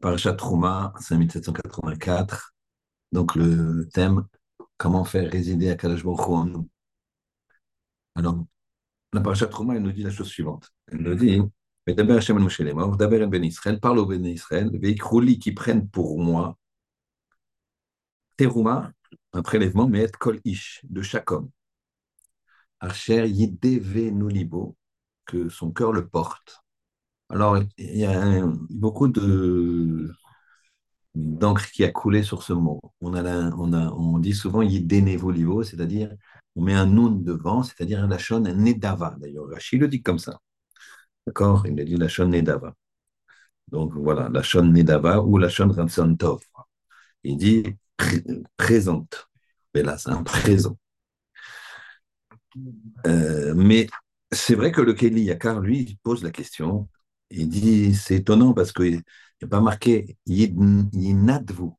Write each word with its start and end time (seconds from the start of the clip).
Parashat 0.00 0.34
Trouma, 0.34 0.92
5784. 1.00 2.54
Donc 3.12 3.34
le 3.34 3.88
thème, 3.92 4.26
comment 4.76 5.04
faire 5.04 5.30
résider 5.30 5.70
Akadosh 5.70 6.04
Baruch 6.04 6.26
Hu 6.26 6.32
en 6.32 6.46
nous. 6.46 6.68
Alors, 8.14 8.44
la 9.12 9.20
Parashat 9.20 9.46
Trouma, 9.46 9.74
elle 9.76 9.82
nous 9.82 9.92
dit 9.92 10.02
la 10.02 10.10
chose 10.10 10.28
suivante. 10.28 10.72
Elle 10.86 11.02
nous 11.02 11.14
dit, 11.14 11.40
Medaber 11.86 12.14
Hashem 12.14 12.36
el 12.36 12.42
Moshe 12.42 12.60
Lemor, 12.60 12.96
Daber 12.96 13.22
el 13.22 13.28
Ben 13.28 13.44
Israël, 13.44 13.80
parle 13.80 13.98
au 13.98 14.06
Ben 14.06 14.24
Israël, 14.24 14.70
Veikrouli 14.72 15.38
qui 15.38 15.52
prennent 15.52 15.88
pour 15.88 16.18
moi 16.18 16.56
Terouma, 18.36 18.92
un 19.32 19.42
prélèvement, 19.42 19.86
mais 19.86 20.04
et 20.04 20.10
kol 20.10 20.40
ish, 20.44 20.80
de 20.84 21.02
chaque 21.02 21.30
homme. 21.30 21.50
Archer 22.80 23.28
yideve 23.28 24.10
nulibo, 24.12 24.76
que 25.26 25.50
son 25.50 25.70
cœur 25.70 25.92
le 25.92 26.08
porte. 26.08 26.62
Alors, 27.30 27.58
il 27.78 27.96
y 27.96 28.04
a 28.04 28.44
beaucoup 28.70 29.08
de 29.08 30.12
d'encre 31.14 31.70
qui 31.70 31.84
a 31.84 31.90
coulé 31.90 32.22
sur 32.22 32.42
ce 32.42 32.52
mot. 32.52 32.80
On, 33.00 33.14
a 33.14 33.50
on, 33.56 33.72
a, 33.72 33.90
on 33.92 34.18
dit 34.18 34.32
souvent 34.34 34.62
c'est-à-dire 35.62 36.14
on 36.56 36.62
met 36.62 36.74
un 36.74 36.86
nun 36.86 37.10
devant, 37.12 37.62
c'est-à-dire 37.62 38.06
la 38.06 38.18
shon 38.18 38.40
nedava. 38.40 39.16
D'ailleurs, 39.18 39.48
Rachid 39.48 39.80
le 39.80 39.88
dit 39.88 40.02
comme 40.02 40.18
ça. 40.18 40.40
D'accord? 41.26 41.66
Il 41.66 41.80
a 41.80 41.84
dit 41.84 41.96
la 41.96 42.08
shon 42.08 42.28
nedava. 42.28 42.74
Donc 43.68 43.94
voilà, 43.94 44.28
la 44.28 44.42
shon 44.42 44.64
nedava 44.64 45.22
ou 45.22 45.38
la 45.38 45.48
shon 45.48 45.72
tov. 46.16 46.42
Il 47.24 47.36
dit 47.36 47.64
présente. 48.56 49.28
Mais 49.74 49.82
là, 49.82 49.98
c'est 49.98 50.10
un 50.10 50.22
présent. 50.22 50.76
Euh, 53.06 53.54
mais 53.54 53.86
c'est 54.32 54.54
vrai 54.54 54.72
que 54.72 54.80
le 54.80 54.94
Kelly 54.94 55.22
Yakar, 55.24 55.60
lui, 55.60 55.98
pose 56.02 56.22
la 56.22 56.30
question 56.30 56.88
il 57.30 57.48
dit, 57.48 57.94
c'est 57.94 58.16
étonnant 58.16 58.54
parce 58.54 58.72
qu'il 58.72 58.92
n'y 58.96 59.02
a 59.44 59.46
pas 59.48 59.60
marqué 59.60 60.16
Yinadvu. 60.26 61.70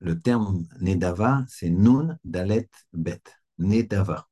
Le 0.00 0.20
terme 0.20 0.66
Nedava, 0.80 1.46
c'est 1.48 1.70
Nun 1.70 2.18
Dalet 2.24 2.68
Bet. 2.92 3.22
Nedava. 3.58 4.28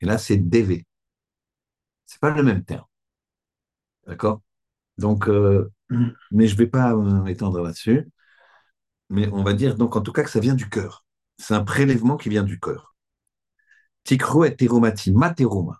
Et 0.00 0.06
là, 0.06 0.18
c'est 0.18 0.36
Deve. 0.36 0.84
C'est 2.06 2.18
pas 2.20 2.30
le 2.30 2.42
même 2.42 2.64
terme. 2.64 2.86
D'accord? 4.06 4.40
Donc, 4.98 5.28
euh, 5.28 5.72
mais 6.32 6.46
je 6.48 6.54
ne 6.54 6.58
vais 6.58 6.66
pas 6.66 6.94
m'étendre 6.96 7.62
là-dessus. 7.62 8.10
Mais 9.08 9.28
on 9.32 9.42
va 9.42 9.54
dire 9.54 9.76
donc 9.76 9.96
en 9.96 10.02
tout 10.02 10.12
cas 10.12 10.22
que 10.22 10.28
ça 10.30 10.40
vient 10.40 10.54
du 10.54 10.68
cœur. 10.68 11.06
C'est 11.38 11.54
un 11.54 11.64
prélèvement 11.64 12.18
qui 12.18 12.28
vient 12.28 12.42
du 12.42 12.60
cœur. 12.60 12.94
Tikro 14.04 14.44
et 14.46 14.56
terumati, 14.56 15.12
materuma. 15.12 15.78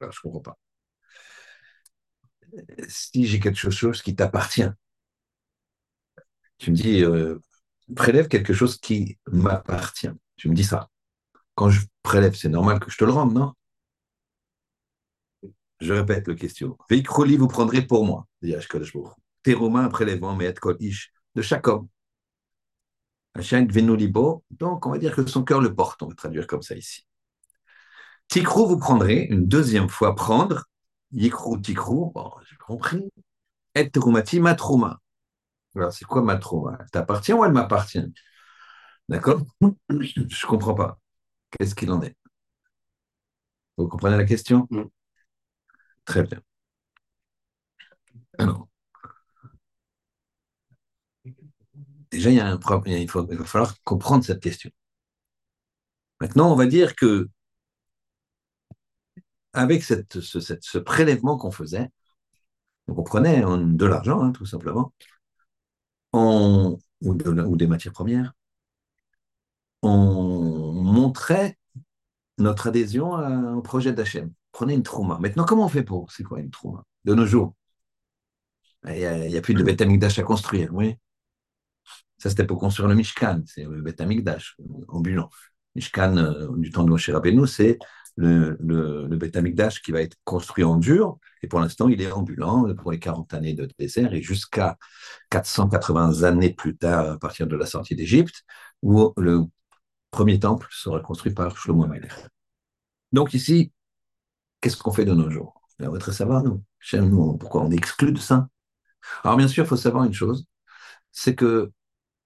Alors, 0.00 0.12
je 0.12 0.18
ne 0.20 0.22
comprends 0.32 0.40
pas 0.52 0.58
si 2.88 3.26
j'ai 3.26 3.40
quelque 3.40 3.70
chose 3.70 4.02
qui 4.02 4.14
t'appartient, 4.14 4.68
tu 6.58 6.70
me 6.70 6.76
dis, 6.76 7.02
euh, 7.02 7.38
prélève 7.94 8.28
quelque 8.28 8.52
chose 8.52 8.78
qui 8.78 9.18
m'appartient. 9.30 10.10
Tu 10.36 10.48
me 10.48 10.54
dis 10.54 10.64
ça. 10.64 10.90
Quand 11.54 11.70
je 11.70 11.86
prélève, 12.02 12.34
c'est 12.34 12.48
normal 12.48 12.80
que 12.80 12.90
je 12.90 12.98
te 12.98 13.04
le 13.04 13.12
rende, 13.12 13.34
non? 13.34 13.54
Je 15.80 15.92
répète 15.92 16.28
la 16.28 16.34
question. 16.34 16.76
Veikroli, 16.88 17.36
vous 17.36 17.48
prendrez 17.48 17.82
pour 17.82 18.04
moi. 18.04 18.26
Tes 19.42 19.54
Romains, 19.54 19.88
prélèvement, 19.88 20.34
mais 20.34 20.52
kol 20.54 20.76
ish, 20.80 21.12
de 21.34 21.42
chaque 21.42 21.68
homme. 21.68 21.88
Donc, 24.50 24.86
on 24.86 24.90
va 24.90 24.98
dire 24.98 25.14
que 25.14 25.26
son 25.26 25.44
cœur 25.44 25.60
le 25.60 25.74
porte. 25.74 26.02
On 26.02 26.08
va 26.08 26.14
traduire 26.14 26.46
comme 26.46 26.62
ça 26.62 26.74
ici. 26.74 27.06
Tikrou, 28.28 28.66
vous 28.66 28.78
prendrez, 28.78 29.26
une 29.30 29.46
deuxième 29.46 29.88
fois, 29.88 30.14
prendre, 30.14 30.64
Yikrou, 31.12 31.58
tikrou, 31.58 32.12
bon, 32.14 32.32
j'ai 32.48 32.56
compris. 32.56 33.04
Et 33.74 33.90
terumati, 33.90 34.40
matrouma. 34.40 35.00
Alors, 35.76 35.92
c'est 35.92 36.04
quoi 36.06 36.22
matrouma 36.22 36.78
Elle 36.80 36.90
t'appartient 36.90 37.32
ou 37.32 37.44
elle 37.44 37.52
m'appartient? 37.52 38.04
D'accord? 39.08 39.42
Je 39.60 40.20
ne 40.20 40.46
comprends 40.46 40.74
pas. 40.74 40.98
Qu'est-ce 41.50 41.74
qu'il 41.74 41.90
en 41.92 42.02
est? 42.02 42.16
Vous 43.78 43.88
comprenez 43.88 44.16
la 44.18 44.24
question? 44.24 44.66
Mm. 44.70 44.84
Très 46.04 46.22
bien. 46.22 46.40
Alors, 48.38 48.68
déjà, 52.10 52.30
il, 52.30 52.36
y 52.36 52.40
a 52.40 52.46
un 52.48 52.56
problème, 52.56 52.98
il, 52.98 53.10
faut, 53.10 53.26
il 53.30 53.38
va 53.38 53.44
falloir 53.44 53.74
comprendre 53.84 54.24
cette 54.24 54.40
question. 54.42 54.70
Maintenant, 56.20 56.52
on 56.52 56.56
va 56.56 56.66
dire 56.66 56.94
que 56.94 57.28
avec 59.56 59.82
cette, 59.82 60.20
ce, 60.20 60.78
prélèvement 60.78 61.36
qu'on 61.36 61.50
faisait, 61.50 61.88
on 62.88 63.02
prenait 63.02 63.42
de 63.42 63.86
l'argent, 63.86 64.22
hein, 64.22 64.32
tout 64.32 64.46
simplement, 64.46 64.92
ou, 66.12 66.78
des 67.56 67.66
matières 67.66 67.92
premières, 67.92 68.32
on 69.82 70.72
montrait 70.72 71.58
notre 72.38 72.68
adhésion 72.68 73.12
au 73.56 73.62
projet 73.62 73.92
d'Hachem. 73.92 74.32
Prenez 74.52 74.74
une 74.74 74.82
trauma. 74.82 75.18
Maintenant, 75.20 75.44
comment 75.44 75.66
on 75.66 75.68
fait 75.68 75.82
pour 75.82 76.10
C'est 76.12 76.22
quoi 76.22 76.40
une 76.40 76.50
trauma 76.50 76.84
De 77.04 77.14
nos 77.14 77.26
jours, 77.26 77.54
il 78.86 79.28
n'y 79.28 79.36
a, 79.36 79.40
plus 79.40 79.54
de 79.54 79.62
Beth 79.62 79.80
à 80.18 80.22
construire, 80.22 80.72
oui. 80.72 80.96
Ça, 82.18 82.30
c'était 82.30 82.46
pour 82.46 82.58
construire 82.58 82.88
le 82.88 82.94
Mishkan, 82.94 83.42
c'est 83.46 83.64
le 83.64 83.82
Beth 83.82 84.00
Amikdash, 84.00 84.56
ambulant. 84.88 85.28
Mishkan, 85.74 86.16
euh, 86.16 86.48
du 86.56 86.70
temps 86.70 86.84
de 86.84 86.88
Moshe 86.88 87.10
Rabbeinu, 87.10 87.46
c'est 87.46 87.78
le, 88.16 88.56
le, 88.60 89.06
le 89.06 89.80
qui 89.80 89.92
va 89.92 90.00
être 90.02 90.16
construit 90.24 90.64
en 90.64 90.76
dur, 90.76 91.18
et 91.42 91.48
pour 91.48 91.60
l'instant, 91.60 91.88
il 91.88 92.00
est 92.00 92.10
ambulant 92.10 92.72
pour 92.74 92.90
les 92.92 92.98
40 92.98 93.34
années 93.34 93.54
de 93.54 93.68
désert, 93.78 94.14
et 94.14 94.22
jusqu'à 94.22 94.78
480 95.30 96.22
années 96.22 96.54
plus 96.54 96.76
tard, 96.76 97.12
à 97.12 97.18
partir 97.18 97.46
de 97.46 97.56
la 97.56 97.66
sortie 97.66 97.94
d'Égypte, 97.94 98.42
où 98.82 99.12
le 99.16 99.44
premier 100.10 100.38
temple 100.40 100.66
sera 100.70 101.00
construit 101.00 101.32
par 101.34 101.56
Shlomo 101.56 101.84
Amelech. 101.84 102.12
Donc 103.12 103.34
ici, 103.34 103.72
qu'est-ce 104.60 104.76
qu'on 104.76 104.92
fait 104.92 105.04
de 105.04 105.14
nos 105.14 105.30
jours? 105.30 105.60
On 105.80 105.98
très 105.98 106.12
savoir, 106.12 106.42
nous, 106.42 106.62
nous, 106.94 107.36
pourquoi 107.36 107.62
on 107.62 107.70
est 107.70 107.76
exclu 107.76 108.12
de 108.12 108.18
ça? 108.18 108.48
Alors 109.24 109.36
bien 109.36 109.48
sûr, 109.48 109.64
il 109.64 109.66
faut 109.68 109.76
savoir 109.76 110.04
une 110.04 110.14
chose, 110.14 110.46
c'est 111.12 111.34
que 111.34 111.70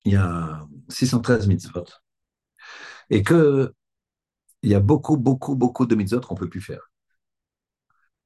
il 0.04 0.12
y 0.12 0.16
a 0.16 0.66
613 0.88 1.46
mitzvot, 1.48 1.84
et 3.10 3.22
que 3.22 3.74
il 4.62 4.70
y 4.70 4.74
a 4.74 4.80
beaucoup, 4.80 5.16
beaucoup, 5.16 5.54
beaucoup 5.56 5.86
de 5.86 5.94
mitzvot 5.94 6.20
qu'on 6.20 6.34
ne 6.34 6.40
peut 6.40 6.48
plus 6.48 6.60
faire. 6.60 6.90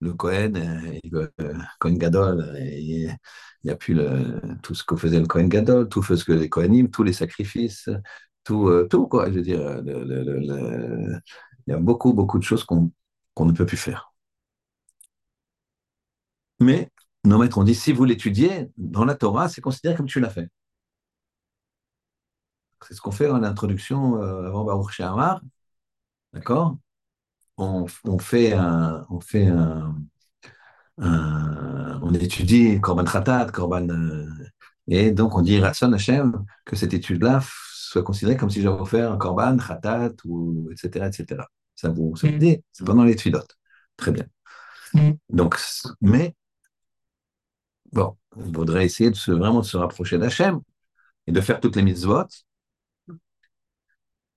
Le 0.00 0.12
Kohen, 0.12 0.56
euh, 0.56 1.28
euh, 1.40 1.54
Kohen 1.78 1.98
Gadol, 1.98 2.40
euh, 2.40 2.58
il 2.60 3.16
n'y 3.64 3.70
a 3.70 3.76
plus 3.76 3.96
tout 4.62 4.74
ce 4.74 4.84
que 4.84 4.96
faisait 4.96 5.20
le 5.20 5.26
Kohen 5.26 5.48
Gadol, 5.48 5.88
tout 5.88 6.02
ce 6.02 6.24
que 6.24 6.32
les 6.32 6.48
Kohanim, 6.48 6.90
tous 6.90 7.02
les 7.02 7.12
sacrifices, 7.12 7.88
tout, 8.44 8.70
tout 8.90 9.06
quoi. 9.08 9.30
Je 9.30 9.36
veux 9.36 9.42
dire, 9.42 9.82
il 9.86 11.20
y 11.68 11.72
a 11.72 11.78
beaucoup, 11.78 12.12
beaucoup 12.12 12.38
de 12.38 12.44
choses 12.44 12.64
qu'on 12.64 12.90
ne 13.40 13.52
peut 13.52 13.66
plus 13.66 13.76
faire. 13.76 14.12
Mais 16.60 16.88
nos 17.24 17.38
maîtres 17.38 17.58
ont 17.58 17.64
dit, 17.64 17.74
si 17.76 17.92
vous 17.92 18.04
l'étudiez 18.04 18.68
dans 18.76 19.04
la 19.04 19.14
Torah, 19.14 19.48
c'est 19.48 19.60
considéré 19.60 19.94
comme 19.96 20.06
tu 20.06 20.20
l'as 20.20 20.30
fait. 20.30 20.48
C'est 22.86 22.94
ce 22.94 23.00
qu'on 23.00 23.10
fait 23.12 23.30
en 23.30 23.42
introduction 23.42 24.16
avant 24.20 24.64
Baruch 24.64 24.90
Shehamar. 24.92 25.40
D'accord? 26.34 26.76
On, 27.56 27.86
fait 28.18 28.52
un, 28.52 29.06
on 29.08 29.20
fait 29.20 29.46
un, 29.46 29.94
on 30.98 32.12
étudie 32.14 32.80
Korban 32.80 33.04
Khatat, 33.04 33.46
Korban, 33.52 33.88
euh, 33.88 34.26
et 34.88 35.12
donc 35.12 35.36
on 35.36 35.42
dit 35.42 35.60
Ratson 35.60 35.92
Hashem 35.92 36.44
que 36.64 36.74
cette 36.74 36.92
étude-là 36.92 37.40
soit 37.40 38.02
considérée 38.02 38.36
comme 38.36 38.50
si 38.50 38.60
j'avais 38.60 38.80
offert 38.80 39.12
un 39.12 39.16
Korban 39.16 39.56
Khatat, 39.56 40.14
ou 40.24 40.68
etc., 40.72 41.06
etc. 41.06 41.42
Ça 41.76 41.90
vous, 41.90 42.16
ça 42.16 42.28
dit? 42.28 42.60
C'est 42.72 42.84
pendant 42.84 43.04
les 43.04 43.16
filotes. 43.16 43.56
Très 43.96 44.10
bien. 44.10 44.26
Mm. 44.94 45.12
Donc, 45.30 45.56
mais, 46.00 46.34
bon, 47.92 48.16
il 48.36 48.52
faudrait 48.52 48.84
essayer 48.84 49.10
de 49.10 49.16
se, 49.16 49.30
vraiment 49.30 49.60
de 49.60 49.66
se 49.66 49.76
rapprocher 49.76 50.18
d'Hachem 50.18 50.60
et 51.28 51.32
de 51.32 51.40
faire 51.40 51.60
toutes 51.60 51.76
les 51.76 51.82
mitzvot 51.82 52.26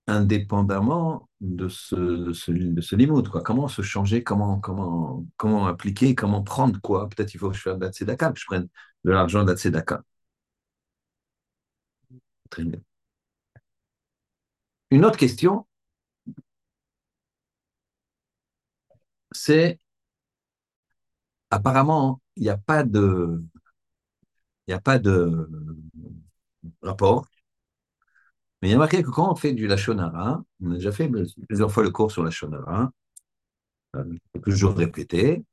indépendamment 0.08 1.30
de 1.42 1.68
ce, 1.70 1.96
de 1.96 2.34
ce, 2.34 2.96
de 3.22 3.30
quoi. 3.30 3.44
Comment 3.44 3.68
se 3.68 3.82
changer, 3.82 4.24
comment, 4.24 4.60
comment, 4.60 5.26
comment 5.38 5.68
appliquer, 5.68 6.16
comment 6.16 6.44
prendre 6.44 6.80
quoi? 6.82 7.10
Peut-être 7.10 7.34
il 7.34 7.40
faut 7.40 7.50
que 7.50 7.56
je 7.58 7.62
fasse 7.62 7.78
de 7.78 7.86
je 8.40 8.46
prenne 8.46 8.68
de 9.04 9.12
l'argent 9.12 9.44
de 9.44 9.52
la 9.52 9.58
tzedaka. 9.58 10.04
Très 12.50 12.64
bien. 12.64 12.82
Une 14.92 15.06
autre 15.06 15.18
question, 15.18 15.66
c'est 19.32 19.80
apparemment, 21.52 22.22
il 22.36 22.44
n'y 22.44 22.50
a 22.50 22.58
pas 22.58 22.84
de 22.84 23.44
il 24.68 24.72
n'y 24.72 24.74
a 24.76 24.82
pas 24.82 25.00
de 25.00 25.50
rapport 26.82 27.28
mais 28.62 28.70
il 28.70 28.72
y 28.72 28.74
a 28.74 28.78
marqué 28.78 29.04
que 29.04 29.10
quand 29.10 29.32
on 29.32 29.36
fait 29.36 29.54
du 29.54 29.68
Lachonara, 29.68 30.44
on 30.64 30.72
a 30.72 30.76
déjà 30.76 30.92
fait 30.92 31.10
plusieurs 31.48 31.72
fois 31.72 31.84
le 31.84 31.92
cours 31.92 32.12
sur 32.12 32.24
Lachonara, 32.24 32.92
euh, 33.96 34.04
toujours 34.44 34.76
répété, 34.76 35.44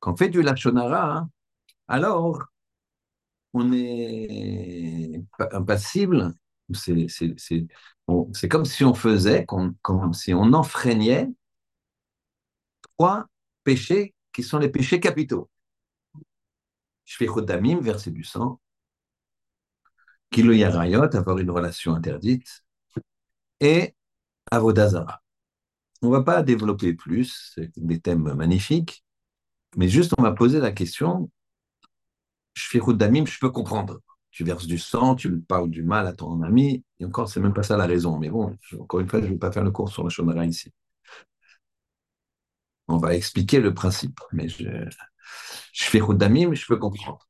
quand 0.00 0.12
on 0.12 0.16
fait 0.16 0.28
du 0.28 0.42
Lachonara, 0.42 1.28
alors 1.88 2.44
on 3.54 3.72
est 3.72 5.22
impassible. 5.52 6.34
C'est 6.72 8.48
comme 8.48 8.64
si 8.64 8.84
on 8.84 8.94
faisait, 8.94 9.46
comme 9.46 10.12
si 10.12 10.34
on 10.34 10.52
enfreignait 10.52 11.28
trois 12.98 13.26
péchés 13.64 14.14
qui 14.32 14.42
sont 14.42 14.58
les 14.58 14.68
péchés 14.68 15.00
capitaux. 15.00 15.48
Fais 17.04 17.28
Damim, 17.42 17.80
verser 17.80 18.10
du 18.10 18.24
sang. 18.24 18.60
Kilo 20.30 20.52
Yarayot, 20.52 21.14
avoir 21.16 21.38
une 21.38 21.50
relation 21.50 21.94
interdite. 21.94 22.64
Et 23.60 23.94
Avodazara. 24.50 25.22
On 26.02 26.08
ne 26.08 26.12
va 26.12 26.22
pas 26.22 26.42
développer 26.42 26.94
plus, 26.94 27.58
des 27.76 28.00
thèmes 28.00 28.34
magnifiques, 28.34 29.04
mais 29.76 29.88
juste 29.88 30.14
on 30.18 30.22
va 30.22 30.32
poser 30.32 30.60
la 30.60 30.72
question 30.72 31.30
fais 32.66 32.94
Damim, 32.94 33.26
je 33.26 33.38
peux 33.38 33.50
comprendre. 33.50 34.00
Tu 34.30 34.44
verses 34.44 34.66
du 34.66 34.78
sang, 34.78 35.14
tu 35.14 35.40
parles 35.40 35.70
du 35.70 35.82
mal 35.82 36.06
à 36.06 36.12
ton 36.12 36.42
ami, 36.42 36.84
et 37.00 37.04
encore, 37.06 37.28
c'est 37.28 37.40
même 37.40 37.54
pas 37.54 37.62
ça 37.62 37.76
la 37.76 37.86
raison. 37.86 38.18
Mais 38.18 38.28
bon, 38.28 38.56
encore 38.78 39.00
une 39.00 39.08
fois, 39.08 39.20
je 39.20 39.26
ne 39.26 39.30
vais 39.32 39.38
pas 39.38 39.52
faire 39.52 39.64
le 39.64 39.70
cours 39.70 39.90
sur 39.90 40.04
la 40.04 40.10
Shonara 40.10 40.44
ici. 40.44 40.72
On 42.88 42.98
va 42.98 43.14
expliquer 43.14 43.60
le 43.60 43.74
principe, 43.74 44.18
mais 44.32 44.48
je, 44.48 44.64
je 45.72 45.84
fais 45.84 46.00
Damim, 46.14 46.54
je 46.54 46.66
peux 46.66 46.76
comprendre. 46.78 47.28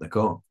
D'accord? 0.00 0.42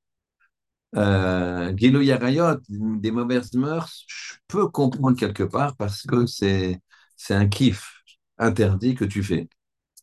Euh, 0.96 1.74
Yarayot, 1.78 2.58
des 2.70 3.12
mauvaises 3.12 3.54
mœurs, 3.54 4.06
je 4.08 4.36
peux 4.48 4.68
comprendre 4.70 5.18
quelque 5.18 5.44
part 5.44 5.76
parce 5.76 6.04
que 6.04 6.26
c'est, 6.26 6.82
un 7.30 7.48
kiff 7.48 8.02
interdit 8.38 8.96
que 8.96 9.06
tu 9.06 9.24
fais. 9.24 9.50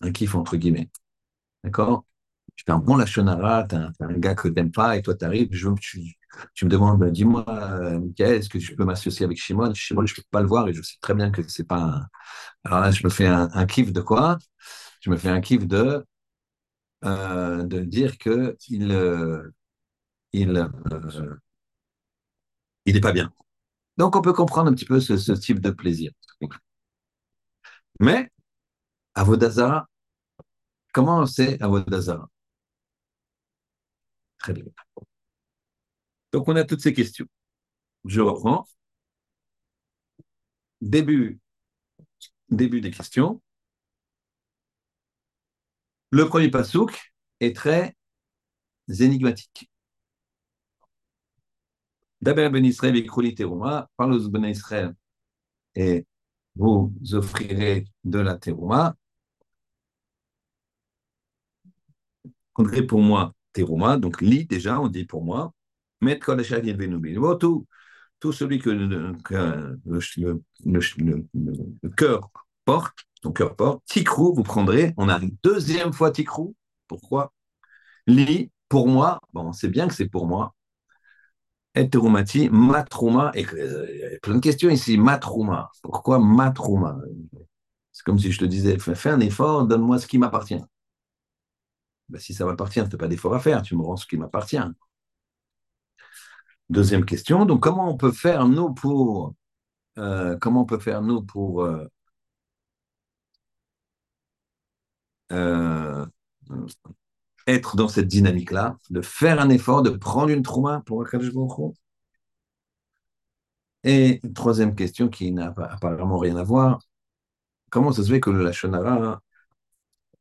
Un 0.02 0.12
kiff 0.12 0.34
entre 0.36 0.56
guillemets. 0.56 0.90
D'accord? 1.64 2.04
Tu 2.56 2.64
fais 2.66 2.72
un 2.72 2.78
bon 2.78 2.96
lachonara, 2.96 3.64
tu 3.68 3.76
un, 3.76 3.92
un 4.00 4.12
gars 4.18 4.34
que 4.34 4.48
tu 4.48 4.54
n'aimes 4.54 4.72
pas 4.72 4.96
et 4.96 5.02
toi 5.02 5.14
tu 5.14 5.24
arrives, 5.24 5.48
je, 5.52 5.68
tu, 5.80 6.00
tu 6.54 6.64
me 6.66 6.70
demandes, 6.70 6.98
bah, 7.00 7.10
dis-moi, 7.10 7.44
euh, 7.48 8.00
Michael, 8.00 8.34
est-ce 8.36 8.48
que 8.48 8.58
je 8.58 8.74
peux 8.74 8.84
m'associer 8.84 9.24
avec 9.26 9.38
Shimon? 9.38 9.74
Shimon, 9.74 10.06
je 10.06 10.14
ne 10.14 10.16
peux 10.16 10.22
pas 10.30 10.40
le 10.42 10.48
voir 10.48 10.68
et 10.68 10.74
je 10.74 10.82
sais 10.82 10.96
très 11.00 11.14
bien 11.14 11.30
que 11.30 11.42
c'est 11.48 11.64
pas 11.68 11.78
un... 11.82 12.06
Alors 12.64 12.80
là, 12.80 12.90
je 12.92 13.04
me 13.04 13.10
fais 13.10 13.26
un, 13.26 13.50
un 13.54 13.66
kiff 13.66 13.92
de 13.92 14.00
quoi? 14.02 14.38
Je 15.00 15.10
me 15.10 15.16
fais 15.16 15.28
un 15.30 15.40
kiff 15.40 15.66
de, 15.66 16.04
euh, 17.04 17.62
de 17.64 17.80
dire 17.80 18.18
que 18.18 18.56
il, 18.68 18.90
euh, 18.92 19.50
il, 20.36 20.56
euh, 20.56 21.36
n'est 22.86 23.00
pas 23.00 23.12
bien. 23.12 23.32
Donc, 23.96 24.16
on 24.16 24.22
peut 24.22 24.32
comprendre 24.32 24.70
un 24.70 24.74
petit 24.74 24.84
peu 24.84 25.00
ce, 25.00 25.32
type 25.32 25.60
de 25.60 25.70
plaisir. 25.70 26.12
Mais, 28.00 28.30
Avodazara, 29.14 29.88
comment 30.92 31.26
c'est 31.26 31.60
Avodazara 31.62 32.28
Très 34.38 34.52
bien. 34.52 34.64
Donc, 36.32 36.48
on 36.48 36.56
a 36.56 36.64
toutes 36.64 36.82
ces 36.82 36.92
questions. 36.92 37.26
Je 38.04 38.20
reprends. 38.20 38.66
Début, 40.80 41.40
début 42.50 42.80
des 42.80 42.90
questions. 42.90 43.40
Le 46.10 46.28
premier 46.28 46.50
pasouk 46.50 47.12
est 47.40 47.56
très 47.56 47.96
énigmatique. 48.88 49.70
D'abord, 52.20 52.50
Ben 52.50 52.64
Israël, 52.64 52.94
Teruma, 53.34 53.88
parle 53.96 54.14
aux 54.14 54.28
Ben 54.28 54.44
Israël 54.44 54.94
et 55.74 56.06
vous 56.56 56.92
offrirez 57.12 57.86
de 58.04 58.18
la 58.18 58.36
Teruma. 58.36 58.96
Comptez 62.54 62.82
pour 62.82 63.00
moi 63.00 63.34
Teruma, 63.52 63.96
donc 63.98 64.20
lit 64.20 64.46
déjà, 64.46 64.80
on 64.80 64.88
dit 64.88 65.04
pour 65.04 65.22
moi. 65.24 65.52
Yedvenubi. 66.02 67.14
Tout, 67.40 67.66
tout 68.20 68.32
celui 68.32 68.58
que, 68.58 68.70
le, 68.70 69.14
cœur 71.96 72.30
porte, 72.64 72.98
ton 73.22 73.32
cœur 73.32 73.56
porte, 73.56 73.82
Tikrou, 73.86 74.34
vous 74.34 74.42
prendrez, 74.42 74.94
on 74.96 75.08
arrive 75.08 75.32
deuxième 75.42 75.92
fois 75.92 76.10
Tikrou. 76.10 76.54
Pourquoi? 76.88 77.32
Lit, 78.06 78.50
pour 78.68 78.88
moi, 78.88 79.20
bon, 79.32 79.52
c'est 79.52 79.68
bien 79.68 79.88
que 79.88 79.94
c'est 79.94 80.08
pour 80.08 80.26
moi, 80.26 80.54
et 80.65 80.65
terumati, 81.84 82.48
matrouma, 82.50 83.30
et 83.34 83.44
a 83.44 84.18
plein 84.22 84.36
de 84.36 84.40
questions 84.40 84.70
ici, 84.70 84.96
matrouma, 84.98 85.70
pourquoi 85.82 86.18
matrouma 86.18 86.98
C'est 87.92 88.04
comme 88.04 88.18
si 88.18 88.32
je 88.32 88.38
te 88.38 88.44
disais, 88.44 88.78
fais 88.78 89.10
un 89.10 89.20
effort, 89.20 89.66
donne-moi 89.66 89.98
ce 89.98 90.06
qui 90.06 90.18
m'appartient. 90.18 90.62
Ben, 92.08 92.20
si 92.20 92.34
ça 92.34 92.44
m'appartient, 92.44 92.82
tu 92.84 92.90
n'as 92.90 92.98
pas 92.98 93.08
d'effort 93.08 93.34
à 93.34 93.40
faire, 93.40 93.62
tu 93.62 93.76
me 93.76 93.82
rends 93.82 93.96
ce 93.96 94.06
qui 94.06 94.16
m'appartient. 94.16 94.58
Deuxième 96.68 97.04
question, 97.04 97.44
donc 97.44 97.62
comment 97.62 97.88
on 97.90 97.96
peut 97.96 98.12
faire 98.12 98.46
nous 98.48 98.72
pour 98.74 99.34
euh, 99.98 100.36
comment 100.40 100.62
on 100.62 100.64
peut 100.66 100.78
faire 100.78 101.02
nous 101.02 101.22
pour 101.22 101.62
euh, 101.64 101.86
euh, 105.32 106.06
être 107.46 107.76
dans 107.76 107.88
cette 107.88 108.08
dynamique-là, 108.08 108.78
de 108.90 109.00
faire 109.02 109.40
un 109.40 109.50
effort, 109.50 109.82
de 109.82 109.90
prendre 109.90 110.30
une 110.30 110.42
trauma 110.42 110.82
pour 110.86 111.02
Akadosh 111.02 111.32
Baruch 111.32 111.74
Et 113.84 114.20
troisième 114.34 114.74
question 114.74 115.08
qui 115.08 115.32
n'a 115.32 115.54
apparemment 115.56 116.18
rien 116.18 116.36
à 116.36 116.42
voir, 116.42 116.80
comment 117.70 117.92
ça 117.92 118.02
se 118.02 118.10
fait 118.10 118.20
que 118.20 118.30
le 118.30 118.44
Lachonara 118.44 119.20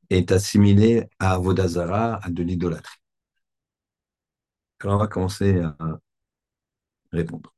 est 0.10 0.31
assimilé 0.31 1.07
à 1.19 1.38
Vodazara, 1.38 2.19
à 2.24 2.30
de 2.31 2.44
l'idolâtrie? 2.44 2.98
Alors 4.80 4.95
on 4.95 5.00
va 5.00 5.07
commencer 5.07 5.60
à 5.60 5.75
répondre. 7.12 7.54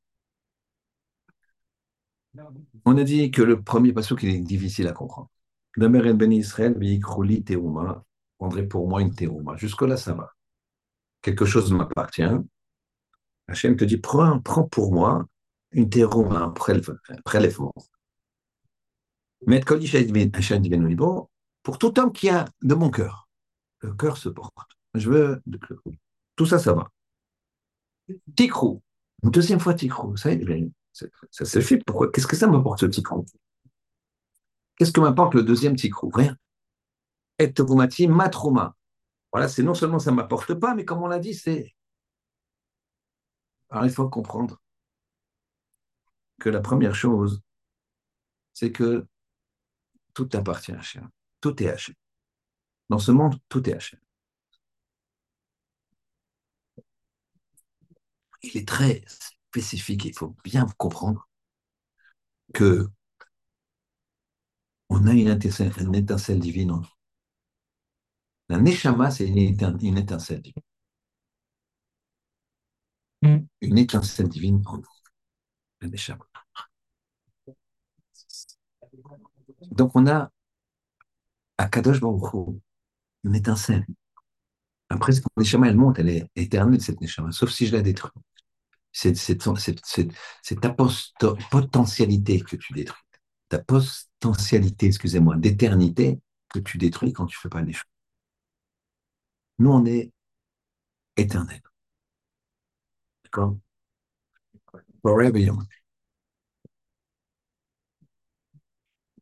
On 2.84 2.96
a 2.96 3.04
dit 3.04 3.30
que 3.30 3.42
le 3.42 3.62
premier 3.62 3.92
passage 3.92 4.18
qui 4.18 4.28
est 4.28 4.38
difficile 4.40 4.88
à 4.88 4.92
comprendre. 4.92 5.28
Damer 5.76 6.12
ben 6.14 6.32
Israël, 6.32 6.74
prendrait 8.38 8.66
pour 8.66 8.88
moi 8.88 9.02
une 9.02 9.14
terouma. 9.14 9.56
Jusque-là, 9.56 9.96
ça 9.96 10.14
va. 10.14 10.32
Quelque 11.22 11.44
chose 11.44 11.72
m'appartient. 11.72 12.22
Hachem 13.48 13.76
te 13.76 13.84
dit, 13.84 13.98
prends, 13.98 14.40
prends 14.40 14.64
pour 14.64 14.92
moi 14.92 15.26
une 15.72 15.90
terouma, 15.90 16.40
un 16.40 16.50
prélèvement. 17.24 17.74
Mais 19.46 19.60
pour 21.62 21.78
tout 21.78 22.00
homme 22.00 22.12
qui 22.12 22.30
a 22.30 22.44
de 22.62 22.74
mon 22.74 22.90
cœur, 22.90 23.28
le 23.80 23.92
cœur 23.94 24.16
se 24.16 24.28
porte. 24.28 24.54
Je 24.94 25.10
veux 25.10 25.42
tout 26.36 26.46
ça, 26.46 26.58
ça 26.58 26.72
va. 26.72 26.90
Tikrou, 28.36 28.82
une 29.22 29.30
deuxième 29.30 29.60
fois 29.60 29.74
tikrou, 29.74 30.16
ça, 30.16 30.30
ça 31.30 31.44
se 31.44 31.60
fait. 31.60 31.78
Pourquoi? 31.78 32.10
Qu'est-ce 32.10 32.26
que 32.26 32.36
ça 32.36 32.46
m'apporte 32.46 32.80
ce 32.80 32.86
tikrou 32.86 33.26
Qu'est-ce 34.76 34.92
que 34.92 35.00
m'apporte 35.00 35.34
le 35.34 35.42
deuxième 35.42 35.76
tikrou 35.76 36.10
Rien 36.10 36.36
et 37.38 38.06
matrouma. 38.08 38.76
Voilà, 39.32 39.48
c'est 39.48 39.62
non 39.62 39.74
seulement 39.74 39.98
ça 39.98 40.10
ne 40.10 40.16
m'apporte 40.16 40.54
pas, 40.54 40.74
mais 40.74 40.84
comme 40.84 41.02
on 41.02 41.08
l'a 41.08 41.18
dit, 41.18 41.34
c'est. 41.34 41.74
Alors 43.70 43.84
il 43.86 43.90
faut 43.90 44.08
comprendre 44.08 44.60
que 46.40 46.48
la 46.48 46.60
première 46.60 46.94
chose, 46.94 47.42
c'est 48.52 48.72
que 48.72 49.06
tout 50.14 50.28
appartient 50.32 50.72
à 50.72 50.78
Hachem. 50.78 51.08
Tout 51.40 51.62
est 51.62 51.68
Hachem. 51.68 51.94
Dans 52.88 52.98
ce 52.98 53.12
monde, 53.12 53.38
tout 53.48 53.68
est 53.68 53.74
Hachem. 53.74 54.00
Il 58.42 58.56
est 58.56 58.66
très 58.66 59.04
spécifique, 59.06 60.04
il 60.04 60.14
faut 60.16 60.34
bien 60.44 60.66
comprendre 60.76 61.28
que 62.54 62.88
on 64.90 65.06
a 65.06 65.12
une 65.14 65.28
étincelle, 65.28 65.72
une 65.80 65.94
étincelle 65.94 66.40
divine 66.40 66.72
en 66.72 66.76
nous. 66.80 66.97
La 68.48 68.58
Neshama, 68.58 69.10
c'est 69.10 69.26
une, 69.26 69.98
étincelle 69.98 70.40
divine. 70.40 70.62
Hmm. 73.22 73.38
Une 73.60 73.78
étincelle 73.78 74.28
divine 74.28 74.62
en 74.66 74.78
nous. 74.78 74.84
La 75.80 75.88
Neshama. 75.88 76.24
Donc 79.70 79.92
on 79.94 80.06
a 80.06 80.30
à 81.58 81.68
Kadosh 81.68 82.00
Baruch 82.00 82.58
une 83.24 83.34
étincelle. 83.34 83.84
Après, 84.88 85.12
cette 85.12 85.24
Neshama, 85.36 85.68
elle 85.68 85.76
monte, 85.76 85.98
elle 85.98 86.08
est 86.08 86.30
éternelle, 86.34 86.80
cette 86.80 87.00
Neshama, 87.00 87.32
sauf 87.32 87.50
si 87.50 87.66
je 87.66 87.76
la 87.76 87.82
détruis. 87.82 88.12
C'est 88.92 89.12
ta 90.60 90.74
potentialité 91.50 92.40
que 92.40 92.56
tu 92.56 92.72
détruis. 92.72 93.02
Ta 93.48 93.58
potentialité, 93.58 94.86
excusez-moi, 94.86 95.36
d'éternité 95.36 96.20
que 96.48 96.58
tu 96.60 96.78
détruis 96.78 97.12
quand 97.12 97.26
tu 97.26 97.36
ne 97.36 97.40
fais 97.40 97.48
pas 97.50 97.60
les 97.62 97.74
choses. 97.74 97.97
Nous, 99.58 99.70
on 99.70 99.84
est 99.86 100.12
éternel. 101.16 101.60
D'accord? 103.24 103.58
Forever 105.02 105.40
young. 105.40 105.66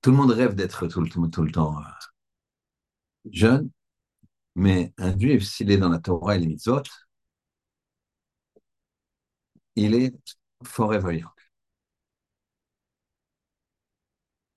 Tout 0.00 0.10
le 0.10 0.16
monde 0.16 0.30
rêve 0.30 0.54
d'être 0.54 0.86
tout, 0.88 1.04
tout, 1.06 1.42
le 1.42 1.52
temps 1.52 1.78
euh, 1.78 1.82
jeune, 3.30 3.70
mais 4.56 4.92
un 4.98 5.18
juif, 5.18 5.44
s'il 5.44 5.70
est 5.72 5.78
dans 5.78 5.88
la 5.90 5.98
Torah 6.00 6.36
et 6.36 6.40
les 6.40 6.46
mitzvot, 6.48 6.82
il 9.76 9.94
est 9.94 10.14
forever 10.64 11.18
young. 11.18 11.30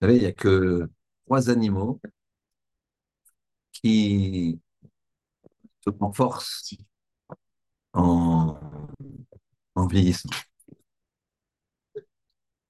Vous 0.01 0.07
savez, 0.07 0.15
il 0.17 0.21
n'y 0.21 0.25
a 0.27 0.31
que 0.33 0.89
trois 1.25 1.49
animaux 1.49 1.99
qui 3.71 4.59
se 5.91 5.97
renforcent 5.99 6.75
en, 7.93 8.57
en 9.75 9.87
vieillissant. 9.87 10.29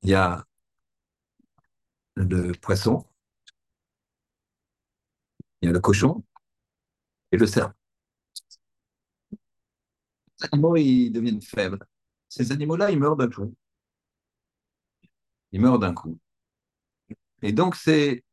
Il 0.04 0.10
y 0.10 0.14
a 0.16 0.44
le 2.16 2.52
poisson, 2.52 3.04
il 5.62 5.68
y 5.68 5.70
a 5.70 5.72
le 5.74 5.80
cochon 5.80 6.24
et 7.32 7.38
le 7.38 7.48
serpent. 7.48 7.74
Les 10.42 10.48
animaux, 10.52 10.76
ils 10.76 11.12
deviennent 11.12 11.42
faibles. 11.42 11.80
Ces 12.28 12.52
animaux-là, 12.52 12.92
ils 12.92 13.00
meurent 13.00 13.16
d'un 13.16 13.30
coup. 13.30 13.54
Ils 15.52 15.62
meurent 15.62 15.78
d'un 15.78 15.94
coup. 15.94 16.18
Et 17.42 17.52
donc, 17.52 17.76
c'est 17.76 18.24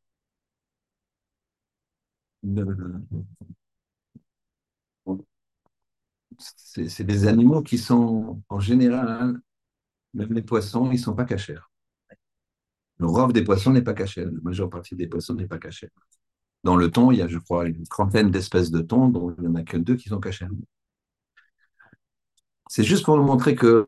c'est 6.37 7.03
des 7.03 7.27
animaux 7.27 7.61
qui 7.61 7.77
sont, 7.77 8.41
en 8.49 8.59
général, 8.59 9.39
même 10.13 10.33
les 10.33 10.43
poissons, 10.43 10.87
ils 10.91 10.93
ne 10.93 10.97
sont 10.97 11.15
pas 11.15 11.25
cachés. 11.25 11.57
Le 12.99 13.07
rove 13.07 13.33
des 13.33 13.43
poissons 13.43 13.71
n'est 13.71 13.81
pas 13.81 13.93
caché. 13.95 14.23
La 14.25 14.31
majeure 14.43 14.69
partie 14.69 14.95
des 14.95 15.07
poissons 15.07 15.33
n'est 15.33 15.47
pas 15.47 15.57
cachée. 15.59 15.89
Dans 16.63 16.75
le 16.75 16.91
thon, 16.91 17.11
il 17.11 17.19
y 17.19 17.21
a, 17.21 17.27
je 17.27 17.39
crois, 17.39 17.67
une 17.67 17.87
trentaine 17.87 18.31
d'espèces 18.31 18.71
de 18.71 18.81
thon, 18.81 19.09
dont 19.09 19.35
il 19.37 19.41
n'y 19.43 19.47
en 19.47 19.55
a 19.55 19.63
que 19.63 19.77
deux 19.77 19.95
qui 19.95 20.09
sont 20.09 20.19
cachées. 20.19 20.47
C'est 22.69 22.83
juste 22.83 23.05
pour 23.05 23.17
nous 23.17 23.23
montrer 23.23 23.55
que 23.55 23.85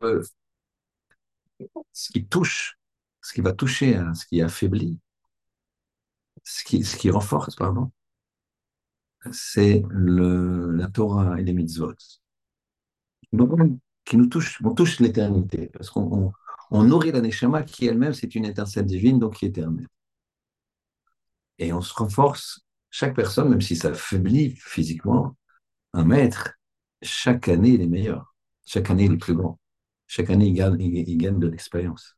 ce 1.92 2.10
qui 2.10 2.26
touche, 2.26 2.78
ce 3.22 3.32
qui 3.32 3.40
va 3.40 3.52
toucher, 3.52 3.96
hein, 3.96 4.14
ce 4.14 4.26
qui 4.26 4.42
affaiblit, 4.42 4.98
ce 6.44 6.64
qui, 6.64 6.84
ce 6.84 6.96
qui 6.98 7.10
renforce, 7.10 7.56
pardon, 7.56 7.90
c'est 9.32 9.82
la 9.90 10.88
Torah 10.88 11.40
et 11.40 11.44
les 11.44 11.52
mitzvot. 11.54 11.94
Qui 14.04 14.16
nous 14.16 14.26
touchent, 14.26 14.60
on 14.64 14.74
touche 14.74 15.00
l'éternité, 15.00 15.68
parce 15.72 15.90
qu'on 15.90 16.32
on, 16.70 16.84
nourrit 16.84 17.12
la 17.12 17.20
Neshama 17.20 17.62
qui 17.62 17.86
elle-même, 17.86 18.14
c'est 18.14 18.34
une 18.34 18.44
étincelle 18.44 18.86
divine, 18.86 19.18
donc 19.18 19.36
qui 19.36 19.46
est 19.46 19.48
éternelle. 19.48 19.88
Et 21.58 21.72
on 21.72 21.80
se 21.80 21.92
renforce, 21.94 22.60
chaque 22.90 23.14
personne, 23.14 23.50
même 23.50 23.60
si 23.60 23.76
ça 23.76 23.88
affaiblit 23.88 24.56
physiquement, 24.56 25.36
un 25.92 26.04
maître, 26.04 26.54
chaque 27.02 27.48
année, 27.48 27.70
il 27.70 27.82
est 27.82 27.86
meilleur. 27.86 28.34
Chaque 28.64 28.90
année, 28.90 29.04
il 29.04 29.12
est 29.12 29.18
plus 29.18 29.34
grand. 29.34 29.58
Chaque 30.06 30.30
année, 30.30 30.46
il 30.46 30.54
gagne, 30.54 31.38
de 31.38 31.46
l'expérience. 31.46 32.16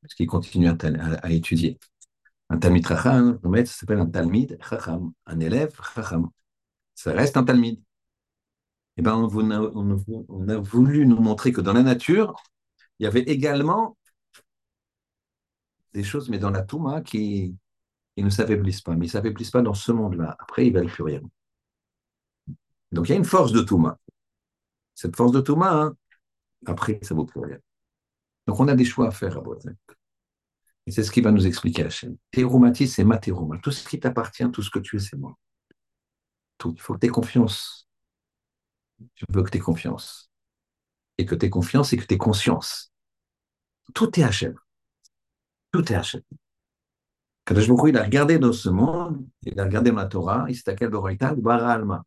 Parce 0.00 0.14
qu'il 0.14 0.26
continue 0.26 0.68
à, 0.68 0.76
à 1.22 1.30
étudier. 1.30 1.78
Un 2.50 2.58
Talmid 2.58 2.86
Chacham, 2.86 3.38
un 3.42 3.48
maître, 3.48 3.70
ça 3.70 3.78
s'appelle 3.78 4.00
un 4.00 4.06
Talmid 4.06 4.58
Chacham, 4.68 5.12
un 5.26 5.40
élève 5.40 5.74
Chacham. 5.94 6.28
Ça 6.94 7.12
reste 7.12 7.36
un 7.36 7.44
Talmid. 7.44 7.83
Eh 8.96 9.02
ben, 9.02 9.14
on, 9.16 10.48
a, 10.48 10.56
voulu 10.58 11.06
nous 11.06 11.20
montrer 11.20 11.52
que 11.52 11.60
dans 11.60 11.72
la 11.72 11.82
nature, 11.82 12.34
il 12.98 13.04
y 13.04 13.06
avait 13.06 13.22
également 13.22 13.96
des 15.92 16.04
choses, 16.04 16.28
mais 16.28 16.38
dans 16.38 16.50
la 16.50 16.62
Touma, 16.62 17.00
qui, 17.00 17.56
ne 18.16 18.30
s'affaiblissent 18.30 18.82
pas. 18.82 18.92
Mais 18.92 19.06
ils 19.06 19.08
ne 19.08 19.12
s'affaiblissent 19.12 19.50
pas 19.50 19.62
dans 19.62 19.74
ce 19.74 19.92
monde-là. 19.92 20.36
Après, 20.38 20.66
ils 20.66 20.72
ne 20.72 20.78
valent 20.78 20.90
plus 20.90 21.02
rien. 21.02 21.20
Donc, 22.92 23.08
il 23.08 23.12
y 23.12 23.14
a 23.14 23.18
une 23.18 23.24
force 23.24 23.52
de 23.52 23.60
Touma. 23.60 23.98
Cette 24.94 25.16
force 25.16 25.32
de 25.32 25.40
Touma, 25.40 25.72
hein, 25.72 25.96
après, 26.66 27.00
ça 27.02 27.14
ne 27.14 27.20
vaut 27.20 27.26
plus 27.26 27.40
rien. 27.40 27.58
Donc, 28.46 28.60
on 28.60 28.68
a 28.68 28.74
des 28.74 28.84
choix 28.84 29.08
à 29.08 29.10
faire 29.10 29.36
à 29.36 29.40
Bretagne. 29.40 29.76
Et 30.86 30.90
c'est 30.90 31.02
ce 31.02 31.10
qui 31.10 31.20
va 31.20 31.32
nous 31.32 31.46
expliquer 31.46 31.84
Hachem. 31.84 32.16
Théroumati, 32.30 32.86
c'est 32.86 33.04
ma 33.04 33.18
thérouma. 33.18 33.58
Tout 33.58 33.70
ce 33.70 33.88
qui 33.88 33.98
t'appartient, 33.98 34.48
tout 34.52 34.62
ce 34.62 34.70
que 34.70 34.78
tu 34.78 34.96
es, 34.96 35.00
c'est 35.00 35.16
moi. 35.16 35.36
Il 36.64 36.80
faut 36.80 36.94
que 36.94 37.00
tu 37.00 37.06
aies 37.06 37.10
confiance. 37.10 37.88
Je 39.14 39.24
veux 39.28 39.42
que 39.42 39.50
tu 39.50 39.58
aies 39.58 39.60
confiance. 39.60 40.30
Et 41.18 41.26
que 41.26 41.34
tu 41.34 41.46
aies 41.46 41.50
confiance 41.50 41.92
et 41.92 41.96
que 41.96 42.04
tu 42.04 42.14
aies 42.14 42.18
conscience. 42.18 42.92
Tout 43.94 44.18
est 44.18 44.22
Hachem. 44.22 44.54
Tout 45.72 45.92
est 45.92 45.96
Hachem. 45.96 46.22
Quand 47.44 47.54
je 47.56 47.88
il 47.88 47.96
a 47.98 48.02
regardé 48.02 48.38
dans 48.38 48.52
ce 48.52 48.70
monde, 48.70 49.26
il 49.42 49.58
a 49.60 49.64
regardé 49.64 49.90
dans 49.90 49.96
la 49.98 50.06
Torah, 50.06 50.46
il 50.48 50.56
s'est 50.56 50.70
à 50.70 50.74
quel 50.74 50.88
Bara 50.88 51.72
Alma. 51.72 52.02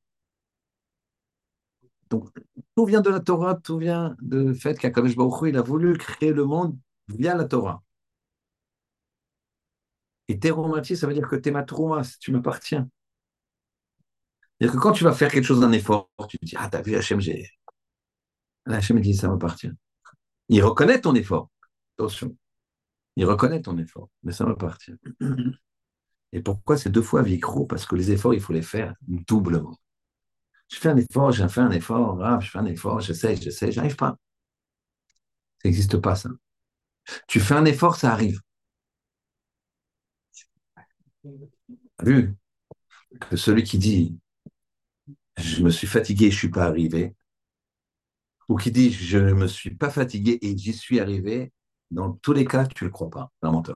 Donc, 2.10 2.30
tout 2.76 2.86
vient 2.86 3.02
de 3.02 3.10
la 3.10 3.20
Torah, 3.20 3.56
tout 3.56 3.78
vient 3.78 4.16
du 4.22 4.56
fait 4.56 4.78
qu'Akadosh 4.80 5.16
Baruch 5.16 5.50
il 5.50 5.58
a 5.58 5.62
voulu 5.62 5.98
créer 5.98 6.34
le 6.34 6.46
monde 6.46 6.78
via 7.08 7.36
la 7.36 7.46
Torah. 7.46 7.84
Et 10.28 10.40
teromati, 10.40 10.98
ça 10.98 11.08
veut 11.08 11.14
dire 11.14 11.28
que 11.28 11.36
t'es 11.36 11.52
ma 11.52 11.64
trouma, 11.64 12.02
tu 12.20 12.32
m'appartiens. 12.32 12.90
C'est-à-dire 14.60 14.76
que 14.76 14.82
quand 14.82 14.92
tu 14.92 15.04
vas 15.04 15.14
faire 15.14 15.32
quelque 15.32 15.46
chose 15.46 15.60
d'un 15.60 15.72
effort, 15.72 16.10
tu 16.28 16.38
te 16.38 16.46
dis, 16.46 16.56
ah, 16.58 16.68
t'as 16.70 16.82
vu 16.82 16.96
Hachem, 16.96 17.20
j'ai. 17.20 17.50
Hachem 18.66 19.00
dit, 19.00 19.16
ça 19.16 19.28
m'appartient. 19.28 19.72
Il 20.50 20.64
reconnaît 20.64 21.00
ton 21.02 21.16
effort. 21.16 21.50
Attention. 21.98 22.36
Il 23.16 23.26
reconnaît 23.26 23.62
ton 23.62 23.78
effort, 23.78 24.10
mais 24.24 24.32
ça 24.32 24.46
m'appartient. 24.46 24.94
Et 26.34 26.42
pourquoi 26.42 26.78
c'est 26.78 26.90
deux 26.90 27.02
fois 27.02 27.22
vicro 27.22 27.66
Parce 27.66 27.86
que 27.86 27.96
les 27.96 28.12
efforts, 28.12 28.34
il 28.34 28.42
faut 28.42 28.54
les 28.54 28.62
faire 28.62 28.94
doublement. 29.08 29.78
Je 30.70 30.78
fais 30.78 30.90
un 30.90 30.98
effort, 30.98 31.32
j'ai 31.32 31.48
fait 31.48 31.62
un 31.62 31.72
effort, 31.72 32.22
ah, 32.24 32.40
je 32.42 32.50
fais 32.50 32.60
un 32.60 32.66
effort, 32.66 33.00
j'essaie, 33.00 33.36
j'essaie, 33.38 33.72
j'arrive 33.72 33.96
pas. 33.96 34.18
Ça 35.62 35.70
n'existe 35.70 35.98
pas, 35.98 36.16
ça. 36.16 36.30
Tu 37.28 37.40
fais 37.40 37.54
un 37.56 37.66
effort, 37.66 37.96
ça 37.96 38.12
arrive. 38.12 38.42
vu 42.04 42.36
que 43.30 43.36
celui 43.36 43.64
qui 43.64 43.78
dit 43.78 44.18
je 45.38 45.64
me 45.64 45.70
suis 45.70 45.88
fatigué, 45.88 46.32
je 46.32 46.38
suis 46.38 46.50
pas 46.50 46.66
arrivé, 46.66 47.16
ou 48.50 48.58
qui 48.58 48.72
dit 48.72 48.92
je 48.92 49.18
ne 49.18 49.34
me 49.34 49.48
suis 49.48 49.76
pas 49.76 49.90
fatigué 49.90 50.40
et 50.42 50.58
j'y 50.58 50.74
suis 50.74 51.00
arrivé, 51.00 51.52
dans 51.92 52.14
tous 52.14 52.34
les 52.34 52.46
cas, 52.46 52.66
tu 52.66 52.84
le 52.86 52.90
crois 52.90 53.10
pas, 53.10 53.32
un 53.42 53.52
menteur. 53.52 53.76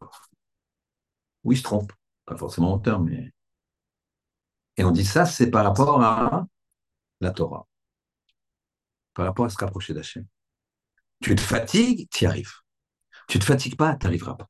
Oui, 1.44 1.58
se 1.58 1.63
trompe, 1.63 1.94
pas 2.25 2.38
forcément 2.38 2.70
menteur, 2.70 3.00
mais. 3.00 3.32
Et 4.77 4.84
on 4.84 4.91
dit 4.91 5.06
ça, 5.06 5.25
c'est 5.25 5.50
par 5.50 5.63
rapport 5.65 6.01
à 6.01 6.46
la 7.22 7.32
Torah, 7.32 7.68
par 9.13 9.25
rapport 9.25 9.46
à 9.46 9.50
se 9.50 9.58
rapprocher 9.58 9.94
d'Hachem. 9.94 10.25
Tu 11.22 11.36
te 11.36 11.41
fatigues, 11.41 12.10
tu 12.10 12.24
y 12.24 12.27
arrives. 12.27 12.53
Tu 13.27 13.39
te 13.39 13.46
fatigues 13.46 13.77
pas, 13.77 13.96
tu 13.96 14.06
n'arriveras 14.06 14.36
pas. 14.36 14.50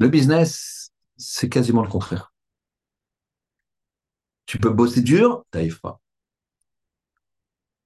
Le 0.00 0.08
business, 0.08 0.92
c'est 1.16 1.48
quasiment 1.48 1.82
le 1.82 1.88
contraire. 1.88 2.32
Tu 4.48 4.58
peux 4.58 4.70
bosser 4.70 5.02
dur, 5.02 5.44
tu 5.52 5.58
n'arrives 5.58 5.78
pas. 5.78 6.00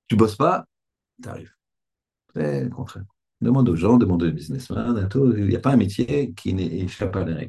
Tu 0.07 0.15
bosses 0.15 0.37
pas, 0.37 0.65
tu 1.21 1.29
arrives. 1.29 1.53
C'est 2.35 2.65
le 2.65 2.71
contraire. 2.71 3.05
Demande 3.41 3.69
aux 3.69 3.75
gens, 3.75 3.97
demande 3.97 4.23
aux 4.23 4.31
businessmen, 4.31 5.09
il 5.13 5.47
n'y 5.49 5.57
a 5.57 5.59
pas 5.59 5.73
un 5.73 5.77
métier 5.77 6.33
qui 6.35 6.55
n'échappe 6.55 7.13
pas 7.13 7.23
à 7.23 7.25
la. 7.25 7.43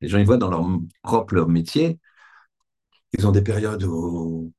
Les 0.00 0.08
gens, 0.08 0.18
ils 0.18 0.26
voient 0.26 0.38
dans 0.38 0.50
leur 0.50 0.66
propre 1.02 1.44
métier, 1.44 2.00
ils 3.12 3.28
ont 3.28 3.30
des 3.30 3.42
périodes 3.42 3.84
où 3.84 4.52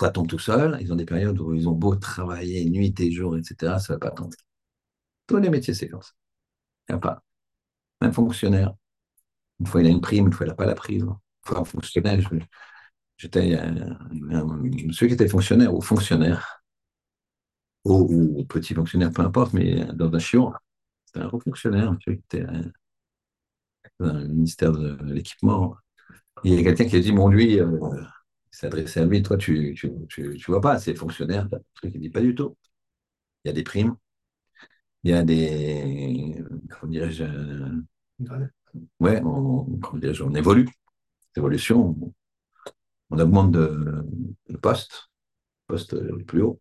ça 0.00 0.08
tombe 0.10 0.26
tout 0.26 0.38
seul, 0.38 0.78
ils 0.80 0.90
ont 0.94 0.96
des 0.96 1.04
périodes 1.04 1.38
où 1.40 1.52
ils 1.52 1.68
ont 1.68 1.72
beau 1.72 1.94
travailler 1.96 2.64
nuit 2.70 2.94
et 2.98 3.12
jour, 3.12 3.36
etc., 3.36 3.78
ça 3.78 3.92
ne 3.92 3.98
va 3.98 3.98
pas 3.98 4.10
tomber. 4.12 4.36
Tous 5.26 5.36
les 5.36 5.50
métiers, 5.50 5.74
c'est 5.74 5.90
comme 5.90 6.02
ça. 6.02 6.12
Il 6.88 6.92
n'y 6.92 6.96
a 6.96 7.00
pas. 7.00 7.22
Un 8.00 8.12
fonctionnaire. 8.12 8.74
Une 9.60 9.66
fois, 9.66 9.82
il 9.82 9.88
a 9.88 9.90
une 9.90 10.00
prime, 10.00 10.26
une 10.28 10.32
fois, 10.32 10.46
il 10.46 10.50
n'a 10.50 10.56
pas 10.56 10.66
la 10.66 10.74
prime. 10.74 11.14
Un 11.48 11.64
fonctionnaire, 11.64 12.30
j'étais 13.16 13.56
un, 13.56 13.98
monsieur 14.12 15.08
qui 15.08 15.14
était 15.14 15.28
fonctionnaire 15.28 15.74
ou 15.74 15.80
fonctionnaire, 15.80 16.62
ou, 17.84 18.44
petit 18.48 18.74
fonctionnaire, 18.74 19.10
peu 19.12 19.22
importe, 19.22 19.52
mais 19.54 19.84
dans 19.94 20.12
un 20.14 20.18
chiot. 20.18 20.52
C'était 21.06 21.20
un 21.20 21.28
haut 21.30 21.40
fonctionnaire, 21.40 21.92
monsieur 21.92 22.14
qui 22.14 22.22
était 22.24 22.46
dans 23.98 24.12
le 24.12 24.28
ministère 24.28 24.72
de 24.72 24.96
l'équipement. 25.12 25.76
Il 26.44 26.54
y 26.54 26.58
a 26.58 26.62
quelqu'un 26.62 26.86
qui 26.86 26.96
a 26.96 27.00
dit, 27.00 27.12
bon, 27.12 27.28
lui, 27.28 27.60
euh, 27.60 27.78
il 28.52 28.56
s'est 28.56 28.66
adressé 28.66 29.00
à 29.00 29.04
lui, 29.04 29.22
toi, 29.22 29.36
tu 29.36 29.70
ne 29.84 30.06
tu, 30.06 30.36
tu, 30.36 30.50
vois 30.50 30.60
pas, 30.60 30.78
c'est 30.78 30.94
fonctionnaire. 30.94 31.48
Le 31.50 31.58
truc, 31.74 31.92
il 31.94 32.00
dit, 32.00 32.10
pas 32.10 32.20
du 32.20 32.34
tout. 32.34 32.56
Il 33.44 33.48
y 33.48 33.50
a 33.50 33.54
des 33.54 33.62
primes, 33.64 33.96
il 35.04 35.10
y 35.10 35.14
a 35.14 35.22
des, 35.22 36.44
comment 36.70 36.92
dirais-je, 36.92 37.24
ouais, 39.00 39.20
on, 39.24 39.80
on 39.92 40.34
évolue. 40.34 40.68
Évolution, 41.36 41.96
on, 43.10 43.18
augmente 43.18 43.52
de, 43.52 44.04
poste, 44.60 45.10
poste 45.66 45.94
le 45.94 46.24
plus 46.24 46.42
haut. 46.42 46.60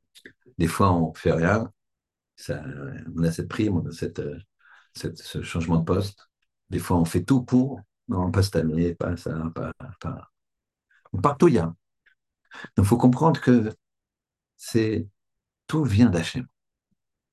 Des 0.57 0.67
fois, 0.67 0.93
on 0.93 1.13
fait 1.13 1.31
rien. 1.31 1.71
Ça, 2.35 2.63
on 3.15 3.23
a 3.23 3.31
cette 3.31 3.49
prime, 3.49 3.77
on 3.77 3.87
a 3.87 3.91
cette, 3.91 4.21
ce 4.93 5.41
changement 5.41 5.77
de 5.77 5.85
poste. 5.85 6.29
Des 6.69 6.79
fois, 6.79 6.97
on 6.97 7.05
fait 7.05 7.23
tout 7.23 7.43
pour. 7.43 7.81
Non, 8.07 8.31
pas 8.31 8.43
cette 8.43 8.57
année, 8.57 8.95
pas 8.95 9.15
ça, 9.17 9.51
pas. 9.53 9.71
pas. 9.99 10.31
Partout, 11.21 11.47
il 11.49 11.55
y 11.55 11.59
a. 11.59 11.65
Donc, 12.75 12.85
il 12.85 12.85
faut 12.85 12.97
comprendre 12.97 13.39
que 13.41 13.73
c'est 14.57 15.07
tout 15.67 15.83
vient 15.83 16.09
d'Hachem. 16.09 16.47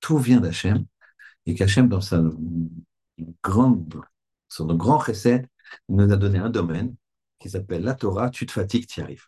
Tout 0.00 0.18
vient 0.18 0.40
d'Hachem. 0.40 0.86
Et 1.46 1.54
qu'Hachem, 1.54 1.88
dans 1.88 2.00
sa 2.00 2.22
grande, 3.42 4.00
son 4.48 4.66
grand 4.74 4.98
recette, 4.98 5.48
nous 5.88 6.12
a 6.12 6.16
donné 6.16 6.38
un 6.38 6.50
domaine 6.50 6.94
qui 7.38 7.50
s'appelle 7.50 7.82
la 7.82 7.94
Torah. 7.94 8.30
Tu 8.30 8.46
te 8.46 8.52
fatigues, 8.52 8.86
tu 8.86 9.00
y 9.00 9.02
arrives. 9.02 9.26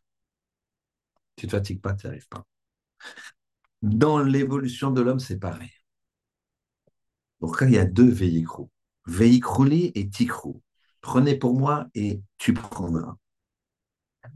Tu 1.34 1.46
te 1.48 1.50
fatigues 1.50 1.80
pas, 1.80 1.94
tu 1.94 2.06
n'y 2.06 2.10
arrives 2.12 2.28
pas. 2.28 2.46
Dans 3.82 4.20
l'évolution 4.22 4.90
de 4.90 5.02
l'homme, 5.02 5.20
c'est 5.20 5.38
pareil. 5.38 5.70
Donc, 7.40 7.58
il 7.62 7.70
y 7.70 7.78
a 7.78 7.84
deux 7.84 8.08
véhikrou. 8.10 8.70
Veikrouli 9.06 9.92
et 9.94 10.08
tikrou. 10.08 10.62
Prenez 11.00 11.36
pour 11.36 11.58
moi 11.58 11.86
et 11.94 12.22
tu 12.38 12.52
prendras. 12.54 13.16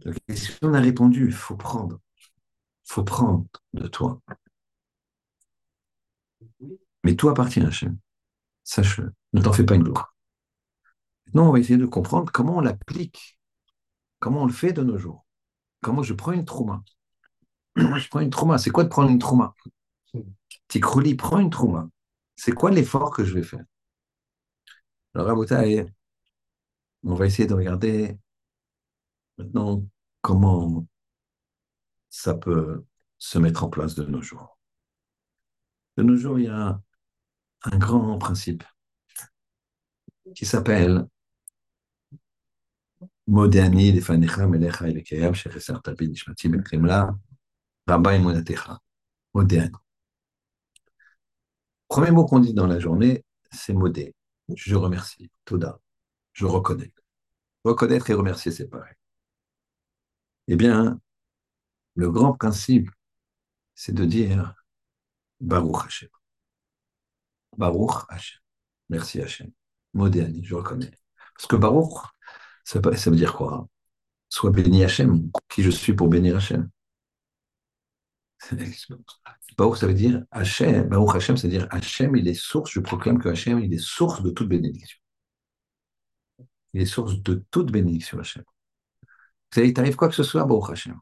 La 0.04 0.12
question 0.28 0.72
a 0.72 0.80
répondu, 0.80 1.26
il 1.26 1.32
faut 1.32 1.56
prendre. 1.56 1.98
Il 2.86 2.92
faut 2.94 3.04
prendre 3.04 3.46
de 3.74 3.88
toi. 3.88 4.20
Mais 7.04 7.14
tout 7.14 7.28
appartient 7.28 7.60
à 7.60 7.66
Hachem. 7.68 7.98
Sache-le. 8.64 9.12
Ne 9.34 9.42
t'en 9.42 9.52
fais 9.52 9.64
pas 9.64 9.76
une 9.76 9.84
gloire. 9.84 10.16
Maintenant, 11.26 11.48
on 11.48 11.52
va 11.52 11.58
essayer 11.58 11.76
de 11.78 11.84
comprendre 11.86 12.32
comment 12.32 12.56
on 12.56 12.60
l'applique. 12.60 13.33
Comment 14.18 14.42
on 14.42 14.46
le 14.46 14.52
fait 14.52 14.72
de 14.72 14.82
nos 14.82 14.98
jours? 14.98 15.24
Comment 15.82 16.02
je 16.02 16.14
prends 16.14 16.32
une 16.32 16.44
trauma. 16.44 16.82
je 17.76 18.08
prends 18.08 18.20
une 18.20 18.30
trauma. 18.30 18.58
C'est 18.58 18.70
quoi 18.70 18.84
de 18.84 18.88
prendre 18.88 19.10
une 19.10 19.18
trauma 19.18 19.54
Tikrouli, 20.68 21.14
prends 21.14 21.38
une 21.38 21.50
trauma. 21.50 21.88
C'est 22.36 22.52
quoi 22.52 22.70
l'effort 22.70 23.10
que 23.10 23.24
je 23.24 23.34
vais 23.34 23.42
faire? 23.42 23.64
Alors, 25.14 25.28
Rabotaï, 25.28 25.86
on 27.04 27.14
va 27.14 27.26
essayer 27.26 27.46
de 27.46 27.54
regarder 27.54 28.18
maintenant 29.38 29.86
comment 30.22 30.86
ça 32.10 32.34
peut 32.34 32.84
se 33.18 33.38
mettre 33.38 33.64
en 33.64 33.68
place 33.68 33.94
de 33.94 34.04
nos 34.04 34.22
jours. 34.22 34.58
De 35.96 36.02
nos 36.02 36.16
jours, 36.16 36.38
il 36.38 36.46
y 36.46 36.48
a 36.48 36.80
un 37.64 37.78
grand 37.78 38.18
principe 38.18 38.64
qui 40.34 40.46
s'appelle 40.46 41.06
Modéani 43.26 43.92
lefanecha 43.92 44.46
melecha 44.46 44.86
elekeyam 44.88 45.34
shecheser 45.34 45.80
tabi 45.82 46.08
nishmati 46.08 46.48
ben 46.48 46.62
kremla 46.62 47.14
rabba 47.86 48.14
imunatecha. 48.14 48.78
Modéani. 49.34 49.72
Premier 51.88 52.10
mot 52.10 52.26
qu'on 52.26 52.40
dit 52.40 52.54
dans 52.54 52.66
la 52.66 52.78
journée, 52.78 53.24
c'est 53.50 53.72
modé. 53.72 54.14
Je 54.54 54.74
remercie. 54.74 55.30
Je 56.32 56.44
reconnais. 56.44 56.92
Reconnaître 57.64 58.10
et 58.10 58.14
remercier, 58.14 58.52
c'est 58.52 58.68
pareil. 58.68 58.94
Eh 60.48 60.56
bien, 60.56 61.00
le 61.94 62.10
grand 62.10 62.34
principe, 62.34 62.90
c'est 63.74 63.94
de 63.94 64.04
dire 64.04 64.54
Baruch 65.40 65.86
Hashem. 65.86 66.08
Baruch 67.56 68.04
Hashem. 68.08 68.40
Merci 68.90 69.20
Hashem. 69.22 69.50
Modéani, 69.94 70.44
je 70.44 70.54
reconnais. 70.54 70.98
Parce 71.34 71.46
que 71.46 71.56
Baruch, 71.56 71.94
ça, 72.64 72.80
veut 72.80 73.16
dire 73.16 73.34
quoi? 73.34 73.68
Soit 74.28 74.50
béni 74.50 74.82
Hashem, 74.82 75.30
qui 75.48 75.62
je 75.62 75.70
suis 75.70 75.92
pour 75.92 76.08
bénir 76.08 76.36
Hashem. 76.36 76.68
Baruch, 79.56 79.78
ça 79.78 79.86
veut 79.86 79.94
dire 79.94 80.22
Hashem. 80.30 80.88
Baruch 80.88 81.14
Hashem, 81.14 81.36
c'est 81.36 81.48
dire 81.48 81.68
Hashem, 81.70 82.16
il 82.16 82.26
est 82.28 82.34
source, 82.34 82.72
je 82.72 82.80
proclame 82.80 83.18
que 83.18 83.28
Hashem, 83.28 83.60
il 83.60 83.72
est 83.72 83.78
source 83.78 84.22
de 84.22 84.30
toute 84.30 84.48
bénédiction. 84.48 84.98
Il 86.72 86.82
est 86.82 86.86
source 86.86 87.22
de 87.22 87.44
toute 87.50 87.70
bénédiction, 87.70 88.18
Hashem. 88.18 88.42
Vous 88.44 89.08
savez, 89.54 89.68
il 89.68 89.74
t'arrive 89.74 89.96
quoi 89.96 90.08
que 90.08 90.14
ce 90.14 90.22
soit, 90.24 90.44
Baruch 90.44 90.70
Hashem. 90.70 90.98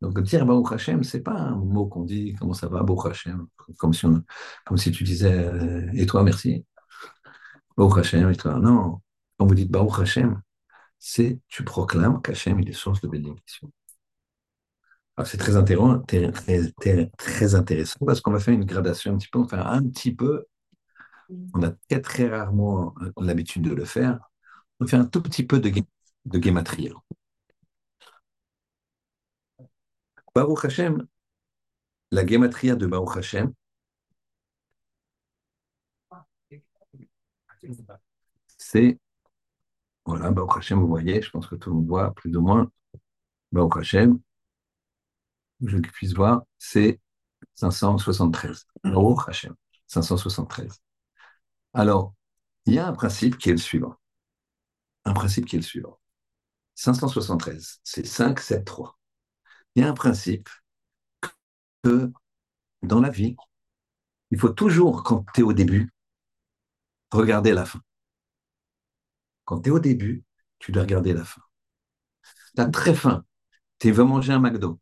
Donc 0.00 0.20
dire 0.20 0.46
Baruch 0.46 0.72
Hashem, 0.72 1.02
c'est 1.04 1.20
pas 1.20 1.34
un 1.34 1.56
mot 1.56 1.86
qu'on 1.86 2.04
dit, 2.04 2.34
comment 2.38 2.54
ça 2.54 2.68
va, 2.68 2.82
Baruch 2.82 3.06
Hashem, 3.10 3.46
comme 3.78 3.92
si, 3.92 4.92
tu 4.92 5.04
disais, 5.04 5.32
euh, 5.32 5.90
et 5.94 6.06
toi, 6.06 6.22
merci. 6.22 6.64
Baruch 7.76 7.98
Hashem, 7.98 8.30
et 8.30 8.36
toi. 8.36 8.58
Non, 8.58 9.00
quand 9.38 9.46
vous 9.46 9.54
dites 9.54 9.70
Baruch 9.70 10.00
Hashem, 10.00 10.40
c'est 11.00 11.40
tu 11.48 11.64
proclames 11.64 12.22
qu'Hachem 12.22 12.60
est 12.60 12.72
source 12.72 13.00
de 13.00 13.08
bénédiction. 13.08 13.72
c'est 15.24 15.38
très, 15.38 15.56
intéressant, 15.56 16.02
très, 17.18 17.54
intéressant 17.54 18.06
parce 18.06 18.20
qu'on 18.20 18.32
va 18.32 18.40
faire 18.40 18.54
une 18.54 18.64
gradation 18.64 19.14
un 19.14 19.18
petit 19.18 19.28
peu, 19.28 19.38
on 19.40 19.42
va 19.42 19.48
faire 19.48 19.66
un 19.66 19.82
petit 19.88 20.14
peu, 20.14 20.44
on 21.54 21.62
a 21.62 21.70
très, 22.00 22.28
rarement 22.28 22.94
l'habitude 23.18 23.62
de 23.62 23.74
le 23.74 23.84
faire, 23.84 24.18
on 24.80 24.86
fait 24.86 24.96
un 24.96 25.06
tout 25.06 25.22
petit 25.22 25.44
peu 25.44 25.58
de, 25.58 25.70
de 26.26 26.42
gématria. 26.42 26.92
Baruch 30.34 30.64
Hashem, 30.64 31.06
la 32.12 32.26
gématria 32.26 32.76
de 32.76 32.86
Baruch 32.86 33.16
Hashem, 33.16 33.52
c'est, 38.58 38.98
voilà, 40.10 40.30
Baruch 40.30 40.56
Hashem, 40.58 40.80
vous 40.80 40.88
voyez, 40.88 41.22
je 41.22 41.30
pense 41.30 41.46
que 41.46 41.54
tout 41.54 41.70
le 41.70 41.76
monde 41.76 41.86
voit 41.86 42.14
plus 42.14 42.36
ou 42.36 42.40
moins, 42.40 42.70
Baruch 43.52 43.78
Hashem, 43.78 44.20
je 45.64 45.76
puisse 45.78 46.14
voir, 46.14 46.42
c'est 46.58 47.00
573. 47.54 48.66
Baruch 48.84 49.28
Hashem, 49.28 49.54
573. 49.86 50.80
Alors, 51.74 52.14
il 52.66 52.74
y 52.74 52.78
a 52.78 52.86
un 52.86 52.92
principe 52.92 53.38
qui 53.38 53.50
est 53.50 53.52
le 53.52 53.58
suivant. 53.58 53.94
Un 55.04 55.12
principe 55.12 55.46
qui 55.46 55.56
est 55.56 55.58
le 55.60 55.64
suivant. 55.64 55.98
573, 56.74 57.80
c'est 57.84 58.06
5, 58.06 58.40
7, 58.40 58.64
3 58.64 59.00
il 59.74 59.82
y 59.82 59.86
a 59.86 59.88
un 59.88 59.94
principe 59.94 60.48
que 61.82 62.10
dans 62.82 63.00
la 63.00 63.10
vie, 63.10 63.36
il 64.30 64.38
faut 64.38 64.50
toujours, 64.50 65.02
quand 65.02 65.24
tu 65.34 65.40
es 65.40 65.44
au 65.44 65.52
début, 65.52 65.92
regarder 67.12 67.52
la 67.52 67.64
fin. 67.64 67.80
Quand 69.50 69.60
tu 69.62 69.70
es 69.70 69.72
au 69.72 69.80
début, 69.80 70.22
tu 70.60 70.70
dois 70.70 70.82
regarder 70.82 71.12
la 71.12 71.24
fin. 71.24 71.42
Tu 72.54 72.60
as 72.62 72.66
très 72.66 72.94
faim. 72.94 73.24
Tu 73.80 73.90
veux 73.92 74.04
manger 74.04 74.32
un 74.32 74.38
McDo. 74.38 74.80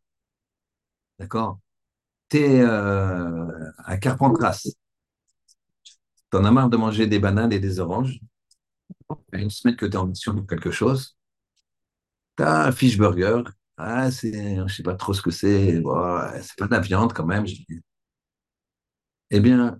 D'accord? 1.17 1.59
Tu 2.29 2.37
es 2.37 2.61
euh, 2.61 3.71
à 3.79 3.97
Carpentras. 3.97 4.67
Tu 6.31 6.37
en 6.37 6.45
as 6.45 6.51
marre 6.51 6.69
de 6.69 6.77
manger 6.77 7.07
des 7.07 7.17
bananes 7.17 7.51
et 7.51 7.59
des 7.59 7.79
oranges? 7.79 8.19
Une 9.31 9.49
semaine 9.49 9.75
que 9.75 9.87
tu 9.87 9.93
es 9.93 9.97
en 9.97 10.05
mission 10.05 10.35
de 10.35 10.41
quelque 10.41 10.69
chose. 10.69 11.17
Tu 12.37 12.43
as 12.43 12.67
un 12.67 12.71
fish 12.71 12.97
burger 12.97 13.41
ah, 13.77 14.11
c'est, 14.11 14.57
je 14.67 14.73
sais 14.73 14.83
pas 14.83 14.95
trop 14.95 15.13
ce 15.13 15.21
que 15.23 15.31
c'est. 15.31 15.81
c'est 16.41 16.57
pas 16.57 16.67
de 16.67 16.71
la 16.71 16.79
viande 16.81 17.13
quand 17.13 17.25
même. 17.25 17.45
Eh 19.31 19.39
bien, 19.39 19.79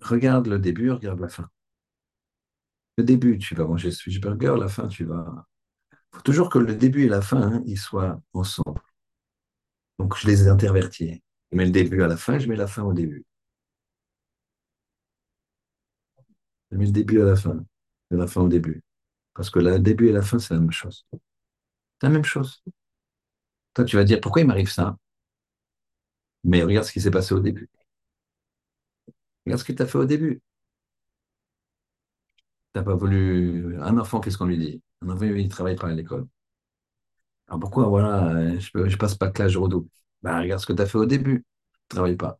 regarde 0.00 0.46
le 0.48 0.58
début, 0.58 0.90
regarde 0.90 1.20
la 1.20 1.28
fin. 1.28 1.48
Le 2.98 3.02
début, 3.02 3.38
tu 3.38 3.54
vas 3.54 3.64
manger 3.64 3.90
fish 3.90 4.20
burger, 4.20 4.56
la 4.60 4.68
fin, 4.68 4.88
tu 4.88 5.04
vas. 5.06 5.46
Il 5.92 6.16
faut 6.18 6.22
toujours 6.22 6.50
que 6.50 6.58
le 6.58 6.76
début 6.76 7.04
et 7.06 7.08
la 7.08 7.22
fin, 7.22 7.42
hein, 7.42 7.62
ils 7.66 7.78
soient 7.78 8.20
ensemble. 8.34 8.80
Donc, 10.00 10.16
je 10.18 10.26
les 10.26 10.44
ai 10.44 10.48
intervertis. 10.48 11.22
Je 11.52 11.56
mets 11.56 11.64
le 11.66 11.70
début 11.70 12.02
à 12.02 12.08
la 12.08 12.16
fin, 12.16 12.38
je 12.40 12.48
mets 12.48 12.56
la 12.56 12.66
fin 12.66 12.82
au 12.82 12.92
début. 12.92 13.24
Je 16.70 16.76
mets 16.76 16.86
le 16.86 16.92
début 16.92 17.20
à 17.20 17.24
la 17.24 17.36
fin, 17.36 17.64
et 18.10 18.16
la 18.16 18.26
fin 18.26 18.42
au 18.42 18.48
début. 18.48 18.82
Parce 19.34 19.50
que 19.50 19.60
le 19.60 19.78
début 19.80 20.08
et 20.08 20.12
la 20.12 20.22
fin, 20.22 20.38
c'est 20.38 20.54
la 20.54 20.60
même 20.60 20.72
chose. 20.72 21.06
C'est 21.12 22.06
la 22.08 22.10
même 22.10 22.24
chose. 22.24 22.62
Toi, 23.74 23.84
tu 23.86 23.96
vas 23.96 24.04
dire, 24.04 24.20
pourquoi 24.20 24.42
il 24.42 24.46
m'arrive 24.46 24.68
ça? 24.70 24.98
Mais 26.44 26.62
regarde 26.64 26.84
ce 26.86 26.92
qui 26.92 27.00
s'est 27.00 27.10
passé 27.12 27.32
au 27.34 27.38
début. 27.40 27.68
Regarde 29.46 29.60
ce 29.60 29.64
que 29.64 29.72
tu 29.72 29.82
as 29.82 29.86
fait 29.86 29.98
au 29.98 30.04
début. 30.04 30.40
Tu 32.74 32.78
n'as 32.78 32.84
pas 32.84 32.94
voulu. 32.94 33.76
Un 33.80 33.98
enfant, 33.98 34.20
qu'est-ce 34.20 34.38
qu'on 34.38 34.46
lui 34.46 34.58
dit? 34.58 34.82
Un 35.02 35.10
enfant, 35.10 35.24
il 35.24 35.48
travaille 35.48 35.76
pas 35.76 35.88
à 35.88 35.94
l'école. 35.94 36.26
Alors 37.48 37.60
pourquoi, 37.60 37.86
voilà, 37.86 38.58
je 38.58 38.70
ne 38.78 38.96
passe 38.96 39.14
pas 39.14 39.28
de 39.28 39.32
classe, 39.32 39.52
je 39.52 39.58
redouble 39.58 39.88
ben, 40.22 40.40
Regarde 40.40 40.60
ce 40.60 40.66
que 40.66 40.72
tu 40.72 40.82
as 40.82 40.86
fait 40.86 40.98
au 40.98 41.06
début. 41.06 41.44
Travailles 41.88 42.16
pas. 42.16 42.38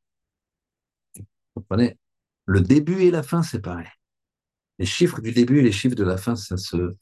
Vous 1.17 1.25
comprenez? 1.63 1.99
Le 2.47 2.61
début 2.61 3.03
et 3.03 3.11
la 3.11 3.23
fin, 3.23 3.43
c'est 3.43 3.61
pareil 3.61 3.89
les 4.79 4.87
chiffres 4.87 5.21
du 5.21 5.33
début 5.33 5.59
et 5.59 5.63
les 5.63 5.73
chiffres 5.73 5.97
de 5.97 6.05
la 6.05 6.17
fin, 6.17 6.37
ça 6.37 6.57
se, 6.57 6.95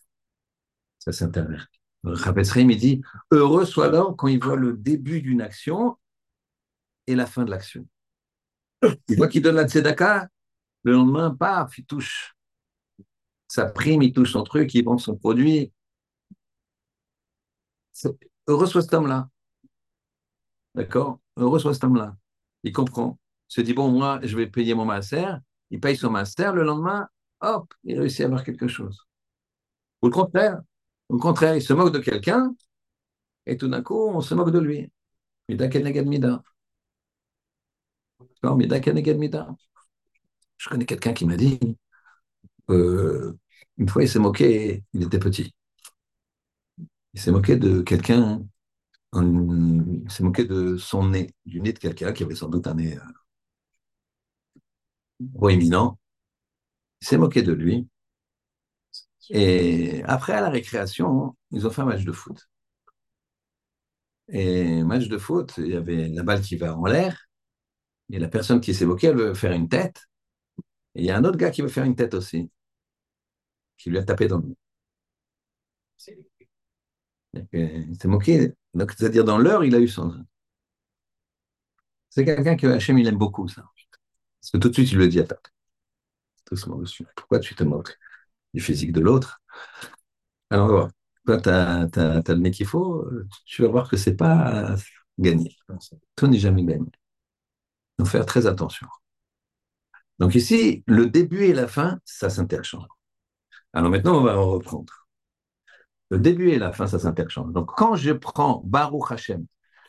ça 0.98 1.12
s'intervertit. 1.12 1.78
il 2.04 2.76
dit 2.76 3.02
Heureux 3.30 3.64
soit 3.64 3.88
l'homme 3.88 4.16
quand 4.16 4.28
il 4.28 4.42
voit 4.42 4.56
le 4.56 4.72
début 4.74 5.20
d'une 5.20 5.42
action 5.42 5.96
et 7.06 7.14
la 7.14 7.26
fin 7.26 7.44
de 7.44 7.50
l'action. 7.50 7.86
Il 9.08 9.16
voit 9.16 9.28
qu'il 9.28 9.42
donne 9.42 9.56
la 9.56 9.68
tzedaka, 9.68 10.28
le 10.84 10.92
lendemain, 10.92 11.34
paf, 11.34 11.78
il 11.78 11.84
touche 11.84 12.35
sa 13.56 13.64
prime, 13.64 14.02
il 14.02 14.12
touche 14.12 14.32
son 14.32 14.42
truc, 14.44 14.74
il 14.74 14.84
vend 14.84 14.98
son 14.98 15.16
produit. 15.16 15.72
Heureux 18.46 18.66
soit 18.66 18.82
cet 18.82 18.92
homme-là. 18.92 19.30
D'accord? 20.74 21.20
Heureux 21.38 21.58
soit 21.58 21.72
cet 21.72 21.84
homme-là. 21.84 22.14
Il 22.64 22.72
comprend. 22.72 23.18
Il 23.48 23.54
se 23.54 23.60
dit 23.62 23.72
Bon, 23.72 23.90
moi, 23.90 24.20
je 24.22 24.36
vais 24.36 24.46
payer 24.46 24.74
mon 24.74 24.84
master. 24.84 25.40
Il 25.70 25.80
paye 25.80 25.96
son 25.96 26.10
master. 26.10 26.52
Le 26.54 26.64
lendemain, 26.64 27.08
hop, 27.40 27.72
il 27.84 27.98
réussit 27.98 28.20
à 28.20 28.24
avoir 28.26 28.44
quelque 28.44 28.68
chose. 28.68 29.06
Ou 30.02 30.08
le 30.08 30.12
contraire, 30.12 30.60
au 31.08 31.16
contraire, 31.16 31.56
il 31.56 31.62
se 31.62 31.72
moque 31.72 31.92
de 31.94 31.98
quelqu'un, 31.98 32.54
et 33.46 33.56
tout 33.56 33.68
d'un 33.68 33.82
coup, 33.82 34.08
on 34.08 34.20
se 34.20 34.34
moque 34.34 34.50
de 34.50 34.58
lui. 34.58 34.90
Mida 35.48 35.68
keneged 35.68 36.06
mida. 36.06 36.42
Mida 38.42 39.14
mida. 39.14 39.56
Je 40.58 40.68
connais 40.68 40.86
quelqu'un 40.86 41.14
qui 41.14 41.24
m'a 41.26 41.36
dit, 41.36 41.58
euh, 42.70 43.38
une 43.78 43.88
fois 43.88 44.02
il 44.02 44.08
s'est 44.08 44.18
moqué, 44.18 44.84
il 44.92 45.02
était 45.04 45.18
petit. 45.18 45.52
Il 47.14 47.20
s'est 47.20 47.32
moqué 47.32 47.56
de 47.56 47.82
quelqu'un, 47.82 48.42
il 49.14 50.04
s'est 50.08 50.22
moqué 50.24 50.44
de 50.44 50.76
son 50.76 51.08
nez, 51.08 51.34
du 51.46 51.60
nez 51.60 51.72
de 51.72 51.78
quelqu'un 51.78 52.12
qui 52.12 52.22
avait 52.24 52.34
sans 52.36 52.48
doute 52.48 52.66
un 52.66 52.74
nez 52.74 52.96
euh, 52.96 53.00
proéminent. 55.34 55.98
Il 57.00 57.06
s'est 57.08 57.16
moqué 57.16 57.40
de 57.42 57.52
lui. 57.52 57.88
Et 59.30 60.02
après, 60.04 60.32
à 60.32 60.40
la 60.40 60.50
récréation, 60.50 61.36
ils 61.52 61.66
ont 61.66 61.70
fait 61.70 61.82
un 61.82 61.86
match 61.86 62.04
de 62.04 62.12
foot. 62.12 62.48
Et 64.28 64.82
match 64.82 65.08
de 65.08 65.18
foot, 65.18 65.54
il 65.58 65.68
y 65.68 65.76
avait 65.76 66.08
la 66.08 66.22
balle 66.22 66.42
qui 66.42 66.56
va 66.56 66.76
en 66.76 66.84
l'air, 66.86 67.28
et 68.12 68.18
la 68.18 68.28
personne 68.28 68.60
qui 68.60 68.74
s'est 68.74 68.86
moquée, 68.86 69.08
elle 69.08 69.16
veut 69.16 69.34
faire 69.34 69.52
une 69.52 69.68
tête, 69.68 70.02
et 70.94 71.02
il 71.02 71.06
y 71.06 71.10
a 71.10 71.16
un 71.16 71.24
autre 71.24 71.38
gars 71.38 71.50
qui 71.50 71.62
veut 71.62 71.68
faire 71.68 71.84
une 71.84 71.96
tête 71.96 72.14
aussi, 72.14 72.50
qui 73.76 73.90
lui 73.90 73.98
a 73.98 74.02
tapé 74.04 74.28
dans 74.28 74.38
le 74.38 74.48
nez. 74.48 74.56
Il 77.52 77.96
s'est 78.00 78.08
moqué. 78.08 78.52
Donc, 78.74 78.92
c'est-à-dire, 78.92 79.24
dans 79.24 79.38
l'heure, 79.38 79.64
il 79.64 79.74
a 79.74 79.78
eu 79.78 79.88
son. 79.88 80.24
C'est 82.10 82.24
quelqu'un 82.24 82.56
que 82.56 82.66
Hachem, 82.66 82.98
il 82.98 83.06
aime 83.06 83.18
beaucoup, 83.18 83.48
ça. 83.48 83.64
Parce 84.40 84.50
que 84.52 84.58
tout 84.58 84.68
de 84.68 84.74
suite, 84.74 84.92
il 84.92 84.98
le 84.98 85.08
dit 85.08 85.20
à 85.20 85.24
ta. 85.24 85.36
Pourquoi 87.16 87.40
tu 87.40 87.54
te 87.54 87.64
moques 87.64 87.98
du 88.54 88.60
physique 88.60 88.92
de 88.92 89.00
l'autre? 89.00 89.42
Alors, 90.50 90.88
toi, 91.26 91.40
tu 91.40 91.48
as, 91.48 91.88
le 92.28 92.34
nez 92.34 92.50
qu'il 92.50 92.66
faut, 92.66 93.08
tu 93.44 93.62
vas 93.62 93.68
voir 93.68 93.90
que 93.90 93.96
c'est 93.96 94.14
pas 94.16 94.76
gagné. 95.18 95.56
Tout 96.14 96.26
n'est 96.28 96.38
jamais 96.38 96.64
gagné. 96.64 96.90
Donc, 97.98 98.08
faire 98.08 98.26
très 98.26 98.46
attention. 98.46 98.86
Donc 100.18 100.34
ici, 100.34 100.82
le 100.86 101.06
début 101.06 101.44
et 101.44 101.52
la 101.52 101.68
fin, 101.68 101.98
ça 102.04 102.30
s'interchange. 102.30 102.86
Alors 103.76 103.90
maintenant, 103.90 104.16
on 104.16 104.22
va 104.22 104.38
en 104.38 104.52
reprendre. 104.52 105.06
Le 106.08 106.18
début 106.18 106.48
et 106.48 106.58
la 106.58 106.72
fin, 106.72 106.86
ça 106.86 106.98
s'interchange. 106.98 107.52
Donc 107.52 107.74
quand 107.76 107.94
je 107.94 108.10
prends 108.10 108.62
Baruch 108.64 109.12
Hashem 109.12 109.44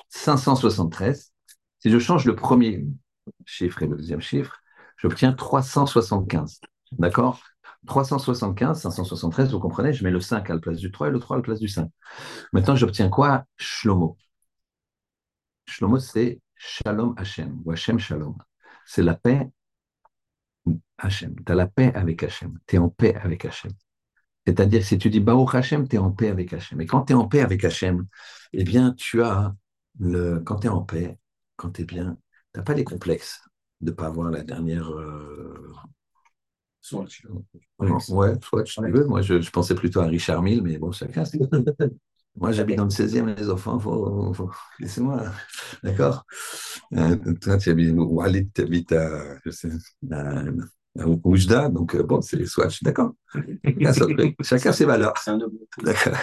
573, 0.10 1.32
si 1.80 1.90
je 1.90 1.98
change 1.98 2.26
le 2.26 2.36
premier 2.36 2.86
chiffre 3.46 3.82
et 3.84 3.88
le 3.88 3.96
deuxième 3.96 4.20
chiffre, 4.20 4.60
j'obtiens 4.98 5.32
375. 5.32 6.60
D'accord? 7.00 7.42
375, 7.86 8.82
573, 8.82 9.54
vous 9.54 9.60
comprenez, 9.62 9.94
je 9.94 10.04
mets 10.04 10.12
le 10.12 10.20
5 10.20 10.50
à 10.50 10.56
la 10.56 10.60
place 10.60 10.80
du 10.80 10.92
3 10.92 11.08
et 11.08 11.12
le 11.12 11.20
3 11.20 11.38
à 11.38 11.40
la 11.40 11.44
place 11.44 11.60
du 11.60 11.70
5. 11.70 11.90
Maintenant, 12.52 12.76
j'obtiens 12.76 13.08
quoi? 13.08 13.46
Shlomo. 13.56 14.18
Shlomo, 15.66 15.98
c'est 16.00 16.42
Shalom 16.58 17.14
Hashem, 17.16 17.62
ou 17.64 17.72
Hashem 17.72 18.00
Shalom. 18.00 18.36
C'est 18.86 19.04
la 19.04 19.16
paix 19.16 19.50
Hachem. 20.98 21.36
Tu 21.46 21.52
as 21.52 21.56
la 21.56 21.68
paix 21.68 21.94
avec 21.94 22.24
Hachem. 22.24 22.58
Tu 22.68 22.76
es 22.76 22.80
en 22.80 22.90
paix 22.90 23.16
avec 23.16 23.46
Hachem. 23.46 23.72
C'est-à-dire, 24.46 24.84
si 24.84 24.98
tu 24.98 25.10
dis 25.10 25.20
Baruch 25.20 25.56
Hachem, 25.56 25.88
tu 25.88 25.98
es 25.98 26.00
en 26.00 26.12
paix 26.12 26.30
avec 26.30 26.54
Hachem. 26.54 26.80
Et 26.82 26.86
quand 26.86 27.04
tu 27.04 27.14
es 27.14 27.16
en 27.16 27.28
paix 27.28 27.42
avec 27.42 27.64
Hachem, 27.64 28.06
eh 28.54 28.64
bien, 28.64 28.94
tu 28.94 29.22
as 29.22 29.56
le. 30.00 30.40
Quand 30.40 30.60
tu 30.60 30.68
es 30.68 30.70
en 30.70 30.82
paix, 30.82 31.18
quand 31.56 31.72
tu 31.72 31.82
es 31.82 31.86
bien, 31.86 32.18
tu 32.54 32.60
n'as 32.60 32.64
pas 32.64 32.74
les 32.74 32.84
complexes 32.84 33.42
de 33.82 33.92
ne 33.92 33.96
pas 33.96 34.08
avoir 34.08 34.32
la 34.32 34.44
dernière. 34.44 34.92
Euh... 34.92 35.74
Soit 36.82 37.06
Ouais, 37.80 37.90
soit 38.42 38.64
tu 38.64 38.82
veux. 38.92 39.06
Moi, 39.06 39.22
je, 39.22 39.42
je, 39.42 39.52
pensais 39.52 39.76
plutôt 39.76 40.00
à 40.00 40.06
Richard 40.06 40.42
Mille, 40.42 40.62
mais 40.62 40.78
bon, 40.78 40.92
chacun. 40.92 41.24
Moi, 42.38 42.52
j'habite 42.52 42.78
dans 42.78 42.84
le 42.84 42.90
16e, 42.90 43.36
les 43.36 43.50
enfants, 43.50 43.80
faut, 43.80 44.32
faut... 44.34 44.52
laissez-moi. 44.80 45.24
D'accord? 45.84 46.26
Euh, 46.94 47.16
Toi, 47.42 47.58
tu 47.58 47.70
habites, 47.72 47.94
Walid, 47.96 48.52
tu 48.54 48.62
habites 48.62 48.92
à, 48.92 49.38
je 49.44 49.50
sais, 49.52 49.70
à, 50.12 50.44
à 51.00 51.08
Oujda, 51.24 51.70
donc 51.70 51.96
euh, 51.96 52.04
bon, 52.04 52.22
c'est 52.22 52.38
les 52.38 52.46
swatchs, 52.46 52.84
d'accord? 52.84 53.14
Chacun 54.44 54.72
ses 54.72 54.86
valeurs. 54.86 55.14
D'accord. 55.84 56.14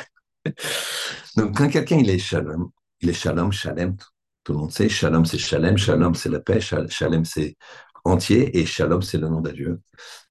Donc, 1.37 1.57
quand 1.57 1.69
quelqu'un, 1.69 1.97
il 1.99 2.11
est 2.11 2.19
shalom, 2.19 2.71
il 3.01 3.09
est 3.09 3.13
shalom, 3.15 3.51
shalem, 3.53 3.97
tout 4.45 4.53
le 4.53 4.59
monde 4.59 4.73
sait, 4.73 4.89
shalom, 4.89 5.25
c'est 5.25 5.39
shalem, 5.39 5.77
shalom, 5.79 6.15
c'est 6.15 6.29
la 6.29 6.41
paix, 6.41 6.61
shalem, 6.61 7.25
c'est 7.25 7.57
entier, 8.05 8.57
et 8.59 8.67
shalom, 8.67 9.03
c'est 9.03 9.19
le 9.19 9.29
nom 9.29 9.41
de 9.41 9.51
Dieu. 9.51 9.81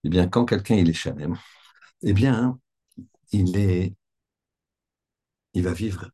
Eh 0.04 0.10
bien, 0.10 0.28
quand 0.28 0.46
quelqu'un, 0.46 0.76
il 0.76 0.90
est 0.90 0.94
shalem, 0.94 1.36
eh 2.04 2.14
bien, 2.14 2.60
il 3.32 3.58
est 3.58 3.96
il 5.54 5.64
va 5.64 5.74
vivre 5.74 6.10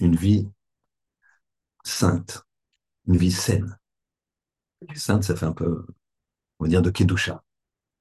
une 0.00 0.16
vie 0.16 0.48
sainte, 1.84 2.44
une 3.06 3.16
vie 3.16 3.32
saine. 3.32 3.78
Sainte, 4.94 5.24
ça 5.24 5.36
fait 5.36 5.46
un 5.46 5.52
peu, 5.52 5.86
on 6.58 6.64
va 6.64 6.68
dire, 6.68 6.82
de 6.82 6.90
Kedusha. 6.90 7.42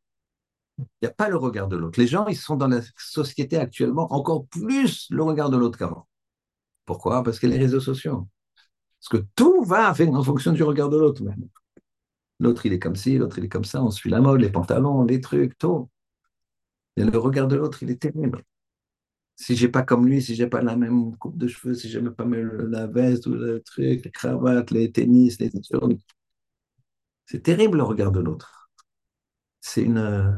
Il 0.79 0.87
n'y 1.03 1.09
a 1.09 1.13
pas 1.13 1.29
le 1.29 1.37
regard 1.37 1.69
de 1.69 1.77
l'autre. 1.77 2.01
Les 2.01 2.07
gens, 2.07 2.27
ils 2.27 2.37
sont 2.37 2.57
dans 2.57 2.69
la 2.69 2.81
société 2.97 3.57
actuellement 3.57 4.13
encore 4.13 4.47
plus 4.47 5.09
le 5.11 5.23
regard 5.23 5.51
de 5.51 5.57
l'autre 5.57 5.79
qu'avant. 5.79 6.09
Pourquoi? 6.85 7.23
Parce 7.23 7.39
que 7.39 7.47
les 7.47 7.59
réseaux 7.59 7.81
sociaux. 7.81 8.29
Parce 9.01 9.23
que 9.23 9.27
tout 9.37 9.65
va 9.65 9.93
en 9.93 10.23
fonction 10.23 10.53
du 10.53 10.63
regard 10.63 10.89
de 10.89 10.97
l'autre. 10.97 11.23
L'autre, 12.41 12.67
il 12.67 12.73
est 12.73 12.79
comme 12.79 12.97
ci, 12.97 13.19
l'autre, 13.19 13.39
il 13.39 13.45
est 13.45 13.49
comme 13.49 13.65
ça. 13.65 13.83
On 13.83 13.91
suit 13.91 14.11
la 14.11 14.21
mode, 14.21 14.41
les 14.41 14.51
pantalons, 14.51 15.05
les 15.05 15.21
trucs, 15.21 15.57
tout. 15.59 15.89
Le 16.97 17.17
regard 17.19 17.47
de 17.49 17.57
l'autre, 17.57 17.83
il 17.83 17.91
est 17.91 18.01
terrible. 18.03 18.43
Si 19.37 19.57
j'ai 19.57 19.69
pas 19.69 19.83
comme 19.83 20.07
lui, 20.09 20.23
si 20.23 20.35
j'ai 20.37 20.47
pas 20.49 20.63
la 20.63 20.77
même 20.77 21.17
coupe 21.19 21.39
de 21.39 21.49
cheveux, 21.49 21.75
si 21.75 21.89
j'aime 21.91 22.13
pas 22.15 22.25
la 22.27 22.87
veste 22.87 23.27
ou 23.27 23.35
le 23.35 23.63
truc, 23.63 24.05
les 24.05 24.11
cravates, 24.13 24.71
les 24.73 24.93
tennis, 24.93 25.41
les 25.41 25.51
c'est 27.27 27.43
terrible 27.43 27.79
le 27.79 27.83
regard 27.85 28.13
de 28.13 28.21
l'autre. 28.21 28.71
C'est 29.61 29.83
une. 29.83 29.99
Euh, 29.99 30.33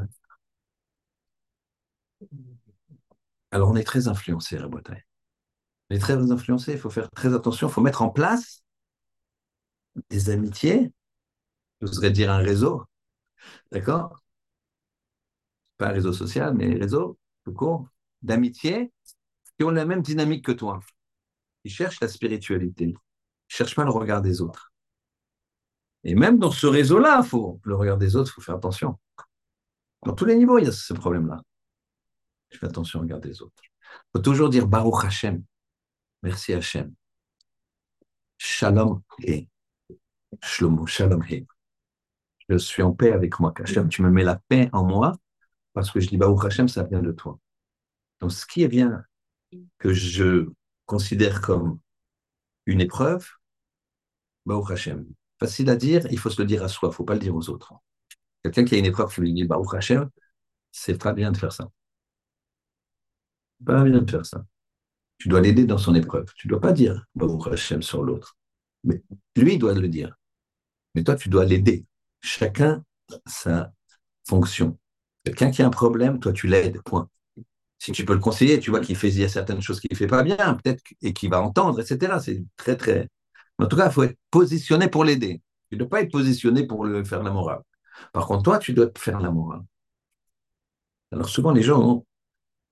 alors 3.51 3.69
on 3.69 3.75
est 3.75 3.83
très 3.83 4.07
influencé, 4.07 4.57
Rabotai. 4.57 5.05
On 5.91 5.95
est 5.95 5.99
très 5.99 6.15
influencé, 6.31 6.73
il 6.73 6.79
faut 6.79 6.89
faire 6.91 7.09
très 7.11 7.33
attention, 7.35 7.67
il 7.69 7.73
faut 7.73 7.81
mettre 7.81 8.01
en 8.03 8.09
place 8.09 8.63
des 10.09 10.29
amitiés, 10.29 10.91
j'oserais 11.81 12.11
dire 12.11 12.31
un 12.31 12.37
réseau, 12.39 12.85
d'accord? 13.71 14.21
Pas 15.77 15.89
réseau 15.89 16.13
social, 16.13 16.53
mais 16.55 16.73
réseau 16.73 17.17
tout 17.45 17.53
court, 17.53 17.87
d'amitié 18.21 18.91
qui 19.57 19.63
ont 19.63 19.71
la 19.71 19.85
même 19.85 20.01
dynamique 20.01 20.45
que 20.45 20.51
toi. 20.51 20.79
Ils 21.63 21.71
cherchent 21.71 21.99
la 21.99 22.07
spiritualité. 22.07 22.85
Ils 22.85 22.89
ne 22.89 22.97
cherchent 23.47 23.75
pas 23.75 23.83
le 23.83 23.91
regard 23.91 24.21
des 24.21 24.41
autres. 24.41 24.71
Et 26.03 26.15
même 26.15 26.39
dans 26.39 26.51
ce 26.51 26.67
réseau-là, 26.67 27.23
faut, 27.23 27.59
le 27.63 27.75
regard 27.75 27.97
des 27.97 28.15
autres, 28.15 28.31
il 28.31 28.33
faut 28.35 28.41
faire 28.41 28.55
attention. 28.55 28.99
Dans 30.05 30.13
tous 30.13 30.25
les 30.25 30.35
niveaux, 30.35 30.59
il 30.59 30.65
y 30.65 30.67
a 30.67 30.71
ce 30.71 30.93
problème-là. 30.93 31.41
Je 32.49 32.57
fais 32.57 32.67
attention 32.67 32.99
au 32.99 33.01
regard 33.03 33.19
des 33.19 33.41
autres. 33.41 33.61
Il 33.89 34.17
faut 34.17 34.21
toujours 34.21 34.49
dire 34.49 34.67
Baruch 34.67 35.03
Hashem. 35.03 35.43
Merci 36.23 36.53
Hashem. 36.53 36.93
Shalom 38.37 39.01
et 39.23 39.49
Shlomo, 40.43 40.85
Shalom 40.85 41.23
He. 41.23 41.45
Je 42.47 42.57
suis 42.57 42.83
en 42.83 42.93
paix 42.93 43.11
avec 43.11 43.39
moi. 43.39 43.53
Hashem, 43.57 43.89
tu 43.89 44.01
me 44.01 44.09
mets 44.09 44.23
la 44.23 44.35
paix 44.35 44.69
en 44.71 44.85
moi 44.85 45.17
parce 45.77 45.91
que 45.91 45.99
je 45.99 46.07
dis, 46.07 46.17
Baruch 46.17 46.43
Hashem, 46.43 46.67
ça 46.67 46.81
vient 46.85 47.03
de 47.03 47.11
toi. 47.11 47.37
Donc, 48.19 48.31
ce 48.31 48.47
qui 48.47 48.65
vient 48.67 49.05
que 49.77 49.93
je 49.93 50.49
considère 50.87 51.39
comme 51.39 51.77
une 52.65 52.81
épreuve, 52.81 53.29
Baruch 54.47 54.71
Hashem. 54.71 55.05
Facile 55.39 55.69
à 55.69 55.75
dire, 55.75 56.07
il 56.09 56.17
faut 56.17 56.31
se 56.31 56.41
le 56.41 56.47
dire 56.47 56.63
à 56.63 56.67
soi, 56.67 56.87
il 56.87 56.93
ne 56.93 56.95
faut 56.95 57.03
pas 57.03 57.13
le 57.13 57.19
dire 57.19 57.35
aux 57.35 57.47
autres. 57.51 57.75
Quelqu'un 58.41 58.65
qui 58.65 58.73
a 58.73 58.79
une 58.79 58.87
épreuve 58.87 59.13
qui 59.13 59.21
lui 59.21 59.33
dit 59.33 59.43
Baruch 59.43 59.71
Hashem, 59.75 60.09
c'est 60.71 60.99
pas 60.99 61.13
bien 61.13 61.31
de 61.31 61.37
faire 61.37 61.53
ça. 61.53 61.69
Pas 63.63 63.83
bien 63.83 64.01
de 64.01 64.09
faire 64.09 64.25
ça. 64.25 64.43
Tu 65.19 65.27
dois 65.27 65.41
l'aider 65.41 65.65
dans 65.65 65.77
son 65.77 65.93
épreuve. 65.93 66.25
Tu 66.33 66.47
ne 66.47 66.53
dois 66.53 66.59
pas 66.59 66.73
dire 66.73 67.05
Baruch 67.13 67.53
Hashem 67.53 67.83
sur 67.83 68.01
l'autre. 68.01 68.35
Mais 68.83 69.03
lui 69.35 69.59
doit 69.59 69.75
le 69.75 69.89
dire. 69.89 70.17
Mais 70.95 71.03
toi, 71.03 71.15
tu 71.15 71.29
dois 71.29 71.45
l'aider. 71.45 71.85
Chacun 72.19 72.83
sa 73.27 73.71
fonction. 74.27 74.79
Quelqu'un 75.27 75.51
qui 75.51 75.61
a 75.61 75.67
un 75.67 75.69
problème, 75.69 76.19
toi, 76.19 76.31
tu 76.31 76.47
l'aides. 76.47 76.79
Si 77.79 77.91
tu 77.91 78.05
peux 78.05 78.13
le 78.13 78.19
conseiller, 78.19 78.59
tu 78.59 78.69
vois 78.71 78.79
qu'il 78.79 78.95
fait, 78.95 79.09
y 79.11 79.23
a 79.25 79.29
certaines 79.29 79.61
choses 79.61 79.81
qu'il 79.81 79.89
ne 79.91 79.97
fait 79.97 80.07
pas 80.07 80.23
bien, 80.23 80.55
peut-être, 80.55 80.81
et 81.01 81.13
qu'il 81.13 81.29
va 81.29 81.41
entendre, 81.41 81.81
etc. 81.81 82.19
C'est 82.21 82.43
très, 82.55 82.77
très. 82.77 83.09
En 83.59 83.67
tout 83.67 83.75
cas, 83.75 83.87
il 83.87 83.91
faut 83.91 84.03
être 84.03 84.17
positionné 84.31 84.87
pour 84.87 85.03
l'aider. 85.03 85.41
Tu 85.69 85.75
ne 85.75 85.79
dois 85.79 85.89
pas 85.89 86.01
être 86.01 86.11
positionné 86.11 86.65
pour 86.65 86.85
le 86.85 87.03
faire 87.03 87.23
la 87.23 87.31
morale. 87.31 87.61
Par 88.13 88.25
contre, 88.27 88.43
toi, 88.43 88.59
tu 88.59 88.73
dois 88.73 88.89
faire 88.97 89.19
la 89.19 89.31
morale. 89.31 89.63
Alors, 91.11 91.27
souvent, 91.29 91.51
les 91.51 91.63
gens, 91.63 92.05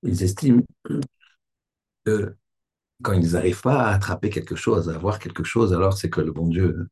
ils 0.04 0.24
estiment 0.24 0.64
que 2.06 2.36
quand 3.04 3.14
ils 3.14 3.34
n'arrivent 3.34 3.62
pas 3.62 3.84
à 3.88 3.94
attraper 3.96 4.30
quelque 4.30 4.56
chose, 4.56 4.90
à 4.90 4.96
avoir 4.96 5.20
quelque 5.20 5.44
chose, 5.44 5.74
alors 5.74 5.98
c'est 5.98 6.10
que 6.10 6.22
le 6.22 6.32
bon 6.32 6.48
Dieu, 6.48 6.88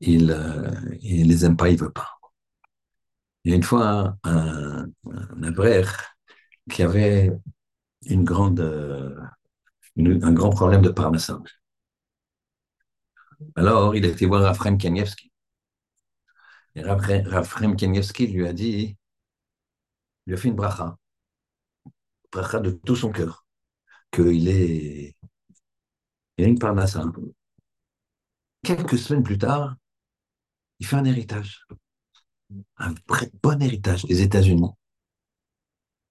il 0.00 0.26
ne 0.28 0.34
euh, 0.34 0.70
les 1.02 1.44
aime 1.44 1.56
pas, 1.56 1.68
il 1.70 1.76
ne 1.76 1.84
veut 1.84 1.92
pas. 1.92 2.15
Il 3.46 3.50
y 3.50 3.52
a 3.52 3.56
une 3.56 3.62
fois 3.62 4.18
un, 4.24 4.88
un, 5.04 5.52
qui 6.68 6.82
avait 6.82 7.30
euh, 8.10 9.20
un 9.94 10.32
grand 10.32 10.50
problème 10.50 10.82
de 10.82 10.88
parnassa. 10.88 11.40
Alors, 13.54 13.94
il 13.94 14.04
a 14.04 14.08
été 14.08 14.26
voir 14.26 14.42
Raphaël 14.42 14.76
Kanievski. 14.76 15.30
Et 16.74 16.82
Raphaël 16.82 17.76
Kanievski 17.76 18.26
lui 18.26 18.48
a 18.48 18.52
dit, 18.52 18.96
lui 20.26 20.34
a 20.34 20.36
fait 20.36 20.48
une 20.48 20.56
bracha, 20.56 20.98
bracha 22.32 22.58
de 22.58 22.72
tout 22.72 22.96
son 22.96 23.12
cœur, 23.12 23.46
qu'il 24.10 24.48
est, 24.48 25.14
une 26.36 26.58
parnassa. 26.58 27.04
Quelques 28.64 28.98
semaines 28.98 29.22
plus 29.22 29.38
tard, 29.38 29.76
il 30.80 30.86
fait 30.86 30.96
un 30.96 31.04
héritage, 31.04 31.64
un 32.78 32.94
bon 33.42 33.62
héritage 33.62 34.04
des 34.04 34.22
États-Unis. 34.22 34.70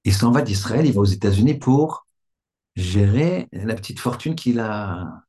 Il 0.06 0.14
s'en 0.14 0.32
va 0.32 0.42
d'Israël, 0.42 0.86
il 0.86 0.94
va 0.94 1.02
aux 1.02 1.06
États-Unis 1.06 1.56
pour 1.56 2.08
gérer 2.76 3.48
la 3.52 3.76
petite 3.76 4.00
fortune 4.00 4.36
qu'il 4.36 4.60
a, 4.60 5.26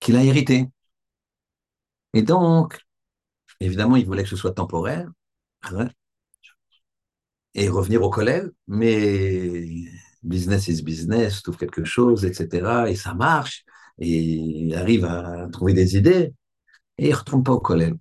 qu'il 0.00 0.16
a 0.16 0.24
héritée. 0.24 0.68
Et 2.14 2.22
donc, 2.22 2.80
évidemment, 3.60 3.96
il 3.96 4.06
voulait 4.06 4.24
que 4.24 4.28
ce 4.30 4.36
soit 4.36 4.52
temporaire 4.54 5.10
hein, 5.64 5.88
et 7.54 7.68
revenir 7.68 8.02
au 8.02 8.10
collège, 8.10 8.50
mais 8.66 9.66
business 10.22 10.68
is 10.68 10.82
business, 10.82 11.42
trouve 11.42 11.56
quelque 11.56 11.84
chose, 11.84 12.24
etc. 12.24 12.90
Et 12.90 12.96
ça 12.96 13.14
marche, 13.14 13.64
et 13.98 14.08
il 14.08 14.74
arrive 14.74 15.04
à 15.04 15.48
trouver 15.52 15.72
des 15.74 15.96
idées, 15.96 16.34
et 16.98 17.08
il 17.08 17.10
ne 17.10 17.16
retourne 17.16 17.44
pas 17.44 17.52
au 17.52 17.60
collège. 17.60 17.94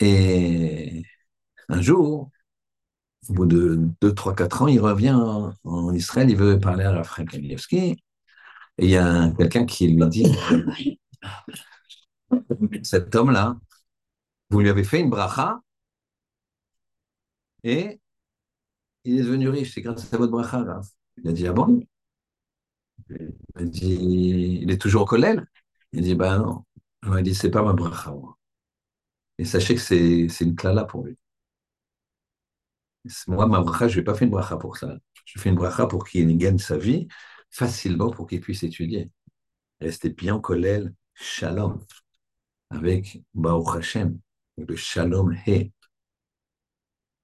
Et 0.00 1.04
un 1.68 1.80
jour, 1.80 2.30
au 3.28 3.32
bout 3.32 3.46
de 3.46 3.80
2, 4.00 4.14
3, 4.14 4.34
4 4.34 4.62
ans, 4.62 4.68
il 4.68 4.80
revient 4.80 5.12
en, 5.64 5.92
Israël, 5.94 6.30
il 6.30 6.36
veut 6.36 6.58
parler 6.58 6.84
à 6.84 6.92
Raphaël 6.92 7.28
Kanievski, 7.28 7.76
et 7.76 7.96
il 8.78 8.90
y 8.90 8.96
a 8.96 9.30
quelqu'un 9.38 9.66
qui 9.66 9.88
lui 9.88 10.06
dit 10.08 10.26
cet 12.82 13.14
homme-là, 13.14 13.56
vous 14.50 14.60
lui 14.60 14.68
avez 14.70 14.84
fait 14.84 15.00
une 15.00 15.10
bracha 15.10 15.60
et 17.64 18.00
il 19.04 19.18
est 19.18 19.22
devenu 19.22 19.48
riche. 19.48 19.74
C'est 19.74 19.82
grâce 19.82 20.12
à 20.12 20.16
votre 20.16 20.32
bracha. 20.32 20.62
Là. 20.62 20.80
Il 21.18 21.28
a 21.28 21.32
dit 21.32 21.46
Ah 21.46 21.52
bon? 21.52 21.82
Il 23.10 23.32
a 23.54 23.64
dit 23.64 24.58
Il 24.62 24.70
est 24.70 24.80
toujours 24.80 25.02
au 25.02 25.06
collège? 25.06 25.40
Il 25.92 26.00
a 26.00 26.02
dit 26.02 26.14
Bah 26.14 26.38
non. 26.38 26.64
Il 27.06 27.12
a 27.14 27.22
dit 27.22 27.34
C'est 27.34 27.50
pas 27.50 27.62
ma 27.62 27.72
bracha. 27.72 28.14
Et 29.42 29.44
sachez 29.44 29.74
que 29.74 29.80
c'est 29.80 30.44
une 30.44 30.54
clala 30.54 30.84
pour 30.84 31.04
lui. 31.04 31.18
Moi, 33.26 33.46
ma 33.48 33.60
bracha, 33.60 33.88
je 33.88 33.98
n'ai 33.98 34.04
pas 34.04 34.14
fait 34.14 34.24
une 34.24 34.30
bracha 34.30 34.56
pour 34.56 34.76
ça. 34.76 34.96
Je 35.24 35.40
fais 35.40 35.48
une 35.48 35.56
bracha 35.56 35.88
pour 35.88 36.06
qu'il 36.06 36.38
gagne 36.38 36.58
sa 36.58 36.78
vie 36.78 37.08
facilement 37.50 38.10
pour 38.10 38.28
qu'il 38.28 38.40
puisse 38.40 38.62
étudier. 38.62 39.10
Rester 39.80 40.10
bien 40.10 40.36
au 40.36 40.40
collège, 40.40 40.88
shalom 41.14 41.84
avec 42.70 43.20
Baruch 43.34 43.78
Hashem, 43.78 44.20
le 44.58 44.76
Shalom 44.76 45.36
He. 45.44 45.72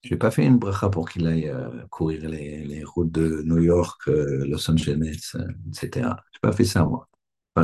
Je 0.03 0.11
n'ai 0.11 0.19
pas 0.19 0.33
fait 0.33 0.45
une 0.45 0.59
bracha 0.59 0.89
pour 0.89 1.09
qu'il 1.09 1.25
aille 1.29 1.49
euh, 1.49 1.87
courir 1.87 2.29
les, 2.29 2.83
routes 2.83 3.13
de 3.13 3.43
New 3.45 3.63
York, 3.63 4.09
euh, 4.09 4.45
Los 4.45 4.69
Angeles, 4.69 5.37
euh, 5.37 5.47
etc. 5.69 5.91
Je 6.33 6.39
n'ai 6.39 6.41
pas 6.43 6.51
fait 6.53 6.65
ça, 6.65 6.85
moi. 6.85 7.09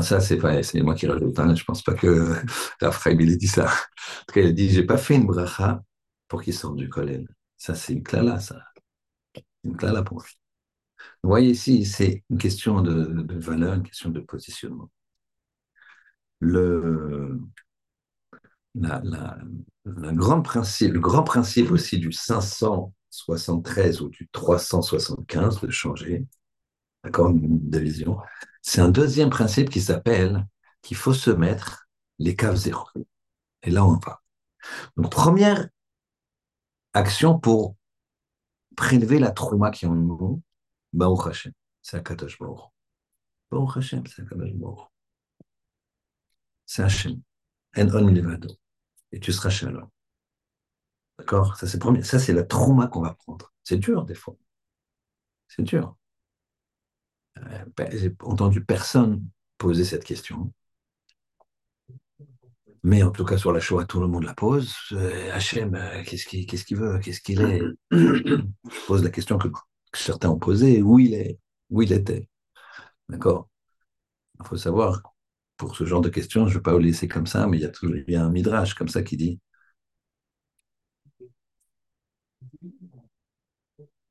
Ça, 0.03 0.21
c'est 0.21 0.39
moi 0.83 0.95
qui 0.95 1.07
rajoute. 1.07 1.39
Hein. 1.39 1.55
Je 1.55 1.65
pense 1.65 1.83
pas 1.83 1.95
que 1.95 2.35
Raphaël 2.81 3.21
il 3.21 3.33
ait 3.33 3.37
dit 3.37 3.49
ça. 3.49 3.67
En 3.67 4.25
tout 4.29 4.35
cas, 4.35 4.41
il 4.41 4.55
dit, 4.55 4.71
j'ai 4.71 4.85
pas 4.85 4.97
fait 4.97 5.15
une 5.15 5.27
bracha 5.27 5.83
pour 6.29 6.43
qu'il 6.43 6.55
sorte 6.55 6.77
du 6.77 6.89
collège. 6.89 7.27
Ça, 7.57 7.75
c'est 7.75 7.93
une 7.93 8.03
clala, 8.03 8.41
ça. 8.41 8.63
Une 9.65 9.77
clala 9.77 10.03
pour 10.03 10.21
lui. 10.23 10.33
Vous 11.23 11.31
voyez 11.31 11.51
ici, 11.51 11.85
c'est 11.85 12.23
une 12.31 12.39
question 12.39 12.83
de, 12.83 13.25
valeur, 13.39 13.75
une 13.75 13.83
question 13.83 14.11
de 14.11 14.21
positionnement. 14.21 14.91
Le, 16.41 17.41
la, 18.75 19.01
la, 19.05 19.39
principe, 20.43 20.93
le 20.93 21.01
grand 21.01 21.23
principe 21.23 21.71
aussi 21.71 21.99
du 21.99 22.13
573 22.13 24.03
ou 24.03 24.09
du 24.11 24.29
375 24.33 25.61
de 25.61 25.71
changer, 25.71 26.27
d'accord, 27.03 27.33
de 27.35 27.79
vision, 27.79 28.19
c'est 28.67 28.81
un 28.81 28.89
deuxième 28.89 29.29
principe 29.29 29.69
qui 29.69 29.83
s'appelle 29.83 30.47
qu'il 30.81 30.97
faut 30.97 31.13
se 31.13 31.31
mettre 31.31 31.87
les 32.19 32.35
caves 32.35 32.57
zéro. 32.57 32.89
Et 33.63 33.71
là, 33.71 33.85
on 33.85 33.99
va. 33.99 34.23
Donc, 34.97 35.13
première 35.13 35.69
action 36.95 37.39
pour 37.39 37.77
prélever 38.75 39.19
la 39.19 39.33
trauma 39.33 39.71
qui 39.71 39.85
est 39.85 39.89
en 39.89 39.95
nous, 39.95 40.43
Baruch 40.95 41.27
Hashem, 41.27 41.53
c'est 41.83 41.99
Akadosh 41.99 42.39
Baruch. 42.39 42.71
Baruch 43.51 43.77
Hashem, 43.77 44.07
c'est 44.07 44.23
Akadosh 44.23 44.55
Baruch. 44.55 44.89
C'est 46.65 46.85
Hashem. 46.85 47.21
En 47.77 47.89
on 47.89 48.07
levado 48.07 48.49
et 49.13 49.21
tu 49.21 49.31
seras 49.31 49.51
shalom. 49.51 49.91
D'accord? 51.19 51.57
Ça, 51.57 51.67
c'est 51.67 51.79
premier. 51.79 52.03
Ça, 52.03 52.19
c'est 52.19 52.33
la 52.33 52.45
trauma 52.45 52.87
qu'on 52.87 53.03
va 53.03 53.13
prendre. 53.13 53.53
C'est 53.63 53.77
dur, 53.77 54.07
des 54.07 54.15
fois. 54.15 54.37
C'est 55.49 55.63
dur. 55.63 55.97
Euh, 57.39 57.65
j'ai 57.93 58.15
entendu 58.21 58.65
personne 58.65 59.25
poser 59.59 59.85
cette 59.85 60.05
question. 60.05 60.53
Mais 62.83 63.03
en 63.03 63.11
tout 63.11 63.25
cas, 63.25 63.39
sur 63.39 63.53
la 63.53 63.61
Shoah, 63.61 63.87
tout 63.87 64.01
le 64.01 64.07
monde 64.09 64.25
la 64.25 64.35
pose. 64.35 64.75
Euh, 64.93 65.33
Hachem, 65.33 65.75
euh, 65.75 66.03
qu'est-ce 66.05 66.27
qu'il 66.65 66.77
veut? 66.77 66.99
Qu'est-ce 66.99 67.21
qu'il 67.21 67.41
est, 67.41 67.63
Je 67.91 68.87
pose 68.87 69.03
la 69.03 69.11
question 69.11 69.39
que, 69.39 69.49
certains 69.95 70.29
ont 70.29 70.39
posée 70.39 70.83
où 70.83 70.99
il 70.99 71.15
est, 71.15 71.39
où 71.71 71.83
il 71.83 71.93
était? 71.93 72.29
D'accord? 73.09 73.49
Il 74.41 74.47
faut 74.47 74.57
savoir 74.57 75.03
pour 75.57 75.77
ce 75.77 75.85
genre 75.87 76.01
de 76.03 76.09
questions, 76.09 76.47
je 76.47 76.55
ne 76.55 76.59
vais 76.59 76.63
pas 76.63 76.73
vous 76.73 76.79
laisser 76.79 77.09
comme 77.09 77.27
ça, 77.27 77.47
mais 77.47 77.59
il 77.59 77.63
y 77.63 77.67
a, 77.67 77.71
toujours, 77.71 77.97
il 77.97 78.17
un 78.17 78.31
midrash 78.31 78.75
comme 78.75 78.89
ça 78.89 79.03
qui 79.03 79.17
dit 79.17 79.41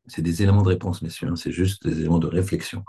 c'est 0.07 0.21
des 0.21 0.41
éléments 0.43 0.61
de 0.63 0.69
réponse, 0.69 1.01
messieurs, 1.01 1.29
hein, 1.29 1.35
c'est 1.35 1.51
juste 1.51 1.85
des 1.87 1.99
éléments 1.99 2.19
de 2.19 2.27
réflexion. 2.27 2.83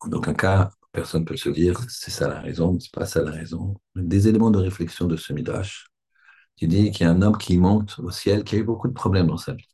En 0.00 0.10
aucun 0.12 0.34
cas, 0.34 0.70
personne 0.92 1.22
ne 1.22 1.26
peut 1.26 1.36
se 1.36 1.48
dire 1.48 1.78
c'est 1.88 2.10
ça 2.10 2.28
la 2.28 2.40
raison, 2.40 2.78
c'est 2.80 2.92
pas 2.92 3.06
ça 3.06 3.22
la 3.22 3.30
raison. 3.30 3.74
Des 3.94 4.28
éléments 4.28 4.50
de 4.50 4.58
réflexion 4.58 5.06
de 5.06 5.16
ce 5.16 5.32
midrash 5.32 5.86
qui 6.56 6.68
dit 6.68 6.90
qu'il 6.90 7.06
y 7.06 7.08
a 7.08 7.12
un 7.12 7.22
homme 7.22 7.38
qui 7.38 7.58
monte 7.58 7.98
au 8.00 8.10
ciel, 8.10 8.44
qui 8.44 8.56
a 8.56 8.58
eu 8.58 8.64
beaucoup 8.64 8.88
de 8.88 8.92
problèmes 8.94 9.28
dans 9.28 9.36
sa 9.36 9.54
vie. 9.54 9.68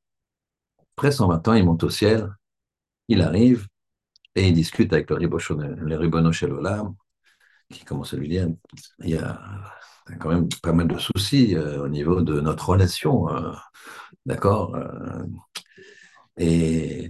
Après 0.97 1.13
120 1.13 1.47
ans, 1.49 1.55
il 1.55 1.65
monte 1.65 1.85
au 1.85 1.91
ciel, 1.91 2.29
il 3.09 3.23
arrive 3.23 3.67
et 4.35 4.49
il 4.49 4.55
discute 4.55 4.93
avec 4.93 5.11
le 5.11 5.17
Ribono 5.17 6.31
qui 7.71 7.85
commence 7.85 8.15
à 8.15 8.17
lui 8.17 8.29
dire 8.29 8.49
il 9.01 9.11
y 9.11 9.17
a 9.17 9.41
quand 10.21 10.29
même 10.31 10.49
pas 10.63 10.73
mal 10.73 10.89
de 10.89 10.99
soucis 10.99 11.57
euh, 11.57 11.85
au 11.85 11.89
niveau 11.89 12.23
de 12.23 12.41
notre 12.41 12.69
relation, 12.71 13.29
euh, 13.31 13.53
d'accord 14.27 14.75
euh, 14.77 15.25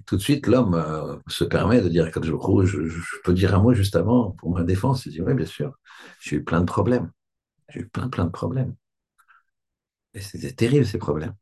tout 0.06 0.16
de 0.16 0.22
suite, 0.22 0.46
l'homme 0.46 1.20
se 1.28 1.44
permet 1.44 1.80
de 1.80 1.88
dire 1.88 2.10
je, 2.14 2.20
je, 2.64 2.86
je, 2.86 3.16
peux 3.24 3.34
dire 3.34 3.54
un 3.54 3.60
mot 3.62 3.74
juste 3.74 3.96
avant 3.96 4.32
pour 4.32 4.50
ma 4.50 4.64
défense. 4.64 5.06
Il 5.06 5.12
dit 5.12 5.22
oui, 5.22 5.34
bien 5.34 5.46
sûr, 5.46 5.78
j'ai 6.20 6.36
eu 6.36 6.44
plein 6.44 6.60
de 6.60 6.66
problèmes. 6.66 7.10
J'ai 7.68 7.80
eu 7.80 7.88
plein, 7.88 8.08
plein 8.08 8.24
de 8.24 8.30
problèmes. 8.30 8.74
Et 10.14 10.20
c'était 10.20 10.52
terrible 10.52 10.86
ces 10.86 10.98
problèmes. 10.98 11.34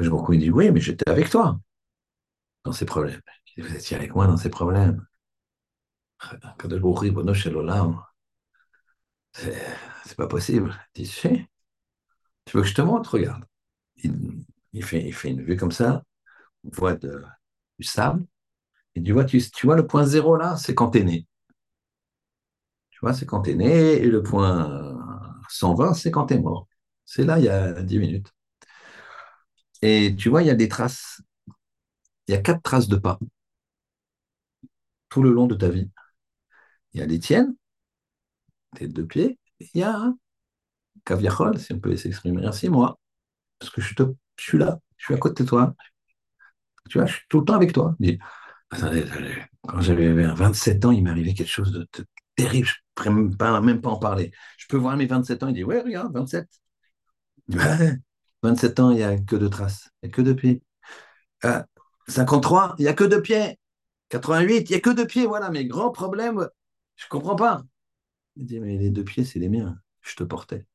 je 0.00 0.10
me 0.10 0.34
il 0.34 0.40
dit 0.40 0.50
oui, 0.50 0.70
mais 0.70 0.80
j'étais 0.80 1.08
avec 1.10 1.30
toi 1.30 1.58
dans 2.64 2.72
ces 2.72 2.86
problèmes. 2.86 3.20
vous 3.58 3.74
étiez 3.74 3.96
avec 3.96 4.14
moi 4.14 4.26
dans 4.26 4.36
ces 4.36 4.50
problèmes. 4.50 5.04
Quand 6.58 6.70
je 6.70 6.76
vous 6.76 7.34
chez 7.34 7.50
l'Olam, 7.50 8.00
c'est 9.32 10.16
pas 10.16 10.28
possible. 10.28 10.74
Il 10.94 11.04
dit, 11.04 11.20
tu 12.44 12.56
veux 12.56 12.62
que 12.62 12.68
je 12.68 12.74
te 12.74 12.82
montre? 12.82 13.14
Regarde. 13.14 13.44
Il, 14.72 14.84
fait, 14.84 15.04
il 15.04 15.12
fait 15.14 15.30
une 15.30 15.42
vue 15.42 15.56
comme 15.56 15.72
ça, 15.72 16.02
on 16.64 16.70
voit 16.70 16.94
de, 16.94 17.22
sable, 17.84 18.24
et 18.96 19.02
tu 19.02 19.12
vois, 19.12 19.24
tu, 19.26 19.40
vois 19.64 19.76
le 19.76 19.86
point 19.86 20.04
zéro 20.06 20.36
là, 20.36 20.56
c'est 20.56 20.74
quand 20.74 20.90
tu 20.92 20.98
es 21.00 21.04
né. 21.04 21.26
Tu 22.90 22.98
vois, 23.00 23.12
c'est 23.14 23.26
quand 23.26 23.42
tu 23.42 23.50
es 23.50 23.54
né, 23.54 23.94
et 23.94 24.06
le 24.06 24.22
point 24.22 24.96
120, 25.48 25.94
c'est 25.94 26.10
quand 26.10 26.26
tu 26.26 26.34
es 26.34 26.38
mort. 26.38 26.68
C'est 27.04 27.24
là, 27.24 27.38
il 27.38 27.44
y 27.44 27.48
a 27.48 27.82
10 27.82 27.98
minutes. 27.98 28.32
Et 29.82 30.14
tu 30.16 30.28
vois, 30.30 30.42
il 30.42 30.46
y 30.46 30.50
a 30.50 30.54
des 30.54 30.68
traces. 30.68 31.20
Il 32.26 32.32
y 32.32 32.34
a 32.36 32.40
quatre 32.40 32.62
traces 32.62 32.88
de 32.88 32.96
pas 32.96 33.20
tout 35.10 35.22
le 35.22 35.30
long 35.32 35.46
de 35.46 35.54
ta 35.54 35.68
vie. 35.68 35.88
Il 36.94 37.00
y 37.00 37.02
a 37.02 37.06
les 37.06 37.18
tiennes, 37.18 37.54
tes 38.76 38.88
deux 38.88 39.06
pieds, 39.06 39.38
il 39.60 39.68
y 39.74 39.82
a 39.82 39.96
un 39.96 40.18
caviarol, 41.04 41.58
si 41.60 41.72
on 41.74 41.80
peut 41.80 41.96
s'exprimer 41.96 42.44
ainsi, 42.46 42.68
moi, 42.70 42.98
parce 43.58 43.72
que 43.72 43.80
je, 43.82 43.94
je 44.36 44.44
suis 44.44 44.58
là, 44.58 44.80
je 44.98 45.06
suis 45.06 45.14
à 45.14 45.18
côté 45.18 45.44
de 45.44 45.48
toi. 45.48 45.74
Tu 46.88 46.98
vois, 46.98 47.06
je 47.06 47.14
suis 47.14 47.22
tout 47.28 47.40
le 47.40 47.44
temps 47.44 47.54
avec 47.54 47.72
toi. 47.72 47.96
attendez, 48.70 49.04
quand 49.66 49.80
j'avais 49.80 50.12
27 50.12 50.84
ans, 50.84 50.92
il 50.92 51.06
arrivé 51.08 51.34
quelque 51.34 51.48
chose 51.48 51.72
de, 51.72 51.86
terrible, 52.36 52.66
je 52.66 52.74
ne 53.10 53.28
pourrais 53.28 53.60
même 53.62 53.80
pas, 53.80 53.90
en 53.90 53.98
parler. 53.98 54.32
Je 54.58 54.66
peux 54.68 54.76
voir 54.76 54.96
mes 54.96 55.06
27 55.06 55.42
ans, 55.42 55.48
il 55.48 55.54
dit, 55.54 55.64
ouais, 55.64 55.80
regarde, 55.80 56.12
27. 56.14 56.48
27 58.42 58.80
ans, 58.80 58.90
il 58.90 58.96
n'y 58.96 59.02
a 59.02 59.18
que 59.18 59.36
deux 59.36 59.50
traces, 59.50 59.90
il 60.02 60.06
n'y 60.08 60.12
a 60.12 60.16
que 60.16 60.22
deux 60.22 60.36
pieds. 60.36 60.62
53, 62.08 62.70
euh, 62.70 62.74
il 62.78 62.82
n'y 62.82 62.88
a 62.88 62.94
que 62.94 63.04
deux 63.04 63.22
pieds. 63.22 63.58
88, 64.08 64.68
il 64.68 64.72
n'y 64.72 64.76
a 64.76 64.80
que 64.80 64.90
deux 64.90 65.06
pieds, 65.06 65.26
voilà, 65.26 65.50
mais 65.50 65.64
grand 65.64 65.90
problème, 65.90 66.48
je 66.96 67.06
ne 67.06 67.08
comprends 67.08 67.36
pas. 67.36 67.62
Il 68.36 68.46
dit, 68.46 68.60
mais 68.60 68.76
les 68.76 68.90
deux 68.90 69.04
pieds, 69.04 69.24
c'est 69.24 69.38
les 69.38 69.48
miens, 69.48 69.78
je 70.00 70.14
te 70.16 70.24
portais. 70.24 70.66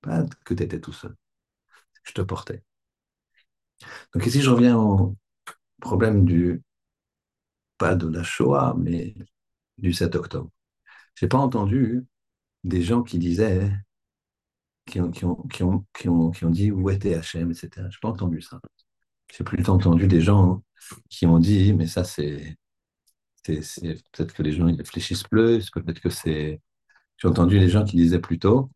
Pas 0.00 0.24
que 0.44 0.54
tu 0.54 0.62
étais 0.62 0.80
tout 0.80 0.92
seul, 0.92 1.14
je 2.04 2.12
te 2.12 2.22
portais. 2.22 2.62
Donc 4.14 4.26
ici, 4.26 4.40
je 4.42 4.50
reviens 4.50 4.78
au 4.78 5.16
problème 5.80 6.24
du, 6.24 6.62
pas 7.78 7.94
de 7.94 8.08
la 8.08 8.22
Shoah, 8.22 8.74
mais 8.78 9.14
du 9.78 9.92
7 9.92 10.14
octobre. 10.16 10.50
Je 11.14 11.24
n'ai 11.24 11.28
pas 11.28 11.38
entendu 11.38 12.06
des 12.64 12.82
gens 12.82 13.02
qui 13.02 13.18
disaient, 13.18 13.70
qui 14.86 15.00
ont, 15.00 15.10
qui 15.10 15.24
ont, 15.24 15.36
qui 15.48 15.62
ont, 15.62 15.86
qui 15.94 16.08
ont, 16.08 16.30
qui 16.30 16.44
ont 16.44 16.50
dit 16.50 16.70
où 16.70 16.90
était 16.90 17.18
HM, 17.18 17.50
etc. 17.50 17.70
Je 17.76 17.82
n'ai 17.82 18.00
pas 18.02 18.08
entendu 18.08 18.40
ça. 18.42 18.60
J'ai 19.36 19.44
plutôt 19.44 19.72
entendu 19.72 20.08
des 20.08 20.20
gens 20.20 20.62
qui 21.08 21.26
ont 21.26 21.38
dit, 21.38 21.72
mais 21.74 21.86
ça, 21.86 22.04
c'est. 22.04 22.56
Peut-être 23.44 24.34
que 24.34 24.42
les 24.42 24.52
gens 24.52 24.68
ils 24.68 24.76
réfléchissent 24.76 25.24
plus, 25.24 25.70
peut-être 25.70 26.00
que 26.00 26.10
c'est. 26.10 26.60
J'ai 27.18 27.28
entendu 27.28 27.58
des 27.60 27.68
gens 27.68 27.84
qui 27.84 27.96
disaient 27.96 28.20
plutôt, 28.20 28.70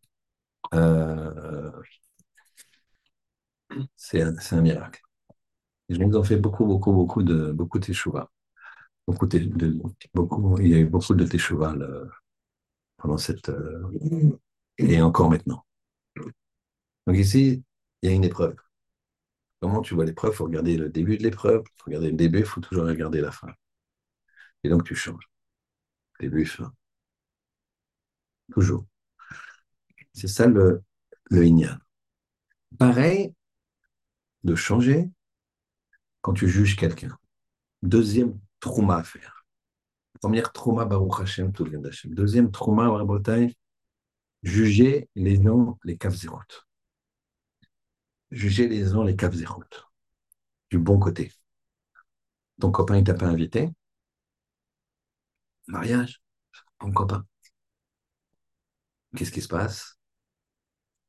euh, 0.73 1.71
c'est 3.95 4.21
un, 4.21 4.35
un, 4.51 4.61
miracle. 4.61 5.01
Les 5.89 5.95
gens 5.95 6.13
ont 6.13 6.23
fait 6.23 6.37
beaucoup, 6.37 6.65
beaucoup, 6.65 6.91
beaucoup 6.91 7.23
de, 7.23 7.51
beaucoup 7.51 7.79
de. 7.79 7.93
Beaucoup 9.07 9.27
de, 9.27 9.79
beaucoup, 10.13 10.59
il 10.59 10.67
y 10.69 10.75
a 10.75 10.79
eu 10.79 10.85
beaucoup 10.85 11.13
de 11.13 11.25
teshuva 11.25 11.75
pendant 12.97 13.17
cette. 13.17 13.49
Euh, 13.49 14.39
et 14.77 15.01
encore 15.01 15.29
maintenant. 15.29 15.63
Donc 17.07 17.17
ici, 17.17 17.63
il 18.01 18.09
y 18.09 18.11
a 18.11 18.15
une 18.15 18.23
épreuve. 18.23 18.55
Comment 19.61 19.81
tu 19.81 19.93
vois 19.95 20.05
l'épreuve? 20.05 20.31
Il 20.33 20.35
faut 20.35 20.45
regarder 20.45 20.77
le 20.77 20.89
début 20.89 21.17
de 21.17 21.23
l'épreuve. 21.23 21.63
Il 21.65 21.77
faut 21.77 21.85
regarder 21.85 22.11
le 22.11 22.17
début, 22.17 22.39
il 22.39 22.45
faut 22.45 22.61
toujours 22.61 22.85
regarder 22.85 23.21
la 23.21 23.31
fin. 23.31 23.49
Et 24.63 24.69
donc 24.69 24.83
tu 24.83 24.95
changes. 24.95 25.29
Début, 26.19 26.45
fin. 26.45 26.73
Toujours. 28.51 28.85
C'est 30.13 30.27
ça 30.27 30.47
le, 30.47 30.81
le 31.29 31.43
Pareil 32.77 33.33
de 34.45 34.55
changer 34.55 35.09
quand 36.21 36.33
tu 36.33 36.47
juges 36.47 36.77
quelqu'un. 36.77 37.17
Deuxième 37.81 38.39
trauma 38.59 38.97
à 38.97 39.03
faire. 39.03 39.45
Première 40.21 40.53
trauma, 40.53 40.85
Baruch 40.85 41.19
Hashem, 41.19 41.51
tout 41.51 41.65
le 41.65 41.85
Hashem. 41.85 42.13
Deuxième 42.13 42.49
trauma, 42.51 42.87
Bretagne, 43.03 43.53
juger 44.41 45.09
les 45.15 45.41
gens, 45.43 45.77
les 45.83 45.97
routes 46.27 46.65
juger 48.31 48.67
les 48.67 48.85
gens 48.85 49.03
les 49.03 49.15
routes. 49.45 49.87
Du 50.69 50.77
bon 50.77 50.99
côté. 50.99 51.31
Ton 52.59 52.71
copain, 52.71 52.97
il 52.97 53.03
t'a 53.03 53.13
pas 53.13 53.27
invité. 53.27 53.69
Mariage, 55.67 56.21
ton 56.79 56.91
copain. 56.91 57.25
Qu'est-ce 59.15 59.31
qui 59.31 59.41
se 59.41 59.47
passe? 59.47 59.97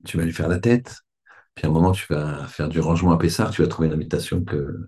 Tu 0.05 0.17
vas 0.17 0.25
lui 0.25 0.33
faire 0.33 0.49
la 0.49 0.61
tête. 0.61 1.01
Puis 1.57 1.67
à 1.67 1.69
un 1.69 1.73
moment, 1.73 1.93
tu 1.93 2.07
vas 2.13 2.47
faire 2.47 2.69
du 2.69 2.81
rangement 2.81 3.13
à 3.13 3.19
Pessard, 3.19 3.51
tu 3.51 3.63
vas 3.63 3.69
trouver 3.69 3.89
une 3.89 3.95
invitation 3.95 4.45
que, 4.45 4.87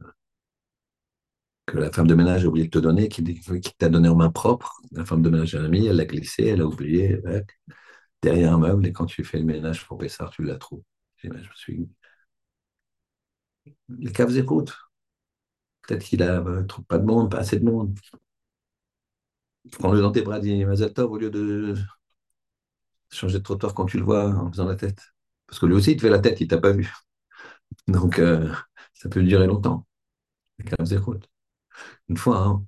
que 1.66 1.78
la 1.78 1.90
femme 1.90 2.06
de 2.06 2.14
ménage 2.14 2.44
a 2.44 2.48
oublié 2.48 2.66
de 2.66 2.70
te 2.70 2.78
donner, 2.78 3.08
qui, 3.08 3.24
t'a 3.78 3.88
donné 3.88 4.08
en 4.08 4.16
main 4.16 4.30
propre. 4.30 4.80
La 4.92 5.04
femme 5.04 5.22
de 5.22 5.30
ménage 5.30 5.54
a 5.54 5.66
mis, 5.68 5.86
elle 5.86 5.96
l'a 5.96 6.04
glissé, 6.04 6.46
elle 6.46 6.60
a 6.60 6.66
oublié, 6.66 7.20
derrière 8.22 8.54
un 8.54 8.58
meuble, 8.58 8.86
et 8.86 8.92
quand 8.92 9.06
tu 9.06 9.24
fais 9.24 9.38
le 9.38 9.44
ménage 9.44 9.86
pour 9.86 9.98
Pessard, 9.98 10.30
tu 10.30 10.44
la 10.44 10.56
trouves. 10.56 10.82
Les 13.88 14.12
caves 14.12 14.36
écoutent. 14.36 14.76
Peut-être 15.82 16.04
qu'il 16.04 16.22
a 16.22 16.40
euh, 16.40 16.64
pas 16.88 16.98
de 16.98 17.04
monde, 17.04 17.30
pas 17.30 17.38
assez 17.38 17.58
de 17.58 17.64
monde. 17.64 17.98
Prends-le 19.78 20.00
dans 20.02 20.12
tes 20.12 20.22
bras, 20.22 20.40
dis 20.40 20.64
Mazatov, 20.64 21.10
au 21.10 21.16
lieu 21.18 21.30
de 21.30 21.74
changer 23.10 23.38
de 23.38 23.42
trottoir 23.42 23.74
quand 23.74 23.84
tu 23.86 23.98
le 23.98 24.04
vois 24.04 24.28
en 24.30 24.50
faisant 24.50 24.64
la 24.66 24.76
tête. 24.76 25.12
Parce 25.48 25.58
que 25.58 25.66
lui 25.66 25.74
aussi, 25.74 25.92
il 25.92 25.96
te 25.96 26.02
fait 26.02 26.10
la 26.10 26.20
tête, 26.20 26.40
il 26.40 26.48
t'a 26.48 26.58
pas 26.58 26.72
vu. 26.72 26.92
Donc, 27.88 28.18
euh, 28.18 28.52
ça 28.94 29.08
peut 29.08 29.22
durer 29.22 29.46
longtemps. 29.46 29.86
Une 32.08 32.16
fois, 32.16 32.38
hein, 32.46 32.66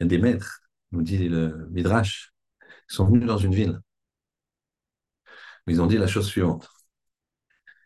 il 0.00 0.04
y 0.04 0.06
a 0.06 0.08
des 0.08 0.18
maîtres, 0.18 0.62
nous 0.92 1.02
dit 1.02 1.28
le 1.28 1.68
Midrash, 1.70 2.32
ils 2.90 2.94
sont 2.94 3.06
venus 3.06 3.26
dans 3.26 3.38
une 3.38 3.54
ville. 3.54 3.80
Ils 5.66 5.80
ont 5.82 5.86
dit 5.86 5.98
la 5.98 6.06
chose 6.06 6.26
suivante. 6.26 6.68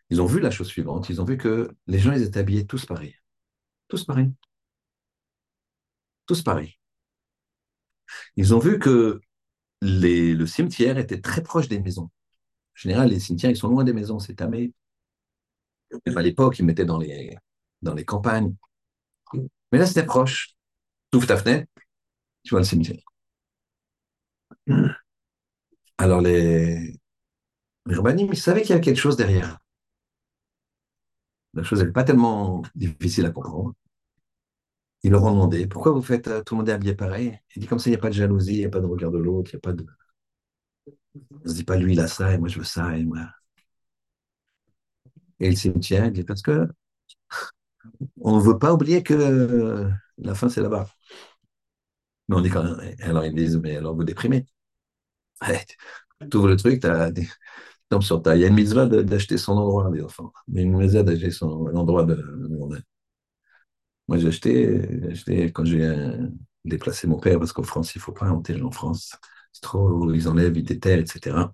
Ils 0.09 0.21
ont 0.21 0.25
vu 0.25 0.39
la 0.41 0.51
chose 0.51 0.67
suivante, 0.67 1.09
ils 1.09 1.21
ont 1.21 1.25
vu 1.25 1.37
que 1.37 1.75
les 1.87 1.99
gens, 1.99 2.11
étaient 2.13 2.39
habillés 2.39 2.65
tous 2.67 2.85
pareils. 2.85 3.15
Tous 3.89 4.05
pareils. 4.05 4.33
Tous 6.27 6.41
pareils. 6.43 6.77
Ils 8.35 8.53
ont 8.55 8.59
vu 8.59 8.79
que 8.79 9.19
le 9.81 10.45
cimetière 10.45 10.97
était 10.97 11.21
très 11.21 11.43
proche 11.43 11.67
des 11.67 11.79
maisons. 11.79 12.09
Général, 12.77 13.09
les 13.09 13.19
cimetières, 13.19 13.51
ils 13.51 13.57
sont 13.57 13.67
loin 13.69 13.83
des 13.83 13.91
maisons, 13.93 14.19
c'est 14.19 14.35
tamé. 14.35 14.71
à 16.15 16.21
l'époque, 16.21 16.59
ils 16.59 16.65
mettaient 16.65 16.85
dans 16.85 16.97
les, 16.97 17.35
dans 17.81 17.93
les 17.93 18.05
campagnes. 18.05 18.55
Mais 19.71 19.79
là, 19.79 19.85
c'était 19.85 20.05
proche. 20.05 20.55
Tu 21.11 21.17
ouvres 21.17 21.27
ta 21.27 21.37
fenêtre, 21.37 21.67
tu 22.43 22.51
vois 22.51 22.61
le 22.61 22.65
cimetière. 22.65 22.99
Alors, 25.99 26.21
les, 26.21 26.95
les 27.87 27.97
ils 28.23 28.37
savaient 28.37 28.61
qu'il 28.61 28.71
y 28.71 28.73
avait 28.73 28.81
quelque 28.81 28.97
chose 28.99 29.17
derrière. 29.17 29.59
La 31.53 31.61
chose 31.63 31.83
n'est 31.83 31.91
pas 31.91 32.05
tellement 32.05 32.61
difficile 32.73 33.25
à 33.25 33.31
comprendre. 33.31 33.73
Ils 35.03 35.09
leur 35.11 35.23
ont 35.23 35.31
demandé 35.31 35.65
pourquoi 35.67 35.91
vous 35.91 36.01
faites 36.03 36.27
euh, 36.27 36.43
tout 36.43 36.53
le 36.53 36.59
monde 36.59 36.69
habillé 36.69 36.93
pareil? 36.93 37.39
Il 37.55 37.61
dit 37.61 37.67
comme 37.67 37.79
ça, 37.79 37.89
il 37.89 37.93
n'y 37.93 37.97
a 37.97 38.01
pas 38.01 38.09
de 38.09 38.13
jalousie, 38.13 38.53
il 38.55 38.59
n'y 38.59 38.65
a 38.65 38.69
pas 38.69 38.79
de 38.79 38.85
regard 38.85 39.09
de 39.11 39.17
l'autre, 39.17 39.49
il 39.51 39.55
n'y 39.55 39.59
a 39.59 39.61
pas 39.61 39.73
de. 39.73 39.85
On 41.31 41.49
se 41.49 41.53
dit 41.55 41.63
pas 41.63 41.77
lui 41.77 41.93
il 41.93 41.99
a 41.99 42.07
ça 42.07 42.33
et 42.33 42.37
moi 42.37 42.49
je 42.49 42.59
veux 42.59 42.65
ça 42.65 42.97
et 42.97 43.03
moi. 43.05 43.19
Et 45.39 45.49
il 45.49 45.57
cimetière, 45.57 46.05
il 46.05 46.11
dit 46.13 46.23
parce 46.23 46.41
que 46.41 46.67
on 48.21 48.37
ne 48.37 48.41
veut 48.41 48.57
pas 48.59 48.73
oublier 48.73 49.03
que 49.03 49.89
la 50.17 50.35
fin 50.35 50.49
c'est 50.49 50.61
là-bas. 50.61 50.87
Mais 52.27 52.35
on 52.35 52.41
dit 52.41 52.49
quand 52.49 52.63
même, 52.63 52.95
alors 53.01 53.25
ils 53.25 53.33
disent, 53.35 53.57
mais 53.57 53.77
alors 53.77 53.95
vous 53.95 54.03
déprimez. 54.03 54.45
tu 56.31 56.37
ouvres 56.37 56.47
le 56.47 56.55
truc, 56.57 56.81
tu 56.81 56.87
des, 57.13 57.27
sur 58.01 58.21
Il 58.35 58.41
y 58.41 58.45
a 58.45 58.47
une 58.47 58.55
mitzvah 58.55 58.85
d'acheter 58.87 59.37
son 59.37 59.53
endroit, 59.57 59.89
les 59.93 60.01
enfants. 60.03 60.33
Mais 60.47 60.63
une 60.63 60.77
mitzvah 60.77 61.03
d'acheter 61.03 61.31
son 61.31 61.67
endroit 61.75 62.05
de, 62.05 62.15
Moi, 64.07 64.17
j'ai 64.17 64.27
acheté, 64.27 65.51
quand 65.53 65.65
j'ai 65.65 65.83
euh, 65.83 66.27
déplacé 66.65 67.07
mon 67.07 67.19
père, 67.19 67.39
parce 67.39 67.51
qu'en 67.53 67.63
France, 67.63 67.93
il 67.95 67.99
ne 67.99 68.03
faut 68.03 68.13
pas 68.13 68.29
enterrer 68.29 68.61
en 68.61 68.71
France. 68.71 69.15
Trop, 69.61 70.13
ils 70.13 70.27
enlèvent, 70.27 70.57
ils 70.57 70.63
déterrent, 70.63 70.99
etc. 70.99 71.53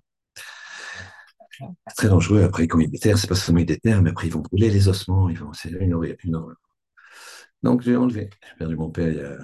C'est 1.88 1.94
très 1.96 2.08
dangereux. 2.08 2.42
Après, 2.42 2.66
quand 2.68 2.78
ils 2.80 2.90
déterrent, 2.90 3.18
c'est 3.18 3.28
pas 3.28 3.34
seulement 3.34 3.60
ils 3.60 3.66
déterrent, 3.66 4.02
mais 4.02 4.10
après, 4.10 4.26
ils 4.26 4.32
vont 4.32 4.40
brûler 4.40 4.70
les 4.70 4.88
ossements. 4.88 5.28
Ils 5.28 5.38
vont, 5.38 5.52
c'est 5.52 5.70
une 5.70 5.94
horreur. 5.94 6.56
Donc, 7.62 7.82
j'ai 7.82 7.96
enlevé. 7.96 8.30
J'ai 8.48 8.56
perdu 8.58 8.76
mon 8.76 8.90
père 8.90 9.08
il 9.08 9.16
y 9.16 9.20
a 9.20 9.38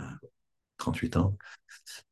38 0.78 1.16
ans. 1.16 1.36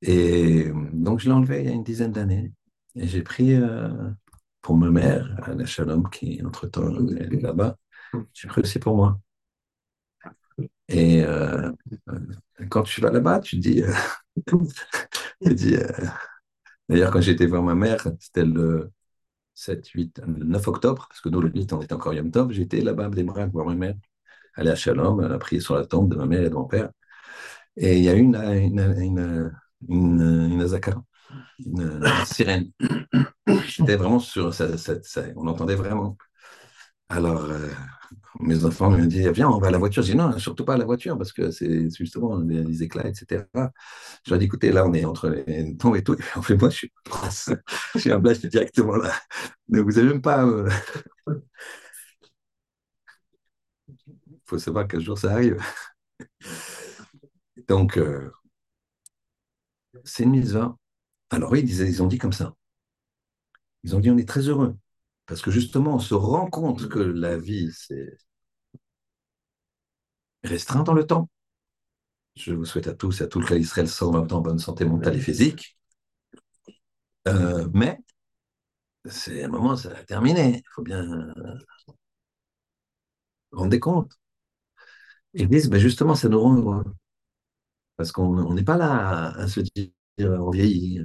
Et 0.02 0.70
donc, 0.92 1.20
je 1.20 1.26
l'ai 1.26 1.32
enlevé 1.32 1.60
il 1.62 1.66
y 1.66 1.70
a 1.70 1.74
une 1.74 1.84
dizaine 1.84 2.12
d'années. 2.12 2.52
Et 2.96 3.06
j'ai 3.08 3.22
pris 3.22 3.54
euh, 3.54 3.88
pour 4.62 4.76
ma 4.76 4.90
mère, 4.90 5.40
la 5.56 5.66
Shalom, 5.66 6.10
qui 6.10 6.42
entre-temps 6.44 6.90
elle 7.18 7.34
est 7.34 7.40
là-bas. 7.42 7.76
J'ai 8.34 8.48
que 8.48 8.66
c'est 8.66 8.80
pour 8.80 8.96
moi. 8.96 9.20
Et 10.88 11.22
euh, 11.22 11.70
quand 12.70 12.82
tu 12.82 13.00
vas 13.00 13.10
là-bas, 13.10 13.40
tu 13.40 13.56
dis, 13.56 13.82
euh, 13.82 13.92
dis 15.42 15.76
euh, 15.76 15.88
d'ailleurs 16.88 17.10
quand 17.12 17.20
j'étais 17.20 17.46
voir 17.46 17.62
ma 17.62 17.74
mère, 17.74 18.06
c'était 18.20 18.44
le 18.44 18.90
7, 19.54 19.88
8, 19.88 20.22
9 20.26 20.68
octobre, 20.68 21.06
parce 21.08 21.20
que 21.20 21.28
nous 21.28 21.40
le 21.40 21.50
8 21.50 21.72
on 21.72 21.82
était 21.82 21.94
encore 21.94 22.14
Yom 22.14 22.30
Tov, 22.30 22.52
j'étais 22.52 22.80
là-bas 22.80 23.06
à 23.06 23.08
Blemrak 23.08 23.50
voir 23.52 23.66
ma 23.66 23.74
mère, 23.74 23.94
elle 24.56 24.68
est 24.68 24.70
à 24.70 24.76
Shalom, 24.76 25.20
elle 25.20 25.32
a 25.32 25.60
sur 25.60 25.76
la 25.76 25.86
tombe 25.86 26.10
de 26.10 26.16
ma 26.16 26.26
mère 26.26 26.42
et 26.42 26.50
de 26.50 26.54
mon 26.54 26.64
père. 26.66 26.90
Et 27.76 27.98
il 27.98 28.04
y 28.04 28.08
a 28.08 28.14
eu 28.14 28.20
une, 28.20 28.36
une, 28.36 28.80
une, 29.88 30.52
une, 30.52 30.60
azaka, 30.62 30.96
une, 31.64 32.02
sirène. 32.26 32.72
C'était 33.68 33.96
vraiment 33.96 34.18
sur. 34.18 34.52
Ça, 34.54 34.66
on 35.36 35.46
entendait 35.46 35.76
vraiment. 35.76 36.16
Alors, 37.08 37.44
euh, 37.44 37.68
mes 38.40 38.64
enfants 38.64 38.90
me 38.90 39.06
disent 39.06 39.28
Viens, 39.28 39.48
on 39.48 39.58
va 39.58 39.68
à 39.68 39.70
la 39.70 39.78
voiture. 39.78 40.02
Je 40.02 40.12
dis 40.12 40.16
Non, 40.16 40.36
surtout 40.38 40.64
pas 40.64 40.74
à 40.74 40.76
la 40.76 40.84
voiture, 40.84 41.16
parce 41.18 41.32
que 41.32 41.50
c'est 41.50 41.90
justement 41.90 42.38
les, 42.38 42.82
éclats, 42.82 43.08
etc. 43.08 43.44
Je 44.24 44.30
leur 44.30 44.38
dis 44.38 44.46
Écoutez, 44.46 44.72
là, 44.72 44.86
on 44.86 44.94
est 44.94 45.04
entre 45.04 45.28
les 45.28 45.76
tombes 45.76 45.96
et 45.96 46.04
tout. 46.04 46.16
En 46.36 46.42
fait, 46.42 46.56
moi, 46.56 46.70
je 46.70 46.76
suis, 46.76 46.92
je 47.94 47.98
suis 47.98 48.12
un 48.12 48.18
blast 48.18 48.46
directement 48.46 48.96
là. 48.96 49.12
Mais 49.68 49.80
vous 49.80 49.92
n'avez 49.92 50.08
même 50.08 50.22
pas. 50.22 50.44
Il 50.44 50.48
euh, 50.48 51.40
faut 54.46 54.58
savoir 54.58 54.86
quel 54.88 55.00
jour 55.00 55.18
ça 55.18 55.32
arrive. 55.32 55.60
Donc, 57.68 57.98
euh, 57.98 58.32
c'est 60.04 60.24
une 60.24 60.30
mise 60.30 60.58
alors 61.30 61.52
oui, 61.52 61.60
ils, 61.60 62.02
ont 62.02 62.06
dit 62.06 62.18
comme 62.18 62.32
ça. 62.32 62.54
Ils 63.82 63.94
ont 63.96 64.00
dit 64.00 64.10
on 64.10 64.18
est 64.18 64.28
très 64.28 64.42
heureux. 64.48 64.76
Parce 65.26 65.42
que 65.42 65.50
justement, 65.50 65.96
on 65.96 65.98
se 66.00 66.14
rend 66.14 66.48
compte 66.50 66.88
que 66.88 66.98
la 67.00 67.36
vie, 67.38 67.70
c'est 67.74 68.16
restreint 70.48 70.82
dans 70.82 70.94
le 70.94 71.06
temps. 71.06 71.28
Je 72.36 72.52
vous 72.54 72.64
souhaite 72.64 72.86
à 72.88 72.94
tous 72.94 73.20
et 73.20 73.24
à 73.24 73.26
tout 73.26 73.40
le 73.40 73.46
cas 73.46 73.56
Israël 73.56 73.88
sans 73.88 74.14
en 74.14 74.40
bonne 74.40 74.58
santé 74.58 74.84
mentale 74.84 75.16
et 75.16 75.20
physique. 75.20 75.78
Euh, 77.26 77.68
mais 77.74 77.98
c'est 79.06 79.44
un 79.44 79.48
moment, 79.48 79.76
ça 79.76 79.90
a 79.90 80.04
terminé. 80.04 80.62
Il 80.64 80.68
faut 80.74 80.82
bien 80.82 81.04
rendre 83.52 83.76
compte. 83.78 84.12
Ils 85.34 85.48
disent, 85.48 85.68
ben 85.70 85.78
justement, 85.80 86.14
ça 86.14 86.28
nous 86.28 86.40
rend 86.40 86.56
heureux. 86.56 86.84
Parce 87.96 88.12
qu'on 88.12 88.54
n'est 88.54 88.64
pas 88.64 88.76
là 88.76 89.34
à, 89.36 89.48
se 89.48 89.60
dire, 89.60 89.90
on 90.18 90.50
vieillit, 90.50 91.00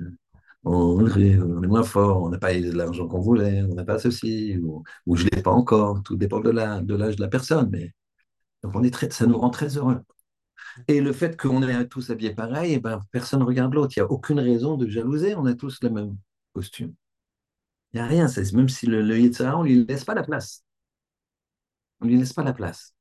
on, 0.64 1.06
est 1.08 1.38
moins 1.38 1.84
fort, 1.84 2.24
on 2.24 2.30
n'a 2.30 2.38
pas 2.40 2.54
l'argent 2.54 3.08
qu'on 3.08 3.22
voulait, 3.22 3.64
on 3.64 3.76
n'a 3.76 3.86
pas 3.86 4.00
ceci, 4.00 4.58
ou, 4.60 4.84
je 5.16 5.26
ne 5.26 5.30
l'ai 5.32 5.42
pas 5.44 5.52
encore. 5.52 6.04
Tout 6.04 6.18
dépend 6.18 6.40
de 6.40 6.52
l'âge 6.52 6.84
de, 6.84 6.96
de 6.96 7.22
la 7.22 7.28
personne. 7.28 7.70
Mais 7.72 7.94
donc 8.64 8.76
on 8.76 8.84
est 8.84 8.92
très, 8.92 9.10
ça 9.12 9.26
nous 9.26 9.38
rend 9.38 9.50
très 9.50 9.78
heureux. 9.78 10.02
Et 10.88 11.02
le 11.02 11.14
fait 11.14 11.38
qu'on 11.40 11.62
est 11.64 11.88
tous 11.88 12.10
habillés 12.10 12.34
pareil, 12.36 12.74
eh 12.74 12.80
ben, 12.80 13.02
personne 13.12 13.42
ne 13.42 13.46
regarde 13.46 13.74
l'autre. 13.74 13.94
Il 13.98 14.02
n'y 14.02 14.08
a 14.08 14.12
aucune 14.12 14.40
raison 14.40 14.78
de 14.78 14.88
jalouser, 14.88 15.36
on 15.36 15.46
a 15.46 15.54
tous 15.56 15.80
le 15.84 15.90
même 15.90 16.18
costume. 16.54 16.94
Il 17.94 17.98
n'y 17.98 18.02
a 18.02 18.06
rien, 18.08 18.28
même 18.54 18.70
si 18.70 18.86
le, 18.88 19.02
le 19.02 19.16
on 19.56 19.64
ne 19.64 19.68
lui 19.68 19.86
laisse 19.86 20.04
pas 20.04 20.16
la 20.16 20.24
place. 20.24 20.64
On 22.02 22.06
ne 22.06 22.12
lui 22.12 22.20
laisse 22.20 22.34
pas 22.34 22.44
la 22.44 22.54
place. 22.54 22.94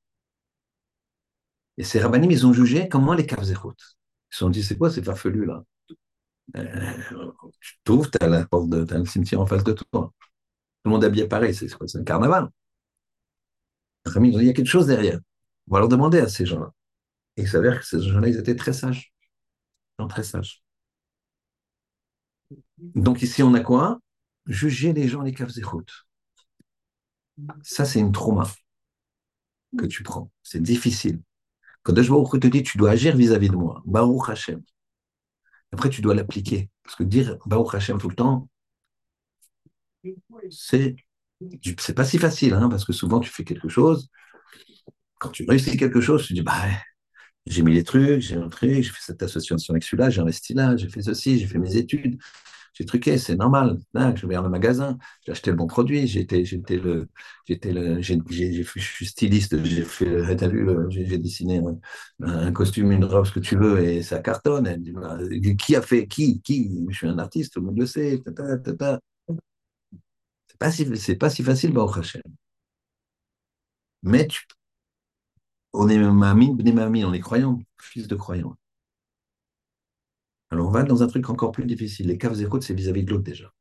Et 1.79 1.85
ces 1.85 2.01
rabbinim, 2.01 2.31
ils 2.31 2.47
ont 2.47 2.53
jugé 2.53 2.89
comment 2.89 3.15
les 3.15 3.27
caves 3.27 3.45
Ils 3.45 3.55
se 3.55 4.39
sont 4.39 4.51
dit, 4.51 4.63
c'est 4.63 4.77
quoi 4.77 4.91
ces 4.91 5.03
farfelus 5.03 5.47
là? 5.47 5.65
Euh, 6.57 7.33
Tu 7.61 7.79
t'ouvres, 7.85 8.11
tu 8.11 8.19
as 8.21 8.29
la 8.29 8.47
porte 8.47 8.69
de, 8.71 8.85
le 8.95 9.05
cimetière 9.07 9.41
en 9.41 9.47
face 9.47 9.65
de 9.65 9.73
toi. 9.73 9.85
Tout 9.93 10.13
le 10.87 10.91
monde 10.93 11.05
habillé 11.05 11.27
pareil, 11.29 11.55
c'est 11.55 11.69
un 11.97 12.05
carnaval. 12.05 12.51
dit, 14.07 14.29
il 14.29 14.45
y 14.45 14.51
a 14.51 14.53
quelque 14.53 14.67
chose 14.67 14.87
derrière. 14.87 15.19
On 15.73 15.77
va 15.77 15.81
leur 15.81 15.89
demander 15.89 16.19
à 16.19 16.29
ces 16.29 16.45
gens-là. 16.45 16.75
Et 17.39 17.43
il 17.43 17.49
s'avère 17.49 17.81
que 17.81 17.87
ces 17.87 17.99
gens-là, 18.03 18.29
ils 18.29 18.37
étaient 18.37 18.57
très 18.57 18.75
sages. 18.75 19.15
Non, 19.99 20.07
très 20.07 20.23
sages. 20.23 20.63
Donc 22.79 23.23
ici, 23.23 23.43
on 23.43 23.55
a 23.55 23.61
quoi? 23.61 23.99
Juger 24.45 24.93
les 24.93 25.09
gens 25.09 25.23
les 25.23 25.33
caves 25.33 25.51
Ça, 27.63 27.87
c'est 27.87 28.01
une 28.01 28.13
trauma 28.13 28.47
que 29.79 29.87
tu 29.87 30.03
prends. 30.03 30.31
C'est 30.43 30.61
difficile. 30.61 31.23
Quand 31.85 31.95
Baruch 31.95 32.39
te 32.39 32.49
dit, 32.49 32.63
tu 32.63 32.77
dois 32.77 32.91
agir 32.91 33.17
vis-à-vis 33.17 33.49
de 33.49 33.57
moi. 33.57 33.83
Baruch 33.87 34.29
Hashem. 34.29 34.63
Après, 35.73 35.89
tu 35.89 36.03
dois 36.03 36.15
l'appliquer. 36.15 36.69
Parce 36.83 36.97
que 36.97 37.05
dire 37.05 37.39
Baruch 37.47 37.75
Hashem 37.75 37.97
tout 37.97 38.11
le 38.11 38.15
temps, 38.15 38.47
c'est, 40.51 40.97
c'est 41.79 41.95
pas 41.95 42.05
si 42.05 42.19
facile, 42.19 42.53
hein, 42.53 42.69
parce 42.69 42.85
que 42.85 42.93
souvent 42.93 43.21
tu 43.21 43.31
fais 43.31 43.45
quelque 43.45 43.71
chose. 43.71 44.11
Quand 45.23 45.31
tu 45.31 45.45
réussis 45.49 45.77
quelque 45.77 46.01
chose, 46.01 46.27
tu 46.27 46.35
dis, 46.35 46.43
bah, 46.43 46.53
j'ai 47.47 47.63
mis 47.63 47.73
les 47.75 47.85
trucs, 47.85 48.21
j'ai 48.21 48.37
un 48.37 48.49
truc, 48.49 48.73
j'ai 48.73 48.83
fait 48.83 49.01
cette 49.01 49.23
association 49.23 49.73
avec 49.73 49.85
celui-là, 49.85 50.11
j'ai 50.11 50.21
investi 50.21 50.53
là, 50.53 50.77
j'ai 50.77 50.89
fait 50.89 51.03
ceci, 51.03 51.39
j'ai 51.39 51.47
fait 51.47 51.59
mes 51.59 51.77
études, 51.77 52.19
j'ai 52.75 52.85
truqué, 52.87 53.19
c'est 53.19 53.37
normal. 53.37 53.79
Là, 53.95 54.13
je 54.17 54.27
vais 54.27 54.35
dans 54.35 54.43
le 54.43 54.49
magasin, 54.49 54.99
j'ai 55.25 55.31
acheté 55.31 55.51
le 55.51 55.57
bon 55.57 55.69
produit, 55.69 56.09
j'étais, 56.09 56.43
le, 56.71 57.09
j'ai, 57.47 58.65
je 58.65 58.81
suis 58.81 59.07
styliste, 59.07 59.63
j'ai 59.65 59.85
fait, 59.85 60.35
t'as 60.37 60.49
vu, 60.49 60.67
j'ai, 60.91 61.19
dessiné 61.19 61.63
un, 62.23 62.51
costume, 62.53 62.91
une 62.91 63.05
robe, 63.05 63.27
ce 63.27 63.33
que 63.33 63.41
tu 63.41 63.57
veux, 63.57 63.81
et 63.81 64.03
ça 64.03 64.19
cartonne. 64.19 64.77
Bah, 64.93 65.19
qui 65.57 65.77
a 65.77 65.83
fait, 65.83 66.09
qui, 66.09 66.41
qui? 66.43 66.85
Je 66.91 66.97
suis 66.97 67.07
un 67.07 67.19
artiste, 67.19 67.53
tout 67.53 67.61
le 67.61 67.67
monde 67.67 67.79
le 67.79 67.87
sait. 67.87 68.21
C'est 70.49 70.59
pas 70.59 70.71
si, 70.73 71.17
pas 71.17 71.31
si 71.31 71.43
facile, 71.45 71.73
bah, 71.73 71.87
Hachem. 71.97 72.23
Mais 74.03 74.27
tu, 74.29 74.47
on 75.75 75.89
est 75.89 75.99
mamine, 75.99 76.57
mamine, 76.73 77.05
on 77.05 77.13
est 77.13 77.21
croyant, 77.21 77.61
fils 77.81 78.09
de 78.09 78.15
croyant. 78.15 78.57
Alors 80.53 80.69
on 80.69 80.71
va 80.71 80.85
dans 80.85 81.03
un 81.03 81.09
truc 81.09 81.29
encore 81.31 81.51
plus 81.51 81.65
difficile. 81.67 82.07
Les 82.07 82.17
caves 82.17 82.41
écoutes, 82.41 82.63
c'est 82.63 82.75
vis-à-vis 82.75 83.03
de 83.03 83.11
l'autre 83.11 83.25
déjà. 83.25 83.53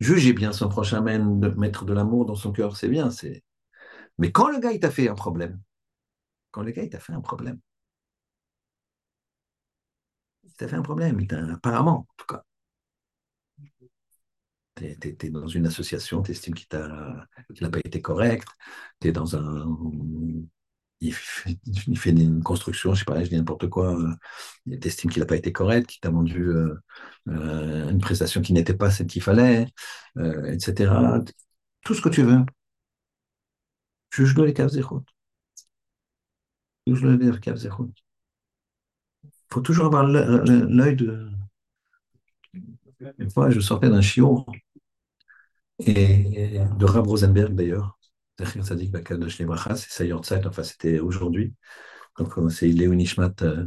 Juger 0.00 0.32
bien 0.32 0.52
son 0.52 0.68
prochain 0.68 1.00
mettre 1.00 1.84
de 1.84 1.92
l'amour 1.92 2.26
dans 2.26 2.34
son 2.34 2.50
cœur, 2.52 2.76
c'est 2.76 2.88
bien. 2.88 3.10
C'est. 3.10 3.44
Mais 4.18 4.32
quand 4.32 4.48
le 4.50 4.60
gars 4.60 4.72
il 4.72 4.80
t'a 4.80 4.90
fait 4.90 5.08
un 5.08 5.14
problème, 5.14 5.60
quand 6.52 6.62
le 6.62 6.72
gars 6.72 6.82
il 6.84 6.90
t'a 6.90 7.00
fait 7.00 7.14
un 7.14 7.20
problème, 7.22 7.60
il 10.42 10.52
t'a 10.54 10.66
fait 10.66 10.74
un 10.76 10.82
problème, 10.82 11.20
apparemment, 11.54 11.98
en 12.00 12.14
tout 12.16 12.26
cas. 12.26 12.44
Tu 14.78 15.26
es, 15.26 15.30
dans 15.30 15.48
une 15.48 15.66
association, 15.66 16.22
tu 16.22 16.32
estimes 16.32 16.54
qu'il 16.54 16.66
n'a 16.72 17.70
pas 17.70 17.80
été 17.84 18.00
correct, 18.00 18.48
tu 19.00 19.08
es 19.08 19.12
dans 19.12 19.36
un 19.36 19.66
il 21.00 21.14
fait, 21.14 22.10
une 22.10 22.42
construction, 22.42 22.94
je 22.94 23.00
sais 23.00 23.04
pas, 23.04 23.22
je 23.22 23.28
dis 23.28 23.36
n'importe 23.36 23.68
quoi, 23.68 23.96
euh, 23.96 24.14
il 24.66 24.84
estime 24.86 25.10
qu'il 25.10 25.20
n'a 25.20 25.26
pas 25.26 25.36
été 25.36 25.52
correct, 25.52 25.86
qu'il 25.88 26.00
t'a 26.00 26.10
vendu 26.10 26.48
euh, 26.48 26.74
euh, 27.28 27.90
une 27.90 28.00
prestation 28.00 28.42
qui 28.42 28.52
n'était 28.52 28.74
pas 28.74 28.90
celle 28.90 29.06
qu'il 29.06 29.22
fallait, 29.22 29.68
etc. 30.16 30.92
Tout 31.84 31.94
ce 31.94 32.02
que 32.02 32.08
tu 32.08 32.22
veux. 32.22 32.44
Juge-le 34.10 34.46
les 34.46 34.54
caves. 34.54 34.70
Juge-le 36.86 37.16
les 37.16 37.40
caves. 37.40 37.62
Il 37.62 37.70
faut 39.50 39.60
toujours 39.60 39.86
avoir 39.86 40.04
l'œil 40.04 40.96
de. 40.96 41.30
Une 43.18 43.30
fois, 43.30 43.50
je 43.50 43.60
sortais 43.60 43.88
d'un 43.88 44.00
chiot, 44.00 44.44
et 45.80 46.60
de 46.78 46.84
Rav 46.84 47.06
Rosenberg 47.06 47.54
d'ailleurs, 47.54 47.98
c'est 48.38 48.62
sa 49.90 50.16
enfin 50.48 50.62
c'était 50.62 50.98
aujourd'hui. 51.00 51.54
Donc 52.18 52.32
c'est 52.50 52.68
Léo 52.68 52.94
Nishmat 52.94 53.34
euh, 53.42 53.66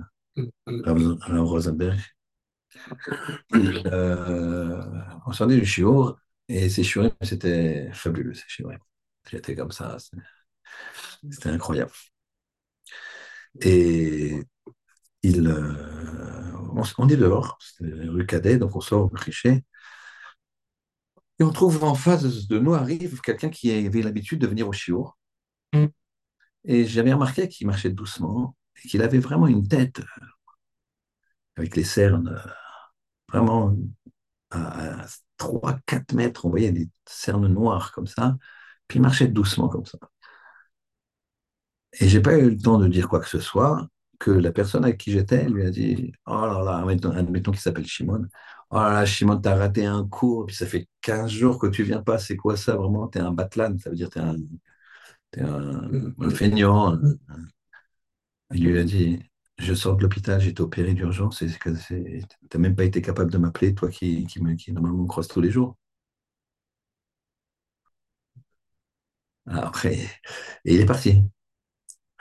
Rosenberg. 0.67 1.99
Euh, 3.53 4.81
on 5.25 5.33
sortait 5.33 5.57
du 5.57 5.65
shiur 5.65 6.17
et 6.47 6.69
ces 6.69 6.83
shiurim, 6.83 7.11
c'était 7.21 7.89
fabuleux, 7.93 8.33
ces 8.33 8.47
shiurim. 8.47 8.79
J'étais 9.29 9.55
comme 9.55 9.71
ça, 9.71 9.97
c'était 11.29 11.49
incroyable. 11.49 11.91
Et 13.61 14.41
il, 15.23 15.47
euh, 15.47 16.53
on, 16.97 17.09
est 17.09 17.17
dehors, 17.17 17.57
c'était 17.61 17.93
rue 18.07 18.25
Cadet, 18.25 18.57
donc 18.57 18.75
on 18.75 18.81
sort 18.81 19.03
au 19.05 19.09
cliché. 19.09 19.63
Et 21.41 21.43
on 21.43 21.51
trouve 21.51 21.83
en 21.83 21.95
face 21.95 22.47
de 22.47 22.59
nous 22.59 22.75
arrive 22.75 23.19
quelqu'un 23.19 23.49
qui 23.49 23.71
avait 23.71 24.03
l'habitude 24.03 24.37
de 24.37 24.45
venir 24.45 24.67
au 24.67 24.73
chiour. 24.73 25.17
Mm. 25.73 25.87
Et 26.65 26.85
j'avais 26.85 27.13
remarqué 27.13 27.47
qu'il 27.47 27.65
marchait 27.65 27.89
doucement 27.89 28.55
et 28.75 28.87
qu'il 28.87 29.01
avait 29.01 29.17
vraiment 29.17 29.47
une 29.47 29.67
tête 29.67 30.01
euh, 30.01 30.25
avec 31.57 31.75
les 31.75 31.83
cernes 31.83 32.27
euh, 32.27 32.51
vraiment 33.27 33.75
à 34.51 35.07
3-4 35.39 36.13
mètres. 36.13 36.45
On 36.45 36.51
voyait 36.51 36.71
des 36.71 36.87
cernes 37.07 37.47
noires 37.47 37.91
comme 37.91 38.05
ça. 38.05 38.37
Puis 38.87 38.99
il 38.99 39.01
marchait 39.01 39.27
doucement 39.27 39.67
comme 39.67 39.87
ça. 39.87 39.97
Et 41.93 42.07
j'ai 42.07 42.21
pas 42.21 42.37
eu 42.37 42.51
le 42.51 42.61
temps 42.61 42.77
de 42.77 42.87
dire 42.87 43.09
quoi 43.09 43.19
que 43.19 43.27
ce 43.27 43.39
soit 43.39 43.87
que 44.21 44.31
la 44.31 44.51
personne 44.51 44.85
avec 44.85 44.99
qui 44.99 45.11
j'étais 45.11 45.49
lui 45.49 45.65
a 45.65 45.71
dit 45.71 46.13
Oh 46.27 46.45
là 46.45 46.61
là, 46.63 46.77
admettons, 46.77 47.51
qu'il 47.51 47.59
s'appelle 47.59 47.87
Shimon. 47.87 48.27
Oh 48.69 48.77
là 48.77 48.91
là, 48.93 49.05
Shimon, 49.05 49.37
t'as 49.41 49.55
raté 49.55 49.85
un 49.85 50.07
cours, 50.07 50.45
puis 50.45 50.55
ça 50.55 50.67
fait 50.67 50.87
15 51.01 51.31
jours 51.31 51.59
que 51.59 51.67
tu 51.67 51.83
viens 51.83 52.01
pas, 52.03 52.19
c'est 52.19 52.37
quoi 52.37 52.55
ça 52.57 52.75
vraiment? 52.75 53.07
T'es 53.07 53.19
un 53.19 53.31
batlan, 53.31 53.77
ça 53.79 53.89
veut 53.89 53.95
dire 53.95 54.09
t'es 54.11 54.19
un, 55.41 55.71
feignant. 56.31 56.97
Il 58.53 58.65
lui 58.65 58.77
a 58.79 58.83
dit 58.83 59.19
Je 59.57 59.73
sors 59.73 59.97
de 59.97 60.03
l'hôpital, 60.03 60.39
j'ai 60.39 60.51
été 60.51 60.61
opéré 60.61 60.93
d'urgence, 60.93 61.41
et 61.41 61.49
t'as 62.49 62.59
même 62.59 62.75
pas 62.75 62.83
été 62.85 63.01
capable 63.01 63.31
de 63.31 63.37
m'appeler, 63.39 63.73
toi 63.73 63.89
qui, 63.89 64.27
me, 64.39 64.55
normalement 64.73 65.03
me 65.03 65.07
croise 65.07 65.27
tous 65.27 65.41
les 65.41 65.51
jours. 65.51 65.77
Après, 69.45 69.95
et 70.65 70.73
il 70.75 70.81
est 70.81 70.85
parti. 70.85 71.23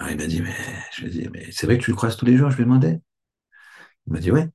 Alors 0.00 0.10
il 0.10 0.16
m'a 0.16 0.26
dit, 0.26 0.40
mais 0.42 0.52
je 0.92 1.02
lui 1.02 1.06
ai 1.06 1.10
dit, 1.22 1.28
mais 1.32 1.52
c'est 1.52 1.66
vrai 1.66 1.78
que 1.78 1.84
tu 1.84 1.90
le 1.92 1.96
croises 1.96 2.16
tous 2.16 2.26
les 2.26 2.36
jours, 2.36 2.50
je 2.50 2.56
lui 2.56 2.62
ai 2.62 2.66
demandé. 2.66 3.00
Il 4.06 4.12
m'a 4.12 4.20
dit, 4.20 4.30
ouais. 4.30 4.48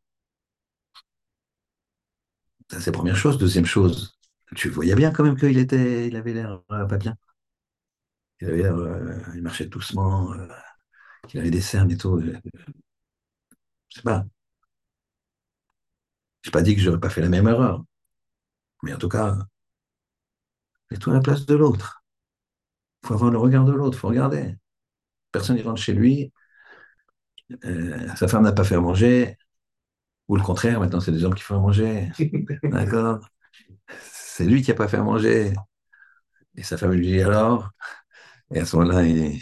Ça, 2.71 2.79
c'est 2.79 2.87
la 2.91 2.97
première 2.97 3.15
chose. 3.17 3.37
Deuxième 3.39 3.65
chose, 3.65 4.17
tu 4.55 4.69
voyais 4.69 4.95
bien 4.95 5.11
quand 5.11 5.23
même 5.23 5.37
qu'il 5.37 5.57
était, 5.57 6.07
il 6.07 6.15
avait 6.15 6.33
l'air 6.33 6.61
euh, 6.71 6.85
pas 6.85 6.97
bien. 6.97 7.15
Il 8.41 8.47
avait 8.47 8.57
l'air, 8.63 8.75
euh, 8.77 9.19
il 9.35 9.41
marchait 9.41 9.65
doucement, 9.65 10.31
euh, 10.33 10.47
il 11.33 11.39
avait 11.41 11.51
des 11.51 11.61
cernes 11.61 11.91
et 11.91 11.97
tout. 11.97 12.21
Je 12.21 12.33
sais 13.89 14.01
pas. 14.03 14.25
Je 16.43 16.49
n'ai 16.49 16.51
pas 16.53 16.61
dit 16.61 16.75
que 16.75 16.81
je 16.81 16.85
n'aurais 16.87 17.01
pas 17.01 17.09
fait 17.09 17.19
la 17.19 17.27
même 17.27 17.47
erreur. 17.49 17.83
Mais 18.83 18.93
en 18.93 18.97
tout 18.97 19.09
cas, 19.09 19.37
mets-toi 20.89 21.13
à 21.13 21.17
la 21.17 21.21
place 21.21 21.45
de 21.45 21.53
l'autre. 21.53 22.03
Il 23.03 23.07
faut 23.07 23.13
avoir 23.13 23.31
le 23.31 23.37
regard 23.37 23.63
de 23.63 23.71
l'autre, 23.71 23.97
il 23.97 23.99
faut 24.01 24.09
regarder. 24.09 24.57
Personne 25.35 25.57
ne 25.57 25.63
rentre 25.63 25.81
chez 25.81 25.93
lui, 25.93 26.31
sa 28.15 28.27
femme 28.27 28.43
n'a 28.43 28.51
pas 28.53 28.63
fait 28.63 28.75
à 28.75 28.79
manger, 28.81 29.37
ou 30.27 30.35
le 30.37 30.43
contraire, 30.43 30.79
maintenant, 30.79 31.01
c'est 31.01 31.11
des 31.11 31.23
hommes 31.25 31.35
qui 31.35 31.43
font 31.43 31.57
à 31.57 31.59
manger. 31.59 32.11
D'accord? 32.71 33.19
C'est 34.01 34.45
lui 34.45 34.61
qui 34.63 34.71
n'a 34.71 34.77
pas 34.77 34.87
fait 34.87 34.97
à 34.97 35.03
manger. 35.03 35.53
Et 36.55 36.63
sa 36.63 36.77
femme 36.77 36.91
lui 36.93 37.07
dit 37.07 37.21
alors? 37.21 37.71
Et 38.53 38.59
à 38.61 38.65
ce 38.65 38.77
moment-là, 38.77 39.03
il, 39.05 39.41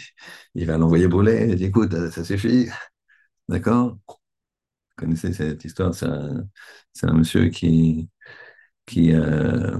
il 0.54 0.66
va 0.66 0.78
l'envoyer 0.78 1.08
bouler. 1.08 1.48
Il 1.50 1.56
dit, 1.56 1.66
écoute, 1.66 1.94
ça 2.10 2.24
suffit. 2.24 2.68
D'accord? 3.48 3.98
Vous 4.08 4.14
connaissez 4.96 5.32
cette 5.32 5.64
histoire? 5.64 5.94
C'est 5.94 6.06
un, 6.06 6.48
c'est 6.92 7.06
un 7.08 7.14
monsieur 7.14 7.48
qui, 7.50 8.10
qui, 8.86 9.12
euh, 9.14 9.78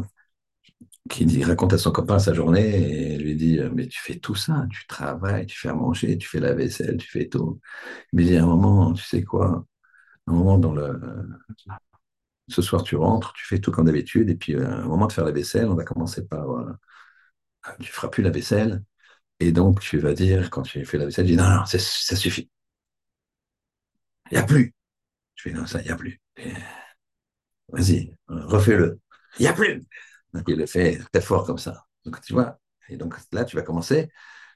qui 1.10 1.26
dit, 1.26 1.44
raconte 1.44 1.74
à 1.74 1.78
son 1.78 1.92
copain 1.92 2.18
sa 2.18 2.32
journée 2.32 3.14
et 3.14 3.18
lui 3.18 3.36
dit, 3.36 3.58
mais 3.74 3.86
tu 3.88 4.00
fais 4.00 4.18
tout 4.18 4.34
ça, 4.34 4.66
tu 4.70 4.86
travailles, 4.86 5.46
tu 5.46 5.58
fais 5.58 5.68
à 5.68 5.74
manger, 5.74 6.16
tu 6.18 6.26
fais 6.28 6.40
la 6.40 6.54
vaisselle, 6.54 6.96
tu 6.96 7.08
fais 7.10 7.28
tout. 7.28 7.60
Il 8.12 8.20
me 8.20 8.24
dit, 8.24 8.36
à 8.36 8.44
un 8.44 8.46
moment, 8.46 8.92
tu 8.94 9.04
sais 9.04 9.22
quoi? 9.22 9.66
À 10.28 10.32
un 10.32 10.34
moment, 10.34 10.58
dans 10.58 10.74
le, 10.74 11.00
ce 12.48 12.62
soir, 12.62 12.82
tu 12.82 12.96
rentres, 12.96 13.32
tu 13.34 13.44
fais 13.46 13.58
tout 13.58 13.70
comme 13.70 13.86
d'habitude, 13.86 14.30
et 14.30 14.34
puis 14.34 14.54
à 14.56 14.68
un 14.78 14.84
moment 14.84 15.06
de 15.06 15.12
faire 15.12 15.24
la 15.24 15.32
vaisselle, 15.32 15.66
on 15.68 15.74
va 15.74 15.84
commencer 15.84 16.26
par, 16.26 16.50
euh, 16.50 16.72
tu 17.80 17.90
feras 17.90 18.08
plus 18.08 18.22
la 18.22 18.30
vaisselle, 18.30 18.82
et 19.40 19.52
donc 19.52 19.80
tu 19.80 19.98
vas 19.98 20.14
dire, 20.14 20.50
quand 20.50 20.62
tu 20.62 20.84
fais 20.86 20.98
la 20.98 21.06
vaisselle, 21.06 21.26
tu 21.26 21.32
dis, 21.32 21.38
non, 21.38 21.48
non, 21.50 21.66
ça, 21.66 21.78
ça 21.80 22.16
suffit. 22.16 22.50
Il 24.30 24.34
n'y 24.36 24.42
a 24.42 24.46
plus. 24.46 24.74
Je 25.36 25.44
fais, 25.44 25.52
non, 25.52 25.66
ça, 25.66 25.80
il 25.82 25.86
n'y 25.86 25.90
a 25.92 25.96
plus. 25.96 26.20
Vas-y, 27.68 28.14
refais-le. 28.28 29.00
Il 29.38 29.42
n'y 29.42 29.48
a 29.48 29.52
plus. 29.52 29.84
Il 30.48 30.56
le 30.56 30.66
fait 30.66 30.98
très 31.12 31.22
fort 31.22 31.46
comme 31.46 31.58
ça. 31.58 31.84
Donc, 32.04 32.20
tu 32.22 32.32
vois, 32.32 32.58
et 32.88 32.96
donc 32.96 33.16
là, 33.32 33.44
tu 33.44 33.56
vas 33.56 33.62
commencer 33.62 34.10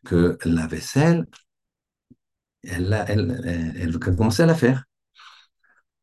que 0.04 0.38
la 0.44 0.66
vaisselle, 0.66 1.26
elle, 2.62 3.04
elle, 3.08 3.42
elle, 3.44 3.74
elle 3.82 3.90
va 3.90 3.98
commencer 4.14 4.42
à 4.42 4.46
la 4.46 4.54
faire. 4.54 4.84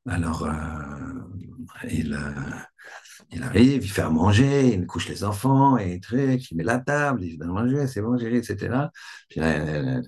Alors, 0.07 0.43
euh, 0.45 0.51
il, 1.89 2.13
euh, 2.13 2.19
il 3.31 3.43
arrive, 3.43 3.83
il 3.85 3.89
fait 3.91 4.01
à 4.03 4.09
manger, 4.09 4.73
il 4.75 4.85
couche 4.87 5.09
les 5.09 5.23
enfants, 5.23 5.77
et 5.77 5.99
truc, 5.99 6.51
il 6.51 6.57
met 6.57 6.63
la 6.63 6.79
table, 6.79 7.23
il 7.23 7.37
donne 7.37 7.49
à 7.51 7.53
manger, 7.53 7.87
c'est 7.87 8.01
bon, 8.01 8.17
chérie, 8.17 8.37
etc. 8.37 8.91
Puis 9.29 9.39
là, 9.41 9.49
elle- 9.55 10.03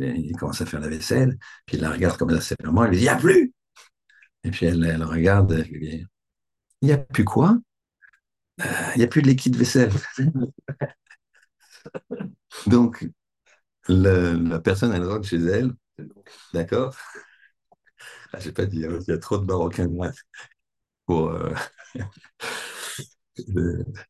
il 0.00 0.36
commence 0.36 0.60
à 0.62 0.66
faire 0.66 0.80
la 0.80 0.88
vaisselle, 0.88 1.38
puis 1.66 1.76
il 1.76 1.82
la 1.82 1.90
regarde 1.90 2.16
comme 2.18 2.30
ça 2.30 2.40
sévèrement, 2.40 2.84
il 2.84 2.90
lui 2.90 2.96
dit, 2.98 3.02
il 3.04 3.06
n'y 3.06 3.10
a 3.10 3.16
plus! 3.16 3.52
Et 4.44 4.50
puis 4.52 4.66
elle, 4.66 5.02
regarde, 5.04 5.64
il 5.70 6.06
n'y 6.82 6.92
a 6.92 6.98
plus 6.98 7.24
quoi? 7.24 7.56
Il 8.94 8.98
n'y 8.98 9.04
a 9.04 9.06
plus 9.06 9.22
de 9.22 9.28
liquide 9.28 9.56
vaisselle. 9.56 9.90
Donc, 12.66 13.06
la 13.88 14.60
personne, 14.60 14.94
elle 14.94 15.06
rentre 15.06 15.28
chez 15.28 15.38
elle, 15.38 15.72
d'accord? 16.54 16.96
Ah, 18.32 18.38
j'ai 18.40 18.52
pas 18.52 18.66
dit, 18.66 18.84
hein, 18.86 18.98
il 19.06 19.10
y 19.10 19.14
a 19.14 19.18
trop 19.18 19.38
de 19.38 19.44
Marocains 19.44 19.88
moi, 19.88 20.10
euh, 21.10 21.54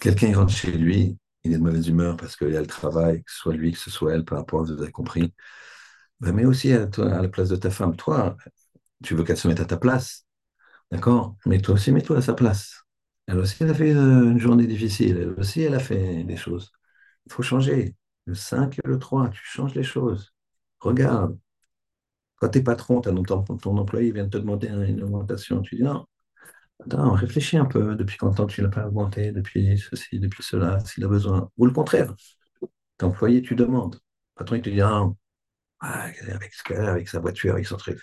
Quelqu'un 0.00 0.34
rentre 0.36 0.52
chez 0.52 0.72
lui, 0.72 1.16
il 1.44 1.52
est 1.52 1.58
de 1.58 1.62
mauvaise 1.62 1.88
humeur 1.88 2.16
parce 2.16 2.36
qu'il 2.36 2.50
y 2.50 2.56
a 2.56 2.60
le 2.60 2.66
travail, 2.66 3.22
que 3.22 3.30
ce 3.30 3.38
soit 3.38 3.54
lui, 3.54 3.72
que 3.72 3.78
ce 3.78 3.90
soit 3.90 4.14
elle, 4.14 4.24
peu 4.24 4.36
importe, 4.36 4.70
vous 4.70 4.82
avez 4.82 4.92
compris. 4.92 5.32
Mais 6.20 6.44
aussi 6.46 6.72
à 6.72 6.88
la 6.98 7.28
place 7.28 7.48
de 7.50 7.56
ta 7.56 7.70
femme. 7.70 7.96
Toi, 7.96 8.36
tu 9.04 9.16
veux 9.16 9.24
qu'elle 9.24 9.38
se 9.38 9.48
mette 9.48 9.60
à 9.60 9.66
ta 9.66 9.78
place, 9.78 10.26
d'accord? 10.92 11.36
Mais 11.46 11.60
toi 11.60 11.76
aussi, 11.76 11.92
mets-toi 11.92 12.18
à 12.18 12.22
sa 12.22 12.34
place. 12.34 12.83
Elle 13.26 13.38
aussi, 13.38 13.62
elle 13.62 13.70
a 13.70 13.74
fait 13.74 13.92
une, 13.92 14.38
journée 14.38 14.66
difficile. 14.66 15.16
Elle 15.18 15.40
aussi, 15.40 15.62
elle 15.62 15.74
a 15.74 15.78
fait 15.80 16.24
des 16.24 16.36
choses. 16.36 16.72
Il 17.26 17.32
faut 17.32 17.42
changer. 17.42 17.94
Le 18.26 18.34
5 18.34 18.78
et 18.78 18.82
le 18.88 18.98
3, 18.98 19.30
tu 19.30 19.40
changes 19.44 19.74
les 19.74 19.82
choses. 19.82 20.32
Regarde, 20.80 21.38
quand 22.36 22.48
t'es 22.50 22.62
patron, 22.62 23.00
t'as 23.00 23.12
ton, 23.12 23.42
ton 23.42 23.78
employé 23.78 24.12
vient 24.12 24.24
de 24.24 24.30
te 24.30 24.38
demander 24.38 24.68
une 24.68 25.02
augmentation. 25.02 25.62
Tu 25.62 25.76
dis 25.76 25.82
non, 25.82 26.06
attends, 26.84 27.12
réfléchis 27.12 27.56
un 27.58 27.66
peu. 27.66 27.96
Depuis 27.96 28.16
combien 28.18 28.46
tu 28.46 28.62
l'as 28.62 28.68
pas 28.70 28.86
augmenté? 28.86 29.32
Depuis 29.32 29.78
ceci, 29.78 30.20
depuis 30.20 30.42
cela, 30.42 30.80
s'il 30.80 31.04
a 31.04 31.08
besoin. 31.08 31.50
Ou 31.58 31.66
le 31.66 31.72
contraire. 31.72 32.14
T'es 32.98 33.04
employé, 33.06 33.42
tu 33.42 33.54
demandes. 33.56 33.96
Le 33.96 34.00
patron, 34.36 34.56
il 34.56 34.62
te 34.62 34.70
dit 34.70 34.80
ah, 34.80 35.08
ah, 35.80 36.04
avec, 36.32 36.52
avec 36.70 37.08
sa 37.08 37.20
voiture, 37.20 37.54
avec 37.54 37.66
son 37.66 37.76
truc. 37.76 38.00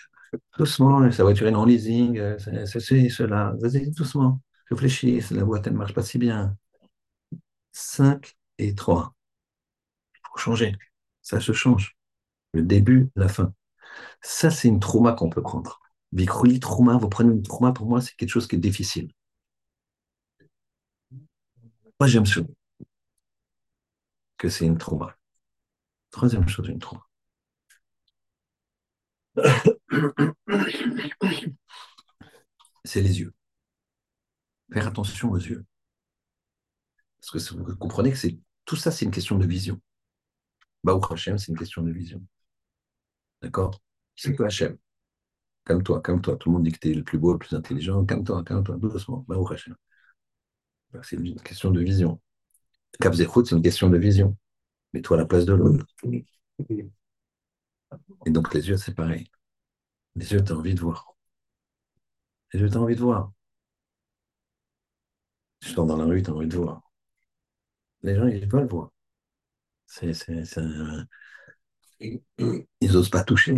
Doucement, 0.58 1.10
sa 1.12 1.24
voiture 1.24 1.48
est 1.48 1.54
en 1.54 1.64
leasing, 1.66 2.18
euh, 2.18 2.38
ceci, 2.66 3.10
cela. 3.10 3.54
Vas-y, 3.60 3.90
doucement. 3.92 4.40
Réfléchis, 4.72 5.20
la 5.32 5.44
boîte, 5.44 5.66
elle 5.66 5.74
ne 5.74 5.78
marche 5.78 5.92
pas 5.92 6.02
si 6.02 6.16
bien. 6.16 6.56
5 7.72 8.34
et 8.56 8.74
3. 8.74 9.14
Il 10.14 10.20
faut 10.30 10.38
changer. 10.38 10.74
Ça 11.20 11.38
se 11.40 11.52
change. 11.52 11.96
Le 12.54 12.62
début, 12.62 13.10
la 13.14 13.28
fin. 13.28 13.52
Ça, 14.22 14.50
c'est 14.50 14.68
une 14.68 14.80
trauma 14.80 15.12
qu'on 15.12 15.28
peut 15.30 15.42
prendre. 15.42 15.80
Vicrouli, 16.12 16.58
trauma, 16.58 16.96
vous 16.96 17.08
prenez 17.10 17.32
une 17.32 17.42
trauma, 17.42 17.72
pour 17.72 17.86
moi, 17.86 18.00
c'est 18.00 18.16
quelque 18.16 18.30
chose 18.30 18.48
qui 18.48 18.56
est 18.56 18.60
difficile. 18.60 19.12
Moi, 22.00 22.08
j'aime 22.08 22.26
ça, 22.26 22.40
que 24.38 24.48
c'est 24.48 24.66
une 24.66 24.78
trauma. 24.78 25.16
Troisième 26.10 26.48
chose, 26.48 26.68
une 26.68 26.78
trauma. 26.78 27.06
C'est 32.84 33.00
les 33.00 33.20
yeux. 33.20 33.32
Faire 34.72 34.86
attention 34.86 35.30
aux 35.30 35.36
yeux. 35.36 35.64
Parce 37.20 37.46
que 37.46 37.54
vous 37.54 37.76
comprenez 37.76 38.10
que 38.10 38.16
c'est 38.16 38.38
tout 38.64 38.76
ça, 38.76 38.90
c'est 38.90 39.04
une 39.04 39.10
question 39.10 39.38
de 39.38 39.46
vision. 39.46 39.80
Baruch 40.82 41.10
Hashem, 41.10 41.38
c'est 41.38 41.52
une 41.52 41.58
question 41.58 41.82
de 41.82 41.92
vision. 41.92 42.24
D'accord? 43.40 43.80
C'est 44.16 44.34
que 44.34 44.42
Hashem. 44.42 44.76
Calme-toi, 45.64 46.00
calme-toi. 46.00 46.36
Tout 46.36 46.48
le 46.48 46.54
monde 46.54 46.64
dit 46.64 46.72
que 46.72 46.78
tu 46.78 46.90
es 46.90 46.94
le 46.94 47.04
plus 47.04 47.18
beau, 47.18 47.32
le 47.32 47.38
plus 47.38 47.54
intelligent. 47.54 48.04
Calme-toi, 48.04 48.42
calme-toi, 48.44 48.76
doucement. 48.76 49.24
Hashem. 49.50 49.76
C'est 51.02 51.16
une 51.16 51.40
question 51.40 51.70
de 51.70 51.80
vision. 51.80 52.20
Cap 53.00 53.14
Zechout, 53.14 53.44
c'est 53.44 53.56
une 53.56 53.62
question 53.62 53.88
de 53.88 53.98
vision. 53.98 54.36
Mets-toi 54.92 55.16
à 55.16 55.20
la 55.20 55.26
place 55.26 55.44
de 55.44 55.54
l'autre. 55.54 55.86
Et 58.26 58.30
donc, 58.30 58.52
les 58.54 58.68
yeux, 58.68 58.76
c'est 58.76 58.94
pareil. 58.94 59.30
Les 60.14 60.32
yeux, 60.32 60.44
tu 60.44 60.52
as 60.52 60.56
envie 60.56 60.74
de 60.74 60.80
voir. 60.80 61.16
Les 62.52 62.60
yeux, 62.60 62.68
tu 62.68 62.76
as 62.76 62.80
envie 62.80 62.96
de 62.96 63.00
voir. 63.00 63.32
Tu 65.62 65.70
sors 65.70 65.86
dans 65.86 65.96
la 65.96 66.04
rue, 66.04 66.22
tu 66.22 66.28
as 66.28 66.34
envie 66.34 66.46
de 66.46 66.56
voir. 66.58 66.82
Les 68.04 68.14
gens, 68.14 68.28
ils 68.28 68.46
veulent 68.46 68.68
voir. 68.68 68.92
Ils 72.00 72.92
n'osent 72.92 73.08
pas 73.10 73.24
toucher. 73.24 73.54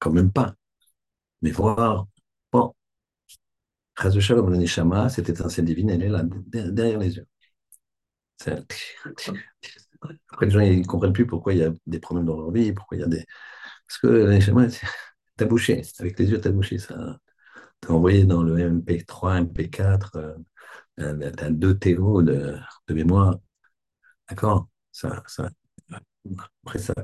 Quand 0.00 0.12
même 0.12 0.32
pas. 0.32 0.54
Mais 1.42 1.52
voir, 1.52 2.06
bon, 2.52 2.74
Chaz 4.00 4.14
de 4.14 4.20
Shalom, 4.20 4.48
le 4.50 4.56
Neshama, 4.56 5.10
cette 5.10 5.28
étincelle 5.28 5.66
divine, 5.66 5.90
elle 5.90 6.02
est 6.02 6.08
là, 6.08 6.22
de- 6.22 6.70
derrière 6.70 6.98
les 7.00 7.16
yeux. 7.16 7.26
Après, 10.30 10.46
les 10.46 10.50
gens, 10.52 10.60
ne 10.60 10.84
comprennent 10.84 11.12
plus 11.12 11.26
pourquoi 11.26 11.52
il 11.54 11.58
y 11.60 11.64
a 11.64 11.72
des 11.86 11.98
problèmes 12.00 12.26
dans 12.26 12.36
leur 12.36 12.50
vie, 12.50 12.72
pourquoi 12.72 12.96
il 12.96 13.00
y 13.00 13.04
a 13.04 13.06
des... 13.08 13.24
Parce 13.88 13.98
que 14.00 14.06
le 14.08 14.30
Neshama, 14.32 14.66
t'as 15.36 15.44
bouché. 15.46 15.82
Avec 16.00 16.18
les 16.18 16.30
yeux, 16.30 16.40
t'as 16.40 16.50
bouché. 16.50 16.78
Ça... 16.78 17.18
T'as 17.80 17.90
envoyé 17.94 18.24
dans 18.24 18.42
le 18.42 18.58
MP3, 18.58 19.36
MP4, 19.40 20.16
euh, 20.16 20.20
euh, 20.30 20.36
t'as 20.98 21.50
deux 21.50 21.78
TO 21.78 22.22
de, 22.22 22.58
mémoire. 22.90 23.38
D'accord? 24.28 24.68
Ça. 24.92 25.22
Après 26.64 26.78
ça... 26.78 26.94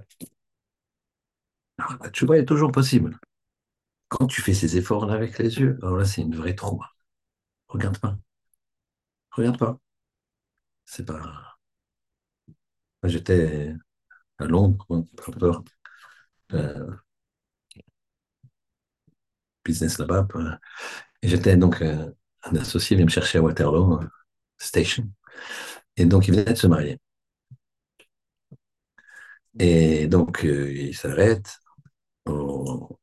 Alors, 1.79 1.99
la 2.03 2.11
tchouba 2.11 2.37
est 2.39 2.45
toujours 2.47 2.73
possible. 2.73 3.19
Quand 4.09 4.27
tu 4.29 4.43
fais 4.43 4.55
ces 4.55 4.77
efforts-là 4.79 5.15
avec 5.15 5.39
les 5.39 5.59
yeux, 5.61 5.79
alors 5.83 5.99
là, 5.99 6.05
c'est 6.07 6.23
une 6.23 6.37
vraie 6.37 6.55
trauma. 6.57 6.91
Regarde 7.69 7.99
pas. 7.99 8.19
Regarde 9.33 9.59
pas. 9.59 9.79
C'est 10.87 11.05
pas. 11.05 11.57
J'étais 13.05 13.73
à 14.39 14.47
Londres, 14.47 14.87
bon, 14.91 15.05
peu 15.17 15.33
importe, 15.33 15.69
euh, 16.55 16.97
business 19.65 19.99
là-bas. 19.99 20.25
peu- 20.25 20.45
Et 21.23 21.29
j'étais 21.29 21.57
donc 21.57 21.83
euh, 21.83 22.11
un 22.45 22.57
associé 22.57 22.97
vient 22.97 23.07
me 23.07 23.11
chercher 23.11 23.39
à 23.39 23.43
Waterloo 23.43 24.01
euh, 24.01 24.07
Station. 24.59 25.09
Et 25.97 26.07
donc, 26.07 26.29
il 26.29 26.35
venait 26.35 26.53
de 26.53 26.59
se 26.59 26.67
marier. 26.67 27.01
Et 29.59 30.07
donc, 30.09 30.45
euh, 30.45 30.73
il 30.73 30.97
s'arrête 30.97 31.59
au 32.27 32.99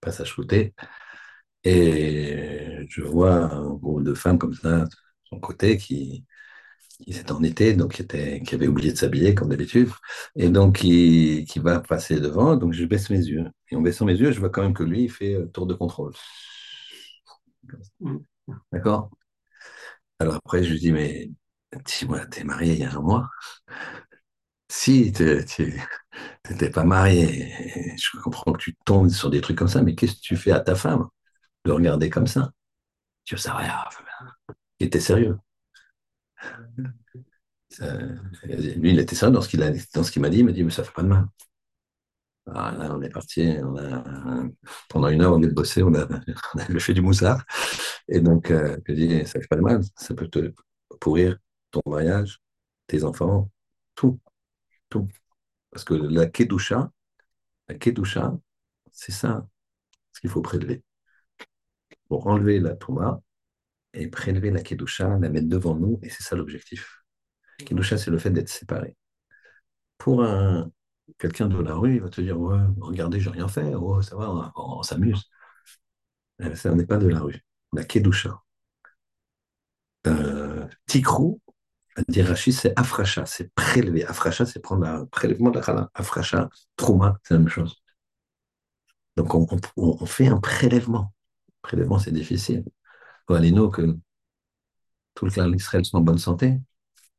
passage 0.00 0.34
côté. 0.34 0.74
Et 1.64 2.86
je 2.90 3.02
vois 3.02 3.34
un 3.54 3.70
groupe 3.74 4.04
de 4.04 4.14
femmes 4.14 4.38
comme 4.38 4.54
ça, 4.54 4.84
de 4.84 4.90
son 5.24 5.40
côté, 5.40 5.78
qui, 5.78 6.24
qui 7.02 7.10
étaient 7.12 7.32
en 7.32 7.42
été, 7.42 7.74
donc 7.74 7.94
qui, 7.94 8.54
avait 8.54 8.68
oublié 8.68 8.92
de 8.92 8.98
s'habiller 8.98 9.34
comme 9.34 9.48
d'habitude, 9.50 9.90
et 10.36 10.48
donc 10.50 10.78
qui, 10.78 11.44
qui 11.48 11.58
va 11.58 11.80
passer 11.80 12.20
devant, 12.20 12.56
donc 12.56 12.72
je 12.72 12.84
baisse 12.84 13.10
mes 13.10 13.18
yeux. 13.18 13.46
Et 13.70 13.76
en 13.76 13.80
baissant 13.82 14.04
mes 14.06 14.16
yeux, 14.16 14.32
je 14.32 14.40
vois 14.40 14.50
quand 14.50 14.62
même 14.62 14.74
que 14.74 14.84
lui, 14.84 15.04
il 15.04 15.10
fait 15.10 15.34
euh, 15.34 15.46
tour 15.46 15.66
de 15.66 15.74
contrôle. 15.74 16.12
D'accord? 18.72 19.10
Alors 20.20 20.36
après, 20.36 20.62
je 20.64 20.72
lui 20.72 20.78
dis, 20.80 20.92
mais 20.92 21.30
dis-moi, 21.86 22.26
t'es 22.26 22.44
marié 22.44 22.74
il 22.74 22.78
y 22.80 22.84
a 22.84 22.92
un 22.92 23.00
mois 23.00 23.28
Si, 24.68 25.12
tu 25.12 25.24
n'étais 26.50 26.70
pas 26.70 26.84
marié, 26.84 27.52
je 27.98 28.18
comprends 28.20 28.52
que 28.52 28.58
tu 28.58 28.76
tombes 28.84 29.10
sur 29.10 29.30
des 29.30 29.40
trucs 29.40 29.58
comme 29.58 29.68
ça, 29.68 29.82
mais 29.82 29.94
qu'est-ce 29.94 30.16
que 30.16 30.20
tu 30.20 30.36
fais 30.36 30.52
à 30.52 30.60
ta 30.60 30.74
femme 30.74 31.08
de 31.66 31.72
regarder 31.72 32.10
comme 32.10 32.26
ça? 32.26 32.52
Tu 33.24 33.38
sais 33.38 33.50
rien. 33.52 33.74
Il 34.80 34.86
était 34.86 35.00
sérieux? 35.00 35.38
lui, 38.44 38.90
il 38.90 38.98
était 38.98 39.14
sérieux 39.14 39.34
dans 39.34 39.40
ce 39.42 39.48
qu'il 39.48 39.60
m'a 39.60 39.70
dit. 40.30 40.38
Il 40.38 40.44
m'a 40.44 40.52
dit, 40.52 40.62
mais 40.64 40.70
ça 40.70 40.84
fait 40.84 40.92
pas 40.92 41.02
de 41.02 41.08
mal. 41.08 41.26
Ah, 42.46 42.72
là, 42.78 42.94
on 42.94 43.00
est 43.02 43.08
parti, 43.08 43.56
on 43.62 43.76
a, 43.78 44.04
pendant 44.90 45.08
une 45.08 45.22
heure, 45.22 45.32
on 45.32 45.42
est 45.42 45.48
bossé, 45.48 45.82
on 45.82 45.94
a, 45.94 46.06
on 46.74 46.78
fait 46.78 46.92
du 46.92 47.00
moussard. 47.00 47.42
Et 48.08 48.20
donc, 48.20 48.50
euh, 48.50 48.76
je 48.86 48.92
dis, 48.92 49.26
ça 49.26 49.40
fait 49.40 49.46
pas 49.48 49.56
de 49.56 49.62
mal, 49.62 49.80
ça 49.96 50.14
peut 50.14 50.28
te 50.28 50.52
pourrir 51.00 51.38
ton 51.70 51.80
mariage, 51.86 52.40
tes 52.86 53.02
enfants, 53.04 53.50
tout, 53.94 54.20
tout. 54.90 55.08
Parce 55.70 55.84
que 55.84 55.94
la 55.94 56.26
kedusha, 56.26 56.90
la 57.68 57.76
kedusha, 57.76 58.38
c'est 58.92 59.12
ça, 59.12 59.46
ce 60.12 60.20
qu'il 60.20 60.30
faut 60.30 60.42
prélever. 60.42 60.82
Pour 62.08 62.26
enlever 62.28 62.60
la 62.60 62.74
touma 62.76 63.20
et 63.94 64.08
prélever 64.08 64.50
la 64.50 64.62
kedusha, 64.62 65.18
la 65.18 65.28
mettre 65.30 65.48
devant 65.48 65.76
nous, 65.76 65.98
et 66.02 66.10
c'est 66.10 66.22
ça 66.24 66.36
l'objectif. 66.36 67.04
Kedusha, 67.66 67.98
c'est 67.98 68.10
le 68.12 68.18
fait 68.18 68.30
d'être 68.30 68.48
séparé. 68.50 68.96
Pour 69.98 70.22
un, 70.24 70.70
quelqu'un 71.18 71.48
de 71.48 71.58
la 71.60 71.74
rue, 71.74 71.96
il 71.96 72.02
va 72.02 72.08
te 72.08 72.20
dire 72.20 72.38
Ouais, 72.38 72.58
regardez, 72.80 73.20
j'ai 73.20 73.30
rien 73.30 73.48
fait, 73.48 73.74
oh, 73.74 74.02
ça 74.02 74.16
va, 74.16 74.52
on, 74.56 74.82
s'amuse. 74.82 75.30
Euh, 76.42 76.54
ça 76.54 76.74
n'est 76.74 76.86
pas 76.86 76.96
de 76.98 77.08
la 77.08 77.20
rue. 77.20 77.40
La 77.72 77.84
Kedusha. 77.84 78.42
Euh, 80.06 80.66
Tikrou, 80.86 81.40
Rachid, 81.96 82.52
c'est 82.52 82.72
afracha, 82.78 83.26
c'est 83.26 83.52
prélever. 83.54 84.04
Afracha, 84.04 84.46
c'est 84.46 84.60
prendre 84.60 84.86
un 84.86 85.06
prélèvement 85.06 85.50
de 85.50 85.58
la. 85.60 85.90
Afracha, 85.94 86.48
trauma, 86.76 87.18
c'est 87.22 87.34
la 87.34 87.40
même 87.40 87.48
chose. 87.48 87.76
Donc 89.16 89.34
on, 89.34 89.46
on, 89.76 90.06
fait 90.06 90.26
un 90.28 90.38
prélèvement. 90.40 91.12
Prélèvement, 91.62 91.98
c'est 91.98 92.12
difficile. 92.12 92.64
Allez-nous 93.28 93.70
que 93.70 93.96
tout 95.14 95.24
le 95.26 95.30
clan 95.30 95.48
d'Israël 95.48 95.84
soit 95.84 96.00
en 96.00 96.02
bonne 96.02 96.18
santé. 96.18 96.58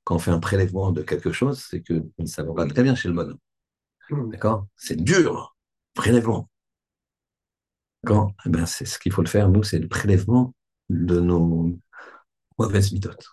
Quand 0.03 0.15
on 0.15 0.19
fait 0.19 0.31
un 0.31 0.39
prélèvement 0.39 0.91
de 0.91 1.01
quelque 1.01 1.31
chose, 1.31 1.63
c'est 1.69 1.81
que 1.81 2.05
ça 2.25 2.43
va 2.43 2.67
très 2.67 2.83
bien 2.83 2.95
chez 2.95 3.07
le 3.07 3.15
bonhomme. 3.15 3.39
Hmm. 4.09 4.29
D'accord? 4.29 4.67
C'est 4.75 5.01
dur, 5.01 5.55
prélèvement. 5.93 6.49
D'accord 8.03 8.33
eh 8.45 8.49
ben, 8.49 8.65
C'est 8.65 8.85
ce 8.85 8.99
qu'il 8.99 9.11
faut 9.11 9.23
le 9.23 9.27
faire, 9.27 9.49
nous, 9.49 9.63
c'est 9.63 9.79
le 9.79 9.87
prélèvement 9.87 10.53
de 10.89 11.19
nos 11.19 11.77
mauvaises 12.57 12.91
méthodes. 12.91 13.23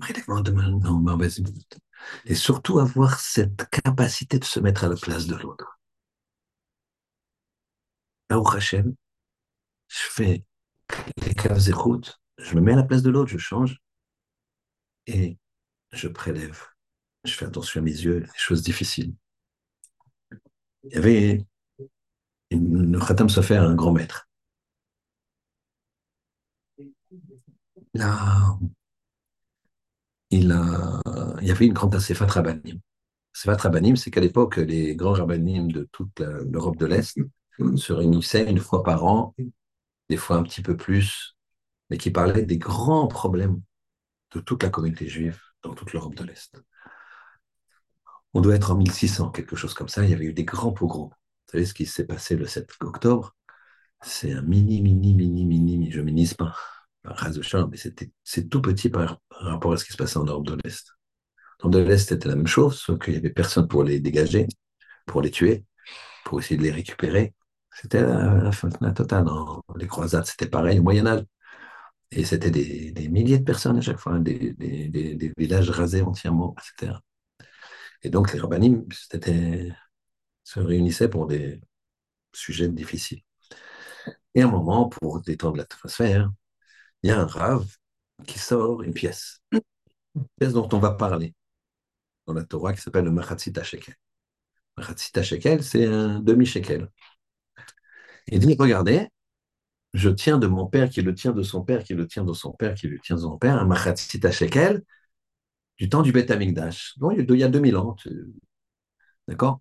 Prélèvement 0.00 0.40
de 0.40 0.50
nos 0.50 0.98
mauvaises 0.98 1.40
méthodes. 1.40 1.80
Et 2.24 2.34
surtout 2.34 2.78
avoir 2.78 3.20
cette 3.20 3.68
capacité 3.70 4.38
de 4.38 4.44
se 4.44 4.60
mettre 4.60 4.84
à 4.84 4.88
la 4.88 4.96
place 4.96 5.26
de 5.26 5.36
l'autre. 5.36 5.78
Là 8.30 8.40
où 8.40 8.48
Hachem, 8.48 8.94
je 9.88 10.02
fais 10.10 10.44
les 11.18 11.34
caves 11.34 11.68
et 11.68 11.72
routes, 11.72 12.20
je 12.38 12.54
me 12.56 12.60
mets 12.60 12.72
à 12.72 12.76
la 12.76 12.82
place 12.82 13.02
de 13.02 13.10
l'autre, 13.10 13.30
je 13.30 13.38
change 13.38 13.78
et 15.06 15.38
je 15.92 16.08
prélève. 16.08 16.64
Je 17.24 17.32
fais 17.32 17.44
attention 17.44 17.80
à 17.80 17.84
mes 17.84 17.90
yeux, 17.90 18.20
les 18.20 18.28
choses 18.36 18.62
difficiles 18.62 19.14
il 20.84 20.92
y 20.94 20.96
avait 20.96 21.44
le 22.50 22.98
Khatam 22.98 23.28
Sofer, 23.28 23.56
un 23.56 23.74
grand 23.74 23.92
maître. 23.92 24.28
Il, 30.30 30.52
il 31.40 31.46
y 31.48 31.50
avait 31.50 31.66
une 31.66 31.72
grande 31.72 31.94
Asefat 31.94 32.26
Rabbanim. 32.26 32.80
Asefat 33.34 33.56
Rabbanim, 33.56 33.96
c'est 33.96 34.10
qu'à 34.10 34.20
l'époque, 34.20 34.56
les 34.56 34.96
grands 34.96 35.12
Rabbanim 35.12 35.70
de 35.70 35.88
toute 35.92 36.20
l'Europe 36.20 36.76
de 36.78 36.86
l'Est 36.86 37.18
se 37.76 37.92
réunissaient 37.92 38.50
une 38.50 38.58
fois 38.58 38.82
par 38.82 39.04
an, 39.04 39.34
des 40.08 40.16
fois 40.16 40.36
un 40.36 40.42
petit 40.42 40.62
peu 40.62 40.76
plus, 40.76 41.36
mais 41.90 41.98
qui 41.98 42.10
parlaient 42.10 42.44
des 42.46 42.58
grands 42.58 43.08
problèmes 43.08 43.60
de 44.34 44.40
toute 44.40 44.62
la 44.62 44.70
communauté 44.70 45.08
juive 45.08 45.40
dans 45.62 45.74
toute 45.74 45.92
l'Europe 45.92 46.14
de 46.16 46.24
l'Est 46.24 46.62
on 48.34 48.40
doit 48.40 48.56
être 48.56 48.72
en 48.72 48.76
1600, 48.76 49.30
quelque 49.30 49.56
chose 49.56 49.74
comme 49.74 49.88
ça. 49.88 50.04
Il 50.04 50.10
y 50.10 50.14
avait 50.14 50.26
eu 50.26 50.32
des 50.32 50.44
grands 50.44 50.72
pogroms. 50.72 51.10
Vous 51.10 51.52
savez 51.52 51.64
ce 51.66 51.74
qui 51.74 51.86
s'est 51.86 52.06
passé 52.06 52.36
le 52.36 52.46
7 52.46 52.68
octobre? 52.80 53.34
C'est 54.02 54.32
un 54.32 54.42
mini, 54.42 54.82
mini, 54.82 55.14
mini, 55.14 55.46
mini, 55.46 55.90
je 55.90 56.00
ne 56.00 56.34
pas, 56.36 56.54
un 57.04 57.30
de 57.30 57.42
champ, 57.42 57.68
mais 57.68 57.78
c'est 58.24 58.48
tout 58.48 58.60
petit 58.60 58.90
par, 58.90 59.20
rapport 59.30 59.72
à 59.72 59.76
ce 59.76 59.84
qui 59.84 59.92
se 59.92 59.96
passait 59.96 60.18
en 60.18 60.24
Europe 60.24 60.46
de 60.46 60.58
l'Est. 60.64 60.92
En 61.62 61.70
de 61.70 61.78
l'Est, 61.78 62.08
c'était 62.08 62.28
la 62.28 62.36
même 62.36 62.46
chose, 62.46 62.78
sauf 62.78 62.98
qu'il 62.98 63.14
n'y 63.14 63.18
avait 63.18 63.30
personne 63.30 63.68
pour 63.68 63.84
les 63.84 64.00
dégager, 64.00 64.46
pour 65.06 65.22
les 65.22 65.30
tuer, 65.30 65.64
pour 66.24 66.40
essayer 66.40 66.56
de 66.56 66.62
les 66.62 66.72
récupérer. 66.72 67.34
C'était 67.72 68.02
la, 68.02 68.52
fin 68.52 68.68
la 68.80 68.92
totale. 68.92 69.26
les 69.76 69.86
croisades, 69.86 70.26
c'était 70.26 70.48
pareil 70.48 70.78
au 70.80 70.82
Moyen-Âge. 70.82 71.24
Et 72.10 72.24
c'était 72.24 72.50
des, 72.50 73.08
milliers 73.10 73.38
de 73.38 73.44
personnes 73.44 73.78
à 73.78 73.80
chaque 73.80 73.98
fois, 73.98 74.18
des, 74.18 74.52
des 74.54 75.32
villages 75.36 75.70
rasés 75.70 76.02
entièrement, 76.02 76.54
etc. 76.58 76.98
Et 78.04 78.10
donc, 78.10 78.32
les 78.32 78.38
rabbinim 78.38 78.86
se 80.44 80.60
réunissaient 80.60 81.08
pour 81.08 81.26
des 81.26 81.60
sujets 82.32 82.68
difficiles. 82.68 83.22
Et 84.34 84.42
à 84.42 84.46
un 84.46 84.50
moment, 84.50 84.88
pour 84.88 85.20
détendre 85.20 85.56
l'atmosphère, 85.56 86.30
il 87.02 87.10
y 87.10 87.12
a 87.12 87.20
un 87.20 87.26
rave 87.26 87.66
qui 88.26 88.38
sort 88.38 88.82
une 88.82 88.94
pièce, 88.94 89.42
une 89.52 90.24
pièce 90.38 90.52
dont 90.52 90.68
on 90.72 90.78
va 90.78 90.92
parler 90.92 91.34
dans 92.26 92.34
la 92.34 92.44
Torah 92.44 92.74
qui 92.74 92.80
s'appelle 92.80 93.04
le 93.04 93.12
Machatzita 93.12 93.62
Shekel. 93.62 93.94
Machatzita 94.76 95.22
Shekel, 95.22 95.62
c'est 95.62 95.86
un 95.86 96.20
demi-shekel. 96.20 96.90
Il 98.28 98.38
dit, 98.40 98.56
regardez, 98.58 99.08
je 99.94 100.10
tiens 100.10 100.38
de 100.38 100.46
mon 100.46 100.66
père 100.66 100.90
qui 100.90 101.02
le 101.02 101.14
tient 101.14 101.32
de 101.32 101.42
son 101.42 101.62
père, 101.64 101.84
qui 101.84 101.94
le 101.94 102.06
tient 102.06 102.24
de 102.24 102.32
son 102.32 102.52
père, 102.52 102.74
qui 102.74 102.88
le 102.88 102.98
tient 102.98 103.16
de 103.16 103.20
son 103.22 103.38
père, 103.38 103.56
un 103.60 103.66
Machatzita 103.66 104.30
Shekel, 104.32 104.82
du 105.78 105.88
temps 105.88 106.02
du 106.02 106.12
Beth 106.12 106.30
Amikdash. 106.30 106.94
il 107.16 107.38
y 107.38 107.44
a 107.44 107.48
2000 107.48 107.76
ans. 107.76 107.96
D'accord? 109.28 109.60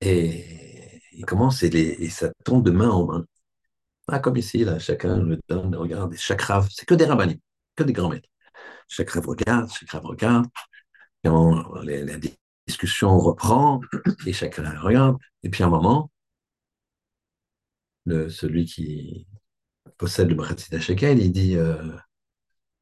Et 0.00 1.00
il 1.12 1.24
commence 1.24 1.62
et, 1.62 2.08
ça 2.10 2.30
tombe 2.44 2.64
de 2.64 2.70
main 2.70 2.90
en 2.90 3.06
main. 3.06 3.26
Ah, 4.08 4.20
comme 4.20 4.36
ici, 4.36 4.64
là, 4.64 4.78
chacun 4.78 5.18
le 5.18 5.40
donne, 5.48 5.74
regarde, 5.76 6.14
chaque 6.16 6.42
rave, 6.42 6.68
c'est 6.70 6.86
que 6.86 6.94
des 6.94 7.06
rabbinis, 7.06 7.40
que 7.76 7.82
des 7.84 7.92
grands 7.92 8.08
maîtres. 8.10 8.28
Chaque 8.88 9.10
rave 9.10 9.26
regarde, 9.26 9.70
chaque 9.72 9.90
rave 9.90 10.04
regarde, 10.04 10.46
et 11.24 11.28
la 11.28 12.18
discussion 12.66 13.18
reprend, 13.18 13.80
et 14.26 14.32
chacun 14.32 14.78
regarde, 14.80 15.18
et 15.42 15.50
puis 15.50 15.64
à 15.64 15.66
un 15.66 15.70
moment, 15.70 16.10
celui 18.06 18.64
qui 18.66 19.26
possède 19.98 20.28
le 20.28 20.34
Bratzi 20.34 20.80
Shekel, 20.80 21.18
il 21.18 21.32
dit 21.32 21.56
euh, 21.56 21.96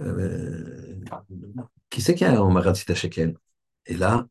euh, 0.03 1.01
qui 1.91 2.01
c'est 2.03 2.15
qui 2.15 2.25
a 2.25 2.43
en 2.43 2.51
Maratzita 2.51 2.95
Shekel 2.95 3.37
Et 3.87 3.95
là, 3.97 4.27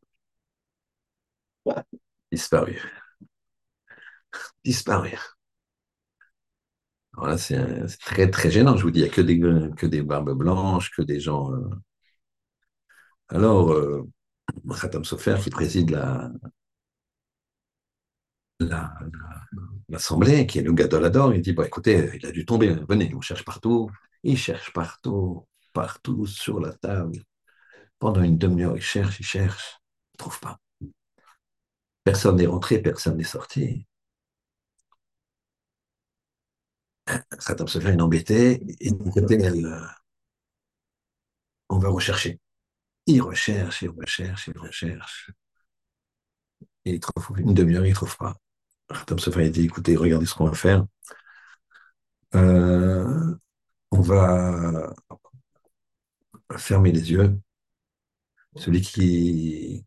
disparu. 2.31 2.79
Disparu. 4.65 5.17
Alors 7.17 7.39
c'est 7.39 7.87
très, 7.99 8.29
très 8.29 8.49
gênant, 8.51 8.75
je 8.77 8.83
vous 8.83 8.91
dis. 8.91 8.99
Il 8.99 9.03
n'y 9.03 9.09
a 9.09 9.11
que 9.13 9.21
des, 9.21 9.39
que 9.77 9.85
des 9.87 10.01
barbes 10.03 10.31
blanches, 10.37 10.91
que 10.91 11.01
des 11.01 11.19
gens. 11.19 11.51
Euh. 11.53 11.69
Alors, 13.29 13.71
euh, 13.73 14.07
Khatam 14.81 15.03
Sofer, 15.05 15.37
qui 15.43 15.49
préside 15.49 15.91
la, 15.91 16.31
l'Assemblée, 19.89 20.47
qui 20.47 20.59
est 20.59 20.63
le 20.63 20.73
Gadolador, 20.73 21.33
il 21.33 21.41
dit 21.41 21.53
bon, 21.53 21.63
écoutez, 21.63 22.11
il 22.15 22.25
a 22.25 22.31
dû 22.31 22.45
tomber, 22.45 22.75
venez, 22.89 23.13
on 23.15 23.21
cherche 23.21 23.43
partout. 23.45 23.89
Il 24.23 24.37
cherche 24.37 24.71
partout 24.73 25.45
partout 25.73 26.25
sur 26.25 26.59
la 26.59 26.73
table. 26.73 27.23
Pendant 27.99 28.21
une 28.21 28.37
demi-heure, 28.37 28.75
il 28.75 28.81
cherche, 28.81 29.19
il 29.19 29.25
cherche, 29.25 29.79
il 30.13 30.15
ne 30.15 30.17
trouve 30.19 30.39
pas. 30.39 30.59
Personne 32.03 32.35
n'est 32.37 32.47
rentré, 32.47 32.81
personne 32.81 33.17
n'est 33.17 33.23
sorti. 33.23 33.87
Se 37.67 37.79
fait 37.79 37.93
une 37.93 38.01
embêtée, 38.01 38.61
et 38.79 38.91
elle, 39.29 39.89
on 41.69 41.77
va 41.79 41.89
rechercher. 41.89 42.39
Il 43.05 43.21
recherche, 43.21 43.81
il 43.81 43.89
recherche, 43.89 44.47
il 44.47 44.57
recherche. 44.57 45.31
il 46.85 46.99
trouve 46.99 47.39
une 47.39 47.53
demi-heure, 47.53 47.85
il 47.85 47.89
ne 47.89 47.95
trouve 47.95 48.15
pas. 48.17 48.35
Khatam 48.89 49.19
fait 49.19 49.49
dit, 49.49 49.65
écoutez, 49.65 49.95
regardez 49.95 50.25
ce 50.25 50.35
qu'on 50.35 50.45
va 50.45 50.53
faire. 50.55 50.85
Euh, 52.35 53.35
on 53.91 54.01
va 54.01 54.93
fermer 56.57 56.91
les 56.91 57.11
yeux. 57.11 57.39
Celui 58.55 58.81
qui. 58.81 59.85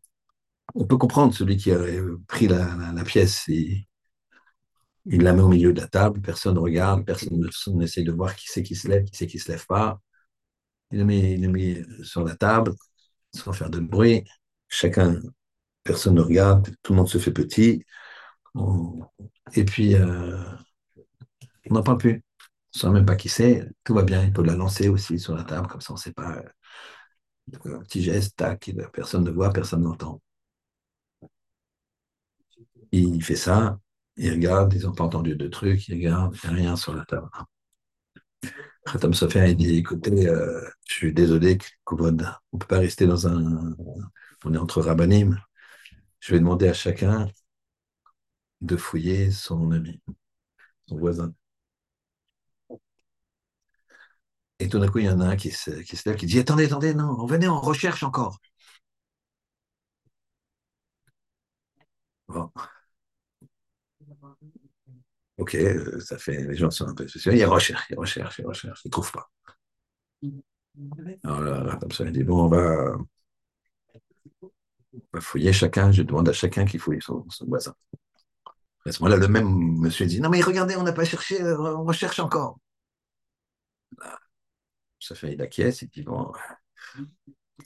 On 0.75 0.85
peut 0.85 0.97
comprendre 0.97 1.33
celui 1.33 1.57
qui 1.57 1.71
a 1.71 1.79
pris 2.27 2.47
la, 2.47 3.03
pièce 3.05 3.47
et 3.49 3.87
il 5.05 5.23
la 5.23 5.33
met 5.33 5.41
au 5.41 5.47
milieu 5.47 5.73
de 5.73 5.81
la 5.81 5.87
table, 5.87 6.21
personne 6.21 6.55
ne 6.55 6.59
regarde, 6.59 7.05
personne 7.05 7.49
n'essaie 7.75 8.03
de 8.03 8.11
voir 8.11 8.35
qui 8.35 8.47
c'est 8.49 8.63
qui 8.63 8.75
se 8.75 8.87
lève, 8.89 9.05
qui 9.05 9.15
c'est 9.15 9.27
qui 9.27 9.39
se 9.39 9.51
lève 9.51 9.65
pas. 9.65 10.01
Il 10.91 10.99
le 10.99 11.05
met 11.49 11.83
sur 12.03 12.23
la 12.23 12.35
table 12.35 12.73
sans 13.33 13.53
faire 13.53 13.69
de 13.69 13.79
bruit. 13.79 14.23
Chacun, 14.69 15.19
personne 15.83 16.15
ne 16.15 16.21
regarde, 16.21 16.75
tout 16.83 16.93
le 16.93 16.97
monde 16.97 17.09
se 17.09 17.17
fait 17.17 17.31
petit. 17.31 17.83
Et 19.55 19.65
puis, 19.65 19.95
euh, 19.95 20.43
on 21.69 21.75
n'en 21.75 21.83
parle 21.83 21.97
plus. 21.97 22.23
Ne 22.77 22.91
sait 22.93 22.95
même 22.99 23.05
pas 23.05 23.15
qui 23.15 23.29
c'est, 23.29 23.67
tout 23.83 23.93
va 23.93 24.03
bien, 24.03 24.23
il 24.23 24.33
peut 24.33 24.43
la 24.43 24.55
lancer 24.55 24.89
aussi 24.89 25.19
sur 25.19 25.35
la 25.35 25.43
table, 25.43 25.67
comme 25.67 25.81
ça 25.81 25.93
on 25.93 25.95
ne 25.95 25.99
sait 25.99 26.13
pas. 26.13 26.41
Un 27.65 27.79
petit 27.79 28.01
geste, 28.03 28.37
tac, 28.37 28.71
personne 28.93 29.25
ne 29.25 29.31
voit, 29.31 29.51
personne 29.51 29.81
n'entend. 29.81 30.21
Il 32.91 33.23
fait 33.23 33.37
ça, 33.37 33.79
il 34.17 34.31
regarde, 34.31 34.73
ils 34.73 34.83
n'ont 34.83 34.93
pas 34.93 35.05
entendu 35.05 35.35
de 35.37 35.47
trucs, 35.47 35.87
il 35.87 35.95
regarde, 35.95 36.35
il 36.43 36.49
n'y 36.49 36.55
a 36.55 36.57
rien 36.57 36.75
sur 36.75 36.93
la 36.93 37.05
table. 37.05 37.29
Khatam 38.85 39.13
Sofer, 39.13 39.49
il 39.51 39.57
dit, 39.57 39.77
écoutez, 39.77 40.27
euh, 40.27 40.61
je 40.87 40.93
suis 40.93 41.13
désolé, 41.13 41.57
Kouvod, 41.83 42.21
on 42.51 42.57
ne 42.57 42.59
peut 42.59 42.67
pas 42.67 42.79
rester 42.79 43.05
dans 43.07 43.27
un... 43.27 43.75
On 44.45 44.53
est 44.53 44.57
entre 44.57 44.81
rabbinim. 44.81 45.37
Je 46.19 46.33
vais 46.33 46.39
demander 46.39 46.69
à 46.69 46.73
chacun 46.73 47.27
de 48.61 48.77
fouiller 48.77 49.31
son 49.31 49.71
ami, 49.71 49.99
son 50.87 50.97
voisin. 50.97 51.33
Et 54.59 54.67
tout 54.69 54.79
d'un 54.79 54.87
coup, 54.87 54.99
il 54.99 55.05
y 55.05 55.09
en 55.09 55.19
a 55.21 55.25
un 55.25 55.35
qui 55.35 55.51
se, 55.51 55.71
lève, 56.05 56.15
qui 56.17 56.25
dit, 56.25 56.39
attendez, 56.39 56.65
attendez, 56.65 56.93
non, 56.93 57.15
on 57.19 57.59
recherche 57.59 58.03
encore. 58.03 58.39
Bon. 62.27 62.51
Ok, 65.37 65.55
euh, 65.55 65.99
ça 65.99 66.17
fait, 66.17 66.43
les 66.47 66.55
gens 66.55 66.71
sont 66.71 66.87
un 66.87 66.95
peu 66.95 67.07
spéciaux. 67.07 67.31
Il 67.31 67.45
recherche, 67.45 67.85
il 67.91 67.97
recherche, 67.97 68.39
il 68.39 68.47
recherche, 68.47 68.81
il 68.85 68.87
ne 68.87 68.91
trouve 68.91 69.11
pas. 69.11 69.29
Alors 71.23 71.41
là, 71.41 71.77
comme 71.79 71.91
ça, 71.91 72.05
il 72.05 72.11
dit, 72.11 72.23
bon, 72.23 72.45
on 72.45 72.47
va, 72.47 72.97
fouiller 75.19 75.53
chacun, 75.53 75.91
je 75.91 76.01
demande 76.01 76.29
à 76.29 76.33
chacun 76.33 76.65
qui 76.65 76.79
fouille 76.79 77.01
son, 77.01 77.25
voisin. 77.47 77.75
À 78.85 78.91
ce 78.91 79.03
moment-là, 79.03 79.17
le 79.17 79.27
même 79.27 79.49
monsieur 79.79 80.05
dit, 80.05 80.21
non 80.21 80.29
mais 80.29 80.41
regardez, 80.41 80.75
on 80.75 80.83
n'a 80.83 80.93
pas 80.93 81.05
cherché, 81.05 81.43
on 81.43 81.83
recherche 81.83 82.19
encore. 82.19 82.57
Ça 85.07 85.15
fait, 85.15 85.33
il 85.33 85.41
acquiesce, 85.41 85.81
il 85.81 85.89
dit, 85.89 86.03
bon, 86.03 86.31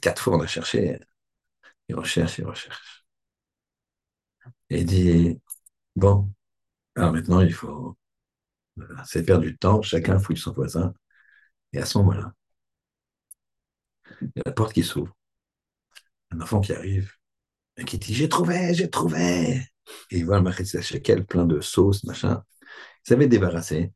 quatre 0.00 0.22
fois 0.22 0.36
on 0.36 0.40
a 0.40 0.46
cherché, 0.46 0.98
il 1.88 1.96
recherche, 1.96 2.38
il 2.38 2.46
recherche. 2.46 3.06
Et 4.70 4.80
il 4.80 4.86
dit, 4.86 5.40
bon, 5.96 6.30
alors 6.96 7.12
maintenant, 7.12 7.40
il 7.40 7.52
faut. 7.54 7.96
C'est 9.04 9.24
perdre 9.24 9.42
du 9.44 9.56
temps, 9.56 9.82
chacun 9.82 10.18
fouille 10.18 10.36
son 10.36 10.52
voisin. 10.52 10.94
Et 11.72 11.78
à 11.80 11.86
ce 11.86 11.98
moment-là, 11.98 12.32
il 14.20 14.28
y 14.36 14.40
a 14.40 14.42
la 14.46 14.52
porte 14.52 14.72
qui 14.72 14.82
s'ouvre. 14.82 15.14
Un 16.30 16.40
enfant 16.40 16.60
qui 16.60 16.72
arrive 16.72 17.12
et 17.76 17.84
qui 17.84 17.98
dit 17.98 18.14
J'ai 18.14 18.28
trouvé, 18.28 18.74
j'ai 18.74 18.90
trouvé. 18.90 19.62
Et 20.10 20.18
il 20.18 20.26
voit 20.26 20.40
le 20.40 20.52
chez 20.52 20.82
shekel 20.82 21.26
plein 21.26 21.46
de 21.46 21.60
sauce, 21.60 22.04
machin. 22.04 22.44
Ils 23.08 23.14
avaient 23.14 23.28
débarrassé 23.28 23.92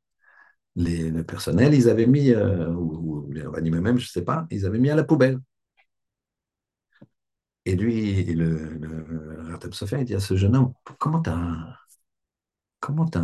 les, 0.77 1.11
le 1.11 1.24
personnel, 1.24 1.74
ils 1.74 1.89
avaient 1.89 2.07
mis, 2.07 2.31
euh, 2.31 2.68
ou, 2.70 3.31
les 3.33 3.45
animaux 3.57 3.81
même, 3.81 3.99
je 3.99 4.07
ne 4.07 4.11
sais 4.11 4.24
pas, 4.24 4.47
ils 4.51 4.66
avaient 4.66 4.79
mis 4.79 4.91
à 4.91 4.97
la 4.97 5.05
poubelle. 5.05 5.41
Et 7.64 7.74
lui, 7.74 8.24
le, 8.35 8.79
le, 8.79 9.51
Ratab 9.51 9.72
il 9.93 10.05
dit 10.05 10.14
à 10.14 10.20
ce 10.20 10.37
jeune 10.37 10.55
homme 10.57 10.72
Comment 10.99 11.20
t'as 11.20 11.77
comment 12.81 13.07
tu 13.07 13.18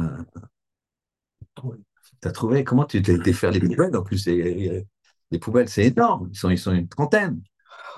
as, 2.24 2.32
trouvé, 2.32 2.64
comment 2.64 2.84
tu 2.84 3.00
t'es 3.03 3.14
été 3.14 3.32
faire 3.32 3.53
les 3.53 3.61
poubelles? 3.61 3.96
En 3.96 4.03
plus, 4.03 4.26
les 4.26 5.38
poubelles, 5.40 5.68
c'est 5.68 5.86
énorme, 5.86 6.28
ils 6.32 6.36
sont, 6.36 6.50
ils 6.50 6.59
sont 6.59 6.72
une 6.72 6.88
trentaine. 6.88 7.42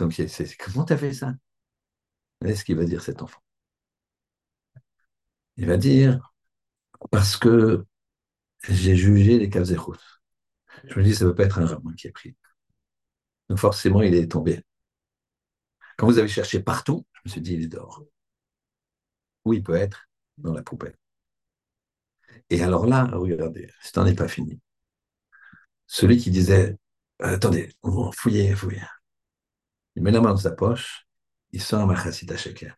Donc, 0.00 0.20
comment 0.64 0.84
tu 0.84 0.92
as 0.92 0.98
fait 0.98 1.12
ça? 1.12 1.34
Qu'est-ce 2.40 2.64
qu'il 2.64 2.76
va 2.76 2.84
dire 2.84 3.02
cet 3.02 3.22
enfant 3.22 3.40
Il 5.57 5.66
va 5.66 5.76
dire, 5.76 6.32
parce 7.11 7.36
que 7.36 7.84
j'ai 8.68 8.96
jugé 8.96 9.38
les 9.38 9.50
caves 9.50 9.64
Je 10.84 10.98
me 10.98 11.04
dis, 11.04 11.14
ça 11.14 11.24
ne 11.24 11.30
peut 11.30 11.36
pas 11.36 11.44
être 11.44 11.58
un 11.58 11.66
rabbin 11.66 11.92
qui 11.94 12.08
a 12.08 12.12
pris. 12.12 12.34
Donc 13.48 13.58
forcément, 13.58 14.02
il 14.02 14.14
est 14.14 14.30
tombé. 14.30 14.62
Quand 15.96 16.06
vous 16.06 16.18
avez 16.18 16.28
cherché 16.28 16.60
partout, 16.60 17.04
je 17.14 17.20
me 17.24 17.30
suis 17.30 17.40
dit, 17.40 17.54
il 17.54 17.62
est 17.64 17.68
dehors. 17.68 18.04
Où 19.44 19.54
il 19.54 19.62
peut 19.62 19.74
être? 19.76 20.08
Dans 20.36 20.52
la 20.52 20.62
poubelle. 20.62 20.96
Et 22.50 22.62
alors 22.62 22.86
là, 22.86 23.06
regardez, 23.12 23.70
ce 23.82 24.00
n'est 24.00 24.14
pas 24.14 24.28
fini. 24.28 24.60
Celui 25.86 26.18
qui 26.18 26.30
disait, 26.30 26.76
attendez, 27.20 27.70
fouillez, 28.12 28.54
fouillez. 28.54 28.82
Il 29.96 30.02
met 30.02 30.10
la 30.10 30.20
main 30.20 30.30
dans 30.30 30.36
sa 30.36 30.50
poche, 30.52 31.06
il 31.52 31.62
sort 31.62 31.80
un 31.80 31.94
à 31.94 32.12
sheker. 32.36 32.76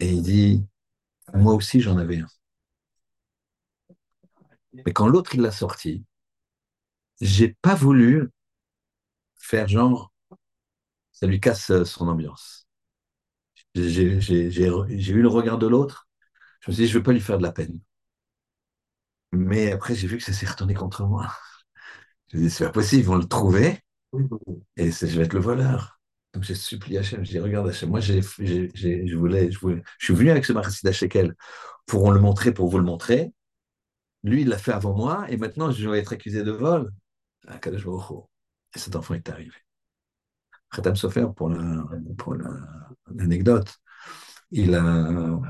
Et 0.00 0.08
il 0.10 0.22
dit, 0.22 0.64
moi 1.34 1.54
aussi 1.54 1.80
j'en 1.80 1.98
avais 1.98 2.18
un. 2.20 2.26
Mais 4.74 4.92
quand 4.92 5.08
l'autre 5.08 5.34
il 5.34 5.40
l'a 5.40 5.52
sorti, 5.52 6.04
j'ai 7.20 7.56
pas 7.62 7.74
voulu 7.74 8.30
faire 9.36 9.68
genre, 9.68 10.12
ça 11.12 11.26
lui 11.26 11.40
casse 11.40 11.84
son 11.84 12.08
ambiance. 12.08 12.66
J'ai 13.74 14.02
eu 14.02 15.22
le 15.22 15.28
regard 15.28 15.58
de 15.58 15.66
l'autre, 15.66 16.08
je 16.60 16.70
me 16.70 16.74
suis 16.74 16.84
dit, 16.84 16.88
je 16.88 16.94
ne 16.94 16.98
veux 17.00 17.04
pas 17.04 17.12
lui 17.12 17.20
faire 17.20 17.38
de 17.38 17.42
la 17.42 17.52
peine. 17.52 17.80
Mais 19.32 19.72
après, 19.72 19.94
j'ai 19.94 20.06
vu 20.06 20.18
que 20.18 20.22
ça 20.22 20.32
s'est 20.32 20.46
retourné 20.46 20.74
contre 20.74 21.04
moi. 21.04 21.30
Je 22.28 22.36
me 22.36 22.42
suis 22.42 22.48
dit, 22.48 22.54
c'est 22.54 22.64
pas 22.64 22.72
possible, 22.72 23.02
ils 23.02 23.06
vont 23.06 23.16
le 23.16 23.26
trouver 23.26 23.80
et 24.76 24.90
je 24.90 25.06
vais 25.06 25.24
être 25.24 25.32
le 25.34 25.40
voleur. 25.40 26.00
Donc 26.32 26.42
j'ai 26.42 26.54
supplié 26.54 26.98
Hachem, 26.98 27.24
je 27.24 27.30
dis, 27.30 27.38
regarde 27.38 27.68
Hachem, 27.68 27.90
moi 27.90 28.00
j'ai, 28.00 28.20
je, 28.22 29.16
voulais, 29.16 29.50
je 29.50 30.04
suis 30.04 30.14
venu 30.14 30.30
avec 30.30 30.44
ce 30.44 30.52
Marassid 30.52 30.90
Shekel 30.90 31.34
pour 31.86 32.12
le 32.12 32.20
montrer, 32.20 32.52
pour 32.52 32.68
vous 32.68 32.78
le 32.78 32.84
montrer. 32.84 33.32
Lui, 34.24 34.42
il 34.42 34.48
l'a 34.48 34.58
fait 34.58 34.72
avant 34.72 34.94
moi 34.94 35.26
et 35.30 35.36
maintenant 35.36 35.70
je 35.70 35.88
vais 35.88 36.00
être 36.00 36.12
accusé 36.12 36.42
de 36.42 36.50
vol. 36.50 36.90
Et 37.46 38.78
cet 38.78 38.96
enfant 38.96 39.14
est 39.14 39.28
arrivé. 39.28 39.54
Khatam 40.70 40.96
Sofer, 40.96 41.26
pour, 41.36 41.50
l'anecdote, 43.14 43.76
il 44.50 44.74
a 44.74 45.40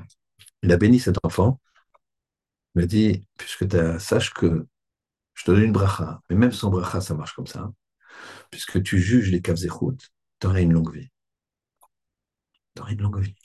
il 0.65 0.73
a 0.73 0.77
béni 0.79 0.99
cet 0.99 1.17
enfant. 1.25 1.61
Il 2.75 2.81
m'a 2.81 2.87
dit, 2.87 3.29
puisque 3.37 3.69
tu 3.69 3.77
sache 4.01 4.33
que 4.33 4.67
je 5.35 5.45
te 5.45 5.51
donne 5.51 5.65
une 5.65 5.73
bracha, 5.73 6.23
mais 6.29 6.37
même 6.37 6.53
sans 6.53 6.71
bracha, 6.71 7.01
ça 7.01 7.15
marche 7.15 7.35
comme 7.35 7.47
ça. 7.47 7.71
Puisque 8.51 8.83
tu 8.83 8.99
juges 8.99 9.31
les 9.31 9.43
caves 9.43 9.59
tu 9.59 10.47
auras 10.47 10.61
une 10.61 10.73
longue 10.73 10.93
vie. 10.93 11.11
Tu 12.75 12.83
auras 12.83 12.93
une 12.93 13.03
longue 13.03 13.21
vie. 13.21 13.37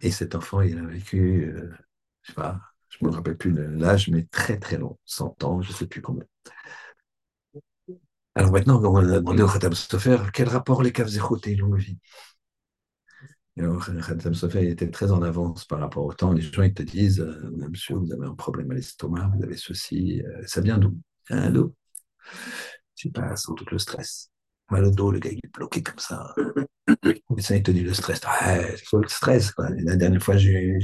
Et 0.00 0.10
cet 0.12 0.34
enfant, 0.34 0.60
il 0.60 0.78
a 0.78 0.82
vécu, 0.82 1.46
euh, 1.46 1.74
je 2.22 2.28
sais 2.28 2.34
pas, 2.34 2.60
je 2.88 3.04
me 3.04 3.10
rappelle 3.10 3.36
plus 3.36 3.52
l'âge, 3.52 4.08
mais 4.08 4.24
très 4.30 4.58
très 4.58 4.78
long, 4.78 4.98
100 5.04 5.44
ans, 5.44 5.60
je 5.62 5.70
ne 5.70 5.74
sais 5.74 5.86
plus 5.86 6.02
combien. 6.02 6.24
Alors 8.34 8.52
maintenant, 8.52 8.80
on 8.84 8.96
a 8.96 9.02
demandé 9.18 9.42
au 9.42 9.48
Khatam 9.48 9.74
Sofer, 9.74 10.18
quel 10.32 10.48
rapport 10.48 10.82
les 10.82 10.92
caves 10.92 11.10
et 11.44 11.56
longue 11.56 11.78
vie? 11.78 11.98
Khatam 13.56 14.34
Sofer 14.34 14.70
était 14.70 14.90
très 14.90 15.10
en 15.10 15.22
avance 15.22 15.64
par 15.64 15.80
rapport 15.80 16.04
au 16.04 16.12
temps. 16.12 16.32
Les 16.32 16.42
gens 16.42 16.62
ils 16.62 16.74
te 16.74 16.82
disent 16.82 17.20
euh, 17.20 17.50
Monsieur, 17.70 17.96
vous 17.96 18.12
avez 18.12 18.26
un 18.26 18.34
problème 18.34 18.70
à 18.70 18.74
l'estomac, 18.74 19.30
vous 19.36 19.42
avez 19.42 19.56
ceci. 19.56 20.22
Euh, 20.22 20.42
ça 20.46 20.60
vient 20.60 20.78
d'où? 20.78 20.96
Un 21.30 21.50
d'où? 21.50 21.74
Je 22.94 23.02
sais 23.02 23.10
pas, 23.10 23.34
sans 23.36 23.54
doute 23.54 23.70
le 23.72 23.78
stress. 23.78 24.30
Mal 24.70 24.84
au 24.84 24.90
dos, 24.90 25.10
le 25.10 25.18
gars 25.18 25.30
il 25.30 25.38
est 25.38 25.54
bloqué 25.54 25.82
comme 25.82 25.98
ça. 25.98 26.34
Le 27.04 27.14
médecin 27.36 27.56
il 27.56 27.62
te 27.62 27.70
dit 27.70 27.82
le 27.82 27.92
stress. 27.92 28.20
il 28.46 28.86
faut 28.86 28.98
le 28.98 29.08
stress. 29.08 29.52
Quoi? 29.52 29.68
La 29.84 29.96
dernière 29.96 30.22
fois, 30.22 30.36
j'ai 30.38 30.78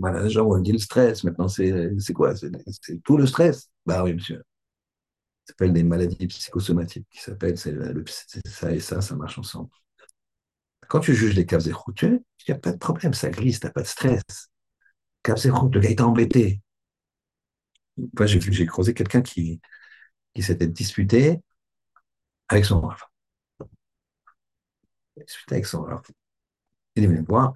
mal 0.00 0.16
à 0.16 0.22
la 0.22 0.28
jambe, 0.28 0.48
on 0.50 0.58
me 0.58 0.62
dit 0.62 0.72
le 0.72 0.78
stress. 0.78 1.24
Maintenant, 1.24 1.48
c'est 1.48 1.92
quoi? 2.14 2.34
C'est 2.36 2.50
tout 3.04 3.16
le 3.18 3.26
stress? 3.26 3.68
Bah 3.84 4.02
oui, 4.02 4.14
monsieur. 4.14 4.42
Ça 5.44 5.52
s'appelle 5.52 5.72
des 5.74 5.82
maladies 5.82 6.26
psychosomatiques 6.28 7.06
qui 7.10 7.20
s'appellent, 7.20 7.58
c'est 7.58 7.74
ça 8.46 8.72
et 8.72 8.80
ça, 8.80 9.00
ça 9.02 9.14
marche 9.16 9.38
ensemble. 9.38 9.68
Quand 10.88 11.00
tu 11.00 11.14
juges 11.14 11.34
les 11.36 11.46
caves 11.46 11.66
routes, 11.72 12.02
il 12.02 12.20
n'y 12.48 12.54
a 12.54 12.58
pas 12.58 12.72
de 12.72 12.76
problème, 12.76 13.14
ça 13.14 13.30
glisse, 13.30 13.60
tu 13.60 13.66
n'as 13.66 13.72
pas 13.72 13.80
de 13.80 13.86
stress. 13.86 14.22
Caves 15.22 15.50
routes, 15.52 15.74
le 15.74 15.80
gars 15.80 15.90
est 15.90 16.00
embêté. 16.02 16.62
Moi, 17.96 18.26
j'ai 18.26 18.66
croisé 18.66 18.94
quelqu'un 18.94 19.22
qui, 19.22 19.60
qui 20.34 20.42
s'était 20.42 20.68
disputé 20.68 21.40
avec 22.50 22.64
son 22.64 22.80
rave. 22.80 23.02
Disputé 25.16 25.54
avec 25.54 25.66
son 25.66 25.82
rave. 25.82 26.02
Il 26.96 27.04
est 27.04 27.06
venu 27.06 27.20
me 27.20 27.26
voir. 27.26 27.54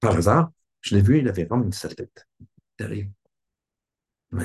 par 0.00 0.16
hasard, 0.16 0.50
je 0.80 0.94
l'ai 0.94 1.02
vu, 1.02 1.18
il 1.18 1.28
avait 1.28 1.44
vraiment 1.44 1.64
une 1.64 1.72
sale 1.72 1.94
tête. 1.94 2.26
Terrible. 2.76 3.12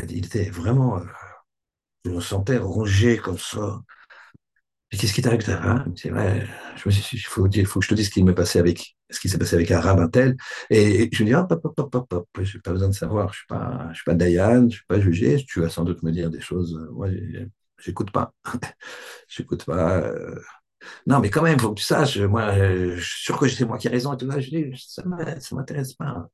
Il 0.10 0.26
était 0.26 0.49
vraiment. 0.49 0.99
Euh, 0.99 1.05
je 2.03 2.12
le 2.12 2.22
sentais 2.22 2.58
rongé 2.58 3.18
comme 3.18 3.38
ça 3.38 3.82
qu'est-ce 4.91 5.14
qui 5.14 5.22
t'arrive 5.22 5.41
Je 5.41 6.88
me 6.88 6.91
suis 6.91 7.18
il 7.18 7.26
faut, 7.26 7.80
que 7.80 7.86
je 7.86 7.89
te 7.89 7.93
dise 7.93 8.08
ce 8.08 8.12
qui 8.12 8.24
m'est 8.24 8.34
passé 8.34 8.60
avec, 8.60 8.95
ce 9.10 9.20
qui 9.20 9.30
s'est 9.30 9.38
passé 9.38 9.55
avec 9.55 9.72
un 9.72 9.80
rabbin 9.80 10.08
tel. 10.08 10.38
Et 10.70 11.10
je 11.12 11.24
me 11.24 11.30
dis, 11.30 11.36
hop, 11.36 11.51
hop, 11.51 11.74
hop, 11.78 11.95
hop, 11.95 12.14
hop, 12.14 12.28
j'ai 12.41 12.60
pas 12.60 12.72
besoin 12.72 12.89
de 12.89 12.93
savoir. 12.93 13.34
Je 13.34 13.39
suis 13.39 13.47
pas, 13.47 13.89
je 13.91 13.95
suis 13.95 14.05
pas 14.05 14.16
Dayan, 14.16 14.70
je 14.70 14.78
suis 14.78 14.86
pas 14.86 14.99
jugé. 14.99 15.43
Tu 15.45 15.62
vas 15.62 15.70
sans 15.70 15.84
doute 15.84 16.03
me 16.03 16.12
dire 16.12 16.30
des 16.30 16.41
choses. 16.41 16.80
Moi, 16.93 17.10
j'écoute 17.80 18.11
pas. 18.11 18.34
j'écoute 19.28 19.65
pas. 19.65 19.99
Euh. 20.01 20.39
Non, 21.07 21.19
mais 21.19 21.30
quand 21.30 21.43
même, 21.43 21.59
faut 21.59 21.71
que 21.73 21.80
tu 21.80 21.86
saches. 21.86 22.17
Moi, 22.19 22.53
je 22.97 23.01
suis 23.01 23.23
sûr 23.25 23.39
que 23.39 23.47
c'est 23.49 23.65
moi 23.65 23.78
qui 23.78 23.88
ai 23.88 23.91
raison 23.91 24.13
et 24.13 24.17
tout 24.17 24.32
ça. 24.32 24.39
Je 24.39 24.49
dis, 24.49 24.73
ça 24.88 25.03
m'intéresse 25.55 25.93
pas. 25.95 26.30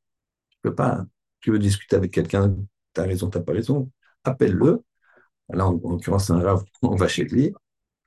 Je 0.51 0.57
peux 0.63 0.75
pas. 0.75 1.05
Tu 1.41 1.51
veux 1.51 1.59
discuter 1.59 1.95
avec 1.97 2.11
quelqu'un, 2.13 2.55
t'as 2.93 3.03
raison, 3.05 3.29
t'as 3.29 3.41
pas 3.41 3.53
raison, 3.53 3.91
appelle-le. 4.25 4.81
Là, 5.51 5.67
en, 5.67 5.75
en 5.83 5.91
l'occurrence, 5.91 6.27
c'est 6.27 6.33
un 6.33 6.41
rave, 6.41 6.63
on 6.83 6.95
va 6.95 7.07
chez 7.07 7.25
lui. 7.25 7.53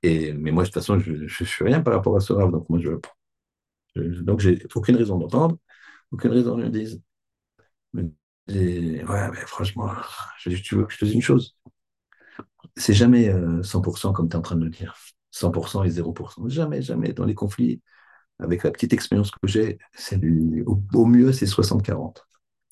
Et, 0.03 0.33
mais 0.33 0.51
moi, 0.51 0.63
de 0.63 0.69
toute 0.69 0.75
façon, 0.75 0.99
je 0.99 1.11
ne 1.13 1.27
suis 1.27 1.63
rien 1.65 1.81
par 1.81 1.93
rapport 1.95 2.15
à 2.17 2.21
ce 2.21 2.33
rave. 2.33 2.51
Donc, 2.51 2.69
moi, 2.69 2.79
je, 2.81 2.91
je 3.95 4.21
donc, 4.21 4.39
j'ai 4.39 4.59
aucune 4.75 4.95
raison 4.95 5.17
d'entendre, 5.17 5.57
aucune 6.11 6.31
raison 6.31 6.57
de 6.57 6.63
me 6.65 6.69
dire. 6.69 6.97
Ouais, 9.09 9.29
mais 9.31 9.45
franchement, 9.45 9.91
je, 10.39 10.49
tu 10.51 10.75
veux 10.75 10.85
que 10.85 10.93
je 10.93 10.99
te 10.99 11.05
dise 11.05 11.15
une 11.15 11.21
chose? 11.21 11.55
C'est 12.75 12.93
jamais 12.93 13.31
100% 13.63 14.13
comme 14.13 14.29
tu 14.29 14.33
es 14.33 14.37
en 14.37 14.41
train 14.41 14.55
de 14.55 14.63
le 14.63 14.69
dire. 14.69 14.95
100% 15.31 15.83
et 15.83 15.89
0%. 15.89 16.47
Jamais, 16.49 16.81
jamais. 16.81 17.13
Dans 17.13 17.25
les 17.25 17.35
conflits, 17.35 17.81
avec 18.39 18.63
la 18.63 18.71
petite 18.71 18.93
expérience 18.93 19.31
que 19.31 19.47
j'ai, 19.47 19.79
au, 20.65 21.05
mieux, 21.05 21.31
c'est 21.31 21.45
60-40. 21.45 22.17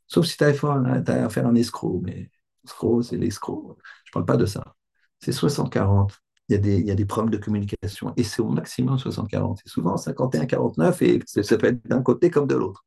Sauf 0.07 0.25
si 0.25 0.37
tu 0.37 0.43
as 0.43 0.47
affaire 0.47 1.45
à 1.45 1.49
un 1.49 1.55
escroc, 1.55 2.01
mais 2.03 2.29
l'escroc, 2.63 3.03
c'est 3.03 3.17
l'escroc. 3.17 3.77
Je 4.05 4.11
ne 4.11 4.13
parle 4.13 4.25
pas 4.25 4.37
de 4.37 4.45
ça. 4.45 4.75
C'est 5.19 5.31
60-40. 5.31 6.11
Il 6.49 6.63
il 6.63 6.85
y 6.85 6.91
a 6.91 6.95
des 6.95 7.05
problèmes 7.05 7.31
de 7.31 7.37
communication 7.43 8.13
et 8.17 8.23
c'est 8.23 8.41
au 8.41 8.49
maximum 8.49 8.97
60-40. 8.97 9.61
C'est 9.63 9.71
souvent 9.71 9.95
51-49 9.95 11.03
et 11.03 11.43
ça 11.43 11.57
peut 11.57 11.67
être 11.67 11.87
d'un 11.87 12.03
côté 12.03 12.29
comme 12.29 12.47
de 12.47 12.55
l'autre. 12.55 12.85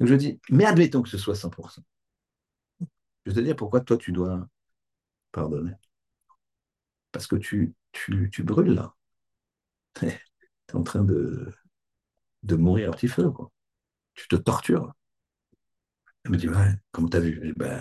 Donc 0.00 0.08
je 0.08 0.14
dis, 0.14 0.40
mais 0.50 0.64
admettons 0.64 1.02
que 1.02 1.08
ce 1.10 1.18
soit 1.18 1.34
100%. 1.34 1.80
Je 3.26 3.32
te 3.32 3.40
dire 3.40 3.56
pourquoi 3.56 3.80
toi 3.80 3.96
tu 3.98 4.12
dois 4.12 4.46
pardonner. 5.34 5.72
Parce 7.12 7.26
que 7.26 7.36
tu, 7.36 7.74
brûles 8.38 8.74
là. 8.74 8.94
tu 9.94 10.06
es 10.06 10.74
en 10.74 10.82
train 10.82 11.04
de, 11.04 11.52
mourir 12.52 12.88
à 12.88 12.92
petit 12.92 13.08
feu. 13.08 13.30
Tu 14.14 14.28
te 14.28 14.36
tortures. 14.36 14.92
Elle 16.24 16.30
me 16.32 16.36
dit, 16.36 16.48
ouais, 16.48 16.72
comme 16.92 17.10
tu 17.10 17.16
as 17.16 17.20
vu, 17.20 17.52
ben, 17.56 17.78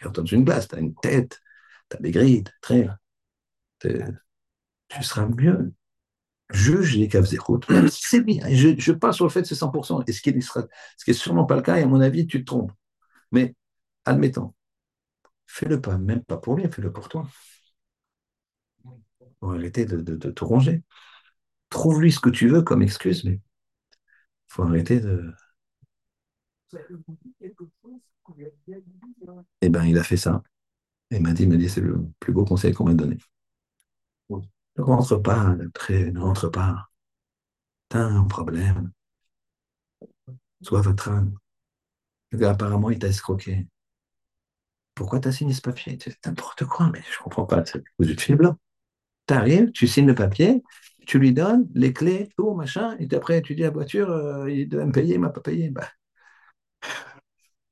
regarde 0.00 0.16
dans 0.16 0.24
une 0.24 0.44
glace, 0.44 0.66
tu 0.66 0.74
as 0.74 0.80
une 0.80 0.94
tête, 0.96 1.40
tu 1.88 1.96
as 1.96 2.00
des 2.00 2.10
grilles, 2.10 2.44
très. 2.60 2.88
Tu 3.80 5.02
seras 5.02 5.26
mieux. 5.26 5.72
Juge 6.50 6.96
les 6.96 7.08
caves 7.08 7.32
écoutes. 7.32 7.66
C'est 7.90 8.20
bien. 8.20 8.48
Je, 8.48 8.92
parle 8.92 9.14
sur 9.14 9.24
le 9.24 9.30
fait 9.30 9.42
que 9.42 9.48
c'est 9.48 9.54
100%. 9.54 10.04
Et 10.06 10.12
ce 10.12 10.22
qui, 10.22 10.40
sera, 10.42 10.64
ce 10.96 11.04
qui 11.04 11.12
sûrement 11.12 11.44
pas 11.44 11.56
le 11.56 11.62
cas, 11.62 11.76
et 11.76 11.82
à 11.82 11.86
mon 11.86 12.00
avis, 12.00 12.26
tu 12.26 12.40
te 12.40 12.44
trompes. 12.44 12.72
Mais 13.32 13.54
admettons, 14.04 14.54
fais-le 15.46 15.80
pas, 15.80 15.98
même 15.98 16.22
pas 16.24 16.36
pour 16.38 16.56
lui, 16.56 16.68
fais-le 16.70 16.92
pour 16.92 17.08
toi. 17.08 17.28
Pour 19.40 19.52
arrêter 19.54 19.86
de, 19.86 19.96
de, 20.02 20.14
de. 20.16 20.30
Trouve-lui 21.70 22.10
ce 22.10 22.18
que 22.18 22.30
tu 22.30 22.48
veux 22.48 22.62
comme 22.62 22.82
excuse, 22.82 23.22
mais 23.24 23.34
il 23.34 23.40
faut 24.48 24.62
arrêter 24.64 25.00
de. 25.00 25.32
Eh 29.60 29.68
bien, 29.68 29.84
il 29.84 29.98
a 29.98 30.04
fait 30.04 30.16
ça. 30.16 30.42
Et 31.10 31.20
m'a 31.20 31.32
dit, 31.34 31.46
m'a 31.48 31.56
dit, 31.56 31.68
c'est 31.70 31.80
le 31.82 31.98
plus 32.20 32.32
beau 32.34 32.44
conseil 32.44 32.74
qu'on 32.74 32.84
m'a 32.86 32.94
donné. 32.94 33.18
Ne 34.78 34.82
rentre 34.84 35.16
pas, 35.18 35.54
ne 35.56 36.18
rentre 36.18 36.48
pas. 36.48 36.88
T'as 37.88 37.98
un 38.04 38.22
problème. 38.28 38.92
Sois 40.60 40.82
votre 40.82 41.08
âme. 41.08 41.32
Apparemment, 42.40 42.90
il 42.90 43.00
t'a 43.00 43.08
escroqué. 43.08 43.66
Pourquoi 44.96 45.20
t'as 45.20 45.30
signé 45.30 45.54
ce 45.54 45.60
papier? 45.60 45.98
C'est 46.02 46.26
n'importe 46.26 46.64
quoi, 46.64 46.90
mais 46.92 47.00
je 47.12 47.18
comprends 47.22 47.44
pas. 47.44 47.64
C'est 47.64 47.84
aux 47.98 48.04
yeux 48.04 48.16
de 48.16 48.20
fil 48.20 48.34
blanc. 48.34 48.56
T'arrives, 49.26 49.70
tu 49.72 49.86
signes 49.86 50.06
le 50.06 50.14
papier, 50.14 50.64
tu 51.06 51.18
lui 51.18 51.32
donnes 51.32 51.68
les 51.74 51.92
clés, 51.92 52.30
tout, 52.36 52.54
machin, 52.54 52.96
et 52.98 53.14
après, 53.14 53.42
tu 53.42 53.54
dis 53.54 53.62
à 53.62 53.66
la 53.66 53.72
voiture, 53.72 54.10
euh, 54.10 54.50
il 54.50 54.68
doit 54.68 54.86
me 54.86 54.92
payer, 54.92 55.14
il 55.14 55.20
m'a 55.20 55.30
pas 55.30 55.42
payé. 55.42 55.70
Bah, 55.70 55.88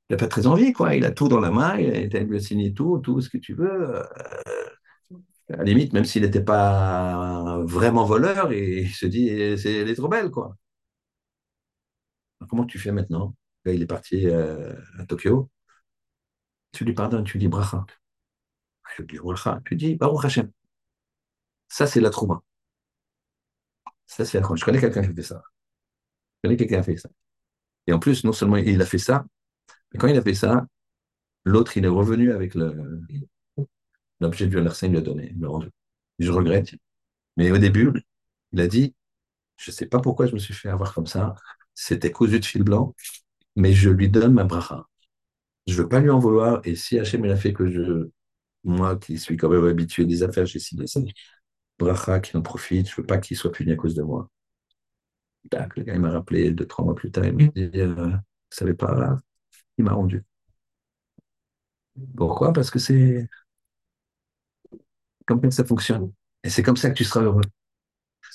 il 0.09 0.13
n'a 0.13 0.17
pas 0.17 0.27
très 0.27 0.47
envie, 0.47 0.71
quoi. 0.73 0.95
Il 0.95 1.05
a 1.05 1.11
tout 1.11 1.27
dans 1.27 1.39
la 1.39 1.51
main, 1.51 1.77
il 1.79 2.15
a 2.15 2.39
signé 2.39 2.73
tout, 2.73 2.99
tout 2.99 3.21
ce 3.21 3.29
que 3.29 3.37
tu 3.37 3.53
veux. 3.53 3.95
Euh, 3.95 4.03
à 5.51 5.57
la 5.57 5.63
limite, 5.63 5.93
même 5.93 6.05
s'il 6.05 6.21
n'était 6.23 6.43
pas 6.43 7.59
vraiment 7.63 8.05
voleur, 8.05 8.53
il 8.53 8.89
se 8.89 9.05
dit, 9.05 9.57
c'est, 9.57 9.73
elle 9.73 9.89
est 9.89 9.95
trop 9.95 10.07
belle, 10.07 10.29
quoi. 10.31 10.55
comment 12.49 12.65
tu 12.65 12.79
fais 12.79 12.91
maintenant? 12.91 13.35
Là, 13.65 13.73
il 13.73 13.81
est 13.81 13.87
parti 13.87 14.27
euh, 14.27 14.73
à 14.99 15.05
Tokyo. 15.05 15.49
Tu 16.75 16.83
lui 16.83 16.93
pardonnes, 16.93 17.23
tu 17.23 17.33
lui 17.33 17.39
dis 17.39 17.47
bracha. 17.47 17.85
Je 18.97 19.01
lui 19.01 19.07
dis 19.07 19.17
bracha. 19.17 19.61
Tu 19.65 19.75
dis 19.77 19.95
Baruch 19.95 20.25
Hashem. 20.25 20.51
Ça, 21.69 21.87
c'est 21.87 22.01
la 22.01 22.09
trouma. 22.09 22.43
Ça, 24.05 24.25
c'est 24.25 24.39
la 24.39 24.47
Je 24.55 24.65
connais 24.65 24.81
quelqu'un 24.81 25.01
qui 25.01 25.09
a 25.09 25.13
fait 25.13 25.21
ça. 25.21 25.41
Je 26.43 26.47
connais 26.47 26.57
quelqu'un 26.57 26.75
qui 26.75 26.79
a 26.79 26.83
fait 26.83 26.97
ça. 26.97 27.09
Et 27.87 27.93
en 27.93 27.99
plus, 27.99 28.25
non 28.25 28.33
seulement 28.33 28.57
il 28.57 28.81
a 28.81 28.85
fait 28.85 28.97
ça, 28.97 29.25
mais 29.93 29.99
quand 29.99 30.07
il 30.07 30.17
a 30.17 30.21
fait 30.21 30.33
ça, 30.33 30.67
l'autre, 31.45 31.77
il 31.77 31.85
est 31.85 31.89
revenu 31.89 32.33
avec 32.33 32.55
l'objet 34.19 34.47
du 34.47 34.59
Larsen 34.59 34.91
lui 34.91 34.97
a 34.97 35.01
donné, 35.01 35.33
il 35.35 35.45
rendu. 35.45 35.69
Je 36.19 36.31
regrette. 36.31 36.75
Mais 37.37 37.51
au 37.51 37.57
début, 37.57 37.93
il 38.51 38.61
a 38.61 38.67
dit, 38.67 38.95
je 39.57 39.71
ne 39.71 39.75
sais 39.75 39.85
pas 39.85 39.99
pourquoi 39.99 40.25
je 40.27 40.33
me 40.33 40.39
suis 40.39 40.53
fait 40.53 40.69
avoir 40.69 40.93
comme 40.93 41.07
ça, 41.07 41.35
c'était 41.73 42.11
cousu 42.11 42.39
de 42.39 42.45
fil 42.45 42.63
blanc, 42.63 42.95
mais 43.55 43.73
je 43.73 43.89
lui 43.89 44.09
donne 44.09 44.33
ma 44.33 44.43
bracha. 44.43 44.87
Je 45.67 45.73
ne 45.73 45.77
veux 45.83 45.89
pas 45.89 45.99
lui 45.99 46.09
en 46.09 46.19
vouloir, 46.19 46.61
et 46.63 46.75
si 46.75 46.99
Hachem 46.99 47.23
a 47.25 47.35
fait 47.35 47.53
que 47.53 47.67
je, 47.71 48.09
moi 48.63 48.97
qui 48.97 49.17
suis 49.19 49.37
quand 49.37 49.49
même 49.49 49.65
habitué 49.65 50.05
des 50.05 50.23
affaires, 50.23 50.45
j'ai 50.45 50.59
signé 50.59 50.87
ça, 50.87 51.01
bracha 51.79 52.19
qui 52.21 52.37
en 52.37 52.41
profite, 52.41 52.87
je 52.89 52.93
ne 52.93 52.97
veux 52.97 53.07
pas 53.07 53.19
qu'il 53.19 53.37
soit 53.37 53.51
puni 53.51 53.73
à 53.73 53.75
cause 53.77 53.95
de 53.95 54.03
moi. 54.03 54.29
le 55.51 55.83
gars, 55.83 55.93
il 55.95 55.99
m'a 56.01 56.11
rappelé 56.11 56.51
deux, 56.51 56.65
trois 56.67 56.85
mois 56.85 56.95
plus 56.95 57.11
tard, 57.11 57.25
il 57.25 57.33
m'a 57.33 57.43
dit, 57.55 57.69
euh, 57.75 57.93
vous 58.09 58.17
savez 58.49 58.73
pas, 58.73 59.17
il 59.77 59.85
m'a 59.85 59.93
rendu. 59.93 60.23
Pourquoi? 62.15 62.51
Parce 62.53 62.69
que 62.71 62.79
c'est 62.79 63.27
comme 65.25 65.51
ça 65.51 65.63
fonctionne. 65.65 66.11
Et 66.43 66.49
c'est 66.49 66.63
comme 66.63 66.77
ça 66.77 66.89
que 66.89 66.95
tu 66.95 67.03
seras 67.03 67.21
heureux. 67.23 67.41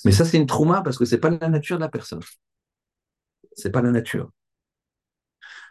Mais 0.05 0.11
ça, 0.11 0.25
c'est 0.25 0.37
une 0.37 0.47
trauma 0.47 0.81
parce 0.83 0.97
que 0.97 1.05
c'est 1.05 1.19
pas 1.19 1.29
la 1.29 1.49
nature 1.49 1.77
de 1.77 1.81
la 1.81 1.89
personne. 1.89 2.21
C'est 3.55 3.71
pas 3.71 3.81
la 3.81 3.91
nature. 3.91 4.29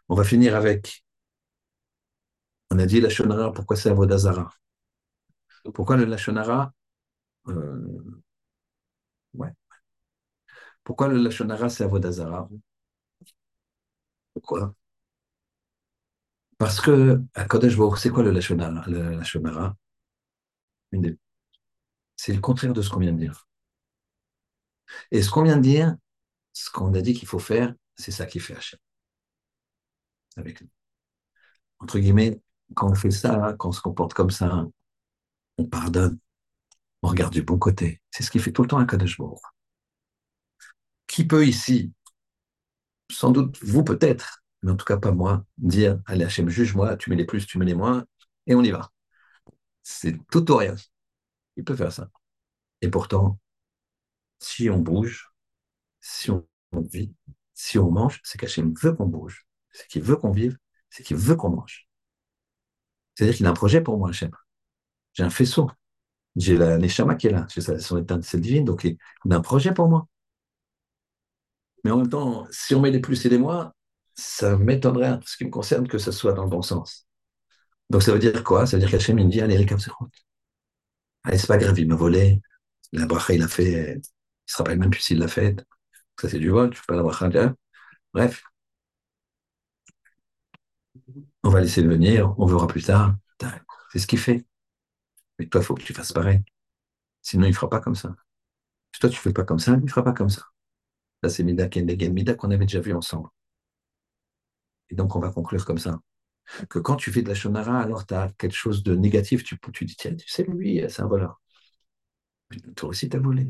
On 0.09 0.15
va 0.15 0.25
finir 0.25 0.57
avec. 0.57 1.05
On 2.71 2.79
a 2.79 2.87
dit 2.87 3.01
la 3.01 3.09
shonara, 3.09 3.53
pourquoi 3.53 3.77
c'est 3.77 3.91
Avodazara 3.91 4.51
Pourquoi 5.75 5.97
le 5.97 6.05
Lachonara 6.05 6.73
euh... 7.49 8.23
Ouais. 9.35 9.53
Pourquoi 10.85 11.09
le 11.09 11.17
Lachonara 11.19 11.69
c'est 11.69 11.85
Avodazara 11.85 12.49
Pourquoi? 14.35 14.75
Parce 16.59 16.81
que 16.81 17.21
à 17.35 17.45
Kodesh 17.45 17.77
c'est 17.97 18.11
quoi 18.11 18.23
le 18.23 18.31
Lachonara, 18.31 18.85
le 18.87 19.17
Lachonara 19.17 19.75
c'est 22.17 22.35
le 22.35 22.41
contraire 22.41 22.73
de 22.73 22.83
ce 22.83 22.91
qu'on 22.91 23.01
vient 23.01 23.13
de 23.13 23.19
dire. 23.19 23.47
Et 25.11 25.23
ce 25.23 25.31
qu'on 25.31 25.43
vient 25.43 25.57
de 25.57 25.63
dire, 25.63 25.97
ce 26.53 26.71
qu'on 26.71 26.93
a 26.95 27.01
dit 27.01 27.15
qu'il 27.15 27.29
faut 27.29 27.39
faire, 27.39 27.75
c'est 27.97 28.11
ça 28.11 28.27
qui 28.27 28.41
fait 28.41 28.57
Hachem. 28.57 28.79
Avec 30.37 30.61
nous. 30.61 30.69
Entre 31.79 31.99
guillemets, 31.99 32.41
quand 32.75 32.91
on 32.91 32.95
fait 32.95 33.11
ça, 33.11 33.55
quand 33.59 33.71
on 33.71 33.73
se 33.73 33.81
comporte 33.81 34.15
comme 34.15 34.31
ça, 34.31 34.67
on 35.59 35.67
pardonne, 35.67 36.19
on 37.03 37.09
regarde 37.09 37.33
du 37.35 37.43
bon 37.43 37.59
côté. 37.59 38.01
C'est 38.11 38.23
ce 38.23 38.31
qui 38.31 38.39
fait 38.41 38.53
tout 38.53 38.63
le 38.63 38.69
temps 38.69 38.79
un 38.79 38.87
Kadosh 38.87 39.19
Qui 41.07 41.27
peut 41.27 41.47
ici, 41.47 41.93
sans 43.11 43.31
doute 43.31 43.59
vous 43.63 43.85
peut-être, 43.85 44.43
mais 44.63 44.71
en 44.73 44.77
tout 44.77 44.85
cas 44.85 44.97
pas 44.97 45.13
moi, 45.13 45.45
dire 45.59 46.01
Allez, 46.07 46.25
Hachem, 46.25 46.49
juge-moi, 46.49 46.97
tu 46.97 47.11
mets 47.11 47.17
les 47.17 47.25
plus, 47.25 47.47
tu 47.47 47.59
mets 47.59 47.65
les 47.65 47.75
moins, 47.75 48.05
et 48.47 48.55
on 48.55 48.63
y 48.63 48.71
va. 48.71 48.91
C'est 49.83 50.17
tout 50.31 50.51
ou 50.51 50.57
rien. 50.57 50.77
Il 51.57 51.65
peut 51.65 51.77
faire 51.77 51.93
ça. 51.93 52.11
Et 52.83 52.91
pourtant, 52.91 53.39
si 54.39 54.69
on 54.71 54.79
bouge, 54.79 55.33
si 56.01 56.31
on 56.31 56.47
vit, 56.73 57.15
si 57.55 57.79
on 57.79 57.91
mange, 57.91 58.21
c'est 58.25 58.39
qu'Hachem 58.39 58.75
veut 58.83 58.95
qu'on 58.95 59.07
bouge, 59.07 59.47
c'est 59.73 59.89
qu'il 59.89 60.03
veut 60.03 60.17
qu'on 60.17 60.33
vive, 60.33 60.59
c'est 60.91 61.03
qu'il 61.05 61.17
veut 61.17 61.37
qu'on 61.37 61.51
mange. 61.51 61.89
C'est-à-dire 63.21 63.37
qu'il 63.37 63.47
a 63.47 63.51
un 63.51 63.53
projet 63.55 63.83
pour 63.83 63.99
moi, 63.99 64.09
Hachem. 64.09 64.31
J'ai 65.13 65.25
un 65.25 65.29
faisceau. 65.31 65.71
J'ai 66.37 66.57
la 66.57 66.79
Neshama 66.79 67.17
qui 67.17 67.27
est 67.27 67.31
là. 67.31 67.47
J'ai 67.51 67.61
son 67.61 67.99
étincelle 67.99 68.41
divine, 68.41 68.65
donc 68.65 68.85
il 68.85 68.99
a 69.31 69.37
un 69.37 69.43
projet 69.43 69.75
pour 69.75 69.89
moi. 69.89 70.07
Mais 71.85 71.91
en 71.91 71.99
même 71.99 72.09
temps, 72.09 72.47
si 72.51 72.75
on 72.75 72.81
met 72.81 72.91
des 72.91 73.01
plus 73.01 73.23
et 73.27 73.29
des 73.29 73.37
moins, 73.37 73.75
ça 74.15 74.57
m'étonnerait, 74.57 75.19
ce 75.27 75.37
qui 75.37 75.45
me 75.45 75.51
concerne, 75.51 75.87
que 75.87 75.99
ce 75.99 76.13
soit 76.13 76.33
dans 76.33 76.45
le 76.45 76.51
bon 76.51 76.63
sens. 76.63 77.07
Donc 77.91 78.03
ça 78.03 78.13
veut 78.13 78.19
dire 78.19 78.45
quoi? 78.45 78.67
Ça 78.67 78.77
veut 78.77 78.81
dire 78.81 78.91
qu'Hachem, 78.91 79.19
il 79.19 79.27
me 79.27 79.31
dit, 79.31 79.41
allez, 79.43 79.59
les 79.59 79.67
Allez, 81.25 81.39
c'est 81.39 81.47
pas 81.47 81.59
grave, 81.59 81.79
il 81.79 81.89
m'a 81.89 81.95
volé. 81.97 82.41
La 82.93 83.07
bracha, 83.07 83.35
il 83.35 83.43
a 83.43 83.49
fait, 83.49 83.97
il 83.99 84.03
se 84.47 84.57
rappelle 84.59 84.79
même 84.79 84.91
plus 84.91 85.01
s'il 85.03 85.19
l'a 85.19 85.29
fait. 85.29 85.65
Ça, 86.21 86.29
c'est 86.29 86.39
du 86.39 86.51
vol, 86.51 86.73
je 86.75 86.79
fais 86.81 86.87
pas 86.89 86.97
la 86.97 87.03
bracha. 87.03 87.29
Bref. 88.15 88.43
On 91.43 91.51
va 91.51 91.61
laisser 91.61 91.83
venir, 91.83 92.35
on 92.39 92.47
verra 92.47 92.67
plus 92.67 92.83
tard. 92.85 93.17
C'est 93.93 93.99
ce 93.99 94.07
qu'il 94.07 94.19
fait. 94.19 94.45
Mais 95.39 95.47
toi, 95.47 95.61
il 95.61 95.65
faut 95.65 95.75
que 95.75 95.83
tu 95.83 95.95
fasses 95.95 96.13
pareil. 96.13 96.43
Sinon, 97.23 97.47
il 97.47 97.51
ne 97.51 97.55
fera 97.55 97.71
pas 97.71 97.81
comme 97.81 97.95
ça. 97.95 98.15
Si 98.93 99.01
toi, 99.01 99.11
tu 99.11 99.17
ne 99.17 99.21
fais 99.21 99.33
pas 99.33 99.45
comme 99.45 99.59
ça, 99.59 99.73
il 99.73 99.85
ne 99.85 99.89
fera 99.89 100.05
pas 100.05 100.13
comme 100.13 100.31
ça. 100.31 100.43
Là, 101.23 101.29
c'est 101.31 101.43
Mida 101.45 101.69
Kendegen, 101.69 102.13
Mida 102.13 102.35
qu'on 102.35 102.51
avait 102.51 102.67
déjà 102.67 102.81
vu 102.81 102.95
ensemble. 102.95 103.29
Et 104.91 104.95
donc, 104.95 105.17
on 105.17 105.21
va 105.21 105.31
conclure 105.31 105.65
comme 105.65 105.79
ça. 105.79 106.01
que 106.69 106.79
quand 106.79 106.97
tu 106.97 107.13
fais 107.13 107.23
de 107.23 107.29
la 107.29 107.35
shonara, 107.35 107.81
alors 107.81 108.07
tu 108.07 108.15
as 108.15 108.31
quelque 108.39 108.55
chose 108.57 108.83
de 108.83 108.95
négatif, 108.97 109.45
tu, 109.45 109.59
dis, 109.85 109.97
tiens, 109.97 110.15
tu 110.17 110.29
sais, 110.29 110.45
lui, 110.45 110.85
c'est 110.89 111.03
un 111.03 111.09
voleur. 111.09 111.41
Toi 112.77 112.89
aussi, 112.91 113.09
tu 113.09 113.17
as 113.17 113.21
volé. 113.21 113.49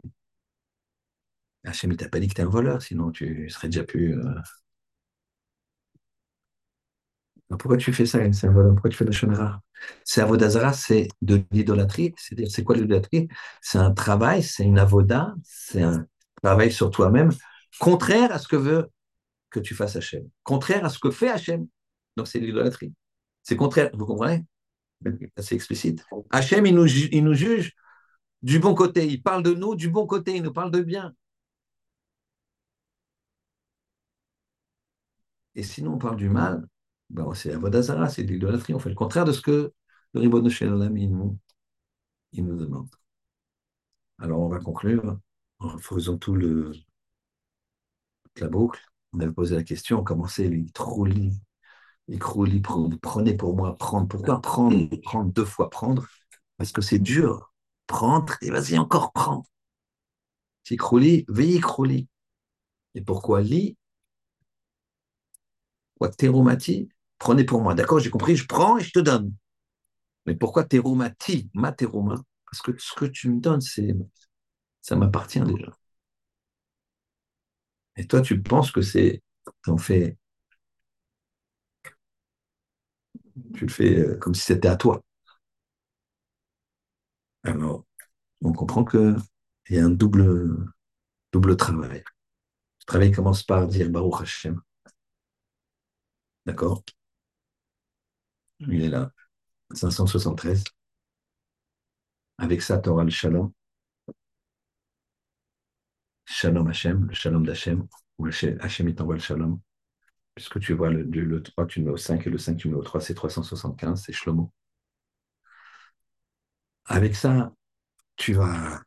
Hachem, 1.64 1.90
il 1.92 1.96
t'a 1.96 2.08
pas 2.08 2.20
dit 2.20 2.28
que 2.28 2.34
tu 2.34 2.40
es 2.40 2.44
un 2.44 2.48
voleur, 2.48 2.82
sinon 2.82 3.10
tu 3.10 3.48
serais 3.50 3.68
déjà 3.68 3.84
plus. 3.84 4.18
Euh... 4.18 4.34
Pourquoi 7.58 7.76
tu 7.76 7.92
fais 7.92 8.06
ça, 8.06 8.20
Pourquoi 8.20 8.90
tu 8.90 8.96
fais 8.96 9.04
la 9.04 9.10
shonara? 9.10 9.60
C'est 10.04 10.20
avodazara, 10.20 10.72
c'est 10.72 11.08
de 11.20 11.42
l'idolâtrie. 11.50 12.14
C'est-à-dire, 12.16 12.50
c'est 12.50 12.62
quoi 12.62 12.76
l'idolâtrie? 12.76 13.28
C'est 13.60 13.78
un 13.78 13.90
travail, 13.92 14.42
c'est 14.42 14.64
une 14.64 14.78
avoda, 14.78 15.34
c'est 15.42 15.82
un 15.82 16.06
travail 16.42 16.70
sur 16.70 16.90
toi-même, 16.90 17.30
contraire 17.80 18.32
à 18.32 18.38
ce 18.38 18.46
que 18.46 18.56
veut 18.56 18.88
que 19.50 19.58
tu 19.60 19.74
fasses 19.74 19.96
Hachem, 19.96 20.28
contraire 20.44 20.84
à 20.84 20.90
ce 20.90 20.98
que 20.98 21.10
fait 21.10 21.28
Hachem. 21.30 21.66
Donc, 22.16 22.28
c'est 22.28 22.38
l'idolâtrie. 22.38 22.92
C'est 23.42 23.56
contraire, 23.56 23.90
vous 23.94 24.06
comprenez? 24.06 24.44
C'est 25.38 25.54
explicite. 25.54 26.04
Hachem, 26.30 26.66
il 26.66 26.74
nous, 26.74 26.86
il 26.86 27.24
nous 27.24 27.34
juge 27.34 27.72
du 28.42 28.58
bon 28.58 28.74
côté. 28.74 29.06
Il 29.06 29.22
parle 29.22 29.42
de 29.42 29.54
nous 29.54 29.74
du 29.74 29.88
bon 29.88 30.06
côté. 30.06 30.36
Il 30.36 30.42
nous 30.42 30.52
parle 30.52 30.70
de 30.70 30.80
bien. 30.80 31.14
Et 35.54 35.62
sinon, 35.62 35.94
on 35.94 35.98
parle 35.98 36.16
du 36.16 36.28
mal. 36.28 36.66
Ben, 37.10 37.34
c'est 37.34 37.52
Avodazara, 37.52 38.08
c'est 38.08 38.22
l'idolâtrie. 38.22 38.74
On 38.74 38.78
fait 38.78 38.88
le 38.88 38.94
contraire 38.94 39.24
de 39.24 39.32
ce 39.32 39.40
que 39.40 39.72
le 40.14 40.20
Ribon 40.20 40.40
de 40.40 40.50
il 40.50 41.10
nous, 41.10 41.38
il 42.32 42.44
nous 42.46 42.56
demande. 42.56 42.88
Alors, 44.18 44.40
on 44.40 44.48
va 44.48 44.60
conclure 44.60 45.18
en 45.58 45.76
faisant 45.78 46.16
tout 46.16 46.34
le, 46.36 46.72
la 48.36 48.48
boucle. 48.48 48.80
On 49.12 49.20
avait 49.20 49.32
posé 49.32 49.56
la 49.56 49.64
question, 49.64 50.00
on 50.00 50.04
commençait 50.04 50.48
les 50.48 50.66
croulis, 50.72 51.40
prenez 53.02 53.36
pour 53.36 53.56
moi, 53.56 53.76
prendre. 53.76 54.08
Pourquoi 54.08 54.40
prendre, 54.40 54.88
prendre 55.02 55.32
deux 55.32 55.44
fois 55.44 55.70
prendre? 55.70 56.06
Parce 56.56 56.72
que 56.72 56.82
c'est 56.82 56.98
dur. 56.98 57.52
Prendre, 57.86 58.34
et 58.42 58.50
vas-y 58.50 58.78
encore 58.78 59.12
prendre. 59.12 59.44
Si 60.62 60.76
crouli, 60.76 61.24
veillez 61.28 61.60
crouli. 61.60 62.08
Et 62.94 63.02
pourquoi 63.02 63.42
lit 63.42 63.76
Terumati, 66.16 66.88
prenez 67.20 67.44
pour 67.44 67.62
moi. 67.62 67.74
D'accord, 67.76 68.00
j'ai 68.00 68.10
compris, 68.10 68.36
je 68.36 68.48
prends 68.48 68.78
et 68.78 68.84
je 68.84 68.92
te 68.92 69.00
donne. 69.00 69.32
Mais 70.26 70.34
pourquoi 70.36 70.64
terumati, 70.64 71.50
ma 71.54 71.72
teruma 71.72 72.16
Parce 72.50 72.62
que 72.62 72.72
ce 72.78 72.94
que 72.94 73.06
tu 73.06 73.30
me 73.30 73.40
donnes, 73.40 73.60
c'est 73.62 73.94
ça 74.82 74.96
m'appartient 74.96 75.40
déjà. 75.42 75.72
Et 77.96 78.06
toi, 78.06 78.20
tu 78.20 78.40
penses 78.42 78.72
que 78.72 78.82
c'est, 78.82 79.22
en 79.68 79.76
fait, 79.78 80.16
tu 83.54 83.66
le 83.66 83.70
fais 83.72 83.98
euh, 83.98 84.16
comme 84.18 84.34
si 84.34 84.42
c'était 84.42 84.68
à 84.68 84.76
toi. 84.76 85.00
Alors, 87.44 87.84
on 88.42 88.52
comprend 88.52 88.84
qu'il 88.84 89.16
y 89.70 89.78
a 89.78 89.84
un 89.86 89.90
double, 89.90 90.66
double 91.32 91.56
travail. 91.56 92.00
Le 92.80 92.86
travail 92.86 93.12
commence 93.12 93.42
par 93.44 93.66
dire 93.68 93.90
Baruch 93.90 94.22
Hashem. 94.22 94.60
D'accord? 96.46 96.84
Il 98.68 98.82
est 98.82 98.88
là, 98.88 99.12
573. 99.74 100.64
Avec 102.38 102.60
ça, 102.62 102.78
tu 102.78 102.88
auras 102.88 103.04
le 103.04 103.10
shalom. 103.10 103.52
Shalom 106.24 106.66
Hashem, 106.68 107.06
le 107.08 107.14
shalom 107.14 107.44
d'Hachem, 107.44 107.86
ou 108.18 108.26
Hachem 108.26 108.88
il 108.88 108.94
t'envoie 108.94 109.14
le 109.16 109.20
shalom. 109.20 109.60
Puisque 110.34 110.60
tu 110.60 110.74
vois 110.74 110.90
le, 110.90 111.02
le 111.04 111.42
3, 111.42 111.66
tu 111.66 111.80
le 111.80 111.86
mets 111.86 111.92
au 111.92 111.98
5 111.98 112.26
et 112.26 112.30
le 112.30 112.38
5, 112.38 112.56
tu 112.58 112.68
le 112.68 112.74
mets 112.74 112.80
au 112.80 112.84
3, 112.84 113.00
c'est 113.00 113.14
375, 113.14 114.02
c'est 114.04 114.12
Shlomo. 114.12 114.52
Avec 116.84 117.16
ça, 117.16 117.54
tu 118.16 118.34
vas. 118.34 118.82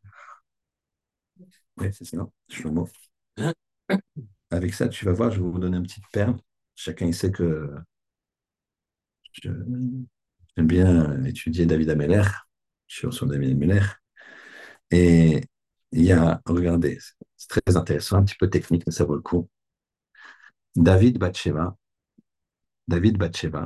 Oui, 1.78 1.88
c'est 1.94 2.06
ça, 2.06 2.18
Shlomo. 2.50 2.88
Avec 4.52 4.74
ça, 4.74 4.88
tu 4.88 5.06
vas 5.06 5.12
voir, 5.14 5.32
je 5.32 5.42
vais 5.42 5.50
vous 5.50 5.60
donner 5.60 5.78
une 5.78 5.84
petite 5.84 6.08
perle. 6.12 6.36
Chacun 6.76 7.08
il 7.08 7.14
sait 7.16 7.32
que 7.32 7.70
j'aime 9.34 10.06
bien 10.58 11.24
étudier 11.26 11.66
David 11.66 11.90
Ameller, 11.90 12.24
suis 12.88 13.12
sur 13.12 13.26
David 13.28 13.52
Ameller. 13.52 13.82
Et 14.92 15.42
il 15.92 16.04
y 16.04 16.12
a, 16.12 16.42
regardez, 16.46 17.00
c'est 17.38 17.50
très 17.50 17.78
intéressant, 17.78 18.18
un 18.18 18.24
petit 18.24 18.36
peu 18.36 18.50
technique, 18.50 18.84
mais 18.86 18.94
ça 18.94 19.06
vaut 19.06 19.16
le 19.16 19.22
coup. 19.22 19.50
David 20.76 21.18
Batsheva, 21.18 21.76
David 22.88 23.18
Batsheva, 23.18 23.66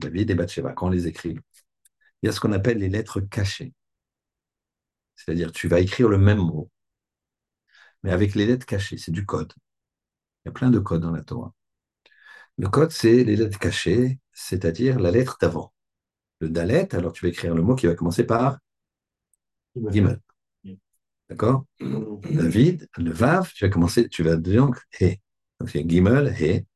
David 0.00 0.30
et 0.30 0.34
Batsheva, 0.34 0.72
quand 0.72 0.86
on 0.88 0.90
les 0.90 1.06
écrit, 1.06 1.38
il 2.22 2.26
y 2.26 2.28
a 2.28 2.32
ce 2.32 2.40
qu'on 2.40 2.52
appelle 2.52 2.78
les 2.78 2.88
lettres 2.88 3.20
cachées. 3.20 3.74
C'est-à-dire, 5.16 5.52
tu 5.52 5.68
vas 5.68 5.80
écrire 5.80 6.08
le 6.08 6.18
même 6.18 6.38
mot, 6.38 6.70
mais 8.02 8.12
avec 8.12 8.34
les 8.34 8.46
lettres 8.46 8.66
cachées, 8.66 8.98
c'est 8.98 9.12
du 9.12 9.26
code. 9.26 9.52
Il 10.44 10.48
y 10.48 10.50
a 10.50 10.52
plein 10.52 10.70
de 10.70 10.78
codes 10.78 11.02
dans 11.02 11.10
la 11.10 11.22
Torah. 11.22 11.54
Le 12.58 12.68
code, 12.68 12.90
c'est 12.90 13.24
les 13.24 13.36
lettres 13.36 13.58
cachées, 13.58 14.18
c'est-à-dire 14.36 15.00
la 15.00 15.10
lettre 15.10 15.38
d'avant. 15.40 15.72
Le 16.40 16.50
dalet, 16.50 16.94
alors 16.94 17.12
tu 17.12 17.24
vas 17.24 17.30
écrire 17.30 17.54
le 17.54 17.62
mot 17.62 17.74
qui 17.74 17.86
va 17.86 17.94
commencer 17.94 18.24
par 18.24 18.58
Gimel. 19.74 20.20
D'accord? 21.28 21.64
David, 21.80 22.86
le 22.98 23.10
Vav, 23.10 23.50
tu 23.52 23.64
vas 23.64 23.70
commencer, 23.70 24.08
tu 24.08 24.22
vas 24.22 24.36
donc 24.36 24.76
He. 25.00 25.18
Donc 25.58 25.70
c'est 25.70 25.88
Gimel, 25.88 26.28
He. 26.38 26.66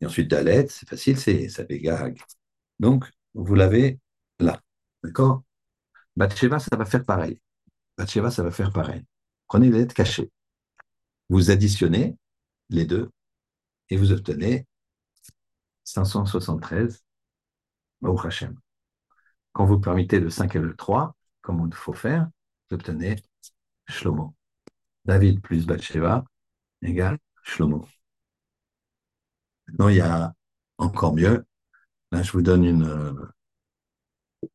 Et 0.00 0.06
ensuite 0.06 0.28
Dalet, 0.28 0.66
c'est 0.68 0.88
facile, 0.88 1.16
c'est 1.18 1.48
ça 1.48 1.64
fait 1.64 1.78
Gag. 1.78 2.20
Donc, 2.80 3.08
vous 3.32 3.54
l'avez 3.54 4.00
là. 4.40 4.60
D'accord? 5.04 5.44
Batsheva, 6.16 6.58
ça 6.58 6.76
va 6.76 6.84
faire 6.84 7.04
pareil. 7.04 7.40
Batsheva, 7.96 8.32
ça 8.32 8.42
va 8.42 8.50
faire 8.50 8.72
pareil. 8.72 9.04
Prenez 9.46 9.70
les 9.70 9.78
lettres 9.78 9.94
cachées. 9.94 10.32
Vous 11.28 11.52
additionnez 11.52 12.16
les 12.70 12.84
deux 12.84 13.08
et 13.88 13.96
vous 13.96 14.10
obtenez 14.10 14.66
573 15.84 17.03
Baruch 18.00 18.26
Hashem. 18.26 18.58
Quand 19.52 19.64
vous 19.66 19.80
permettez 19.80 20.20
le 20.20 20.30
5 20.30 20.56
et 20.56 20.58
le 20.58 20.76
3, 20.76 21.16
comme 21.42 21.66
il 21.68 21.74
faut 21.74 21.92
faire, 21.92 22.28
vous 22.70 22.76
obtenez 22.76 23.16
Shlomo. 23.88 24.34
David 25.04 25.42
plus 25.42 25.66
Bathsheba 25.66 26.24
égale 26.82 27.18
Shlomo. 27.44 27.86
Non, 29.78 29.88
il 29.90 29.96
y 29.96 30.00
a 30.00 30.32
encore 30.78 31.14
mieux. 31.14 31.44
Là, 32.12 32.22
je 32.22 32.32
vous 32.32 32.42
donne 32.42 32.64
une, 32.64 33.32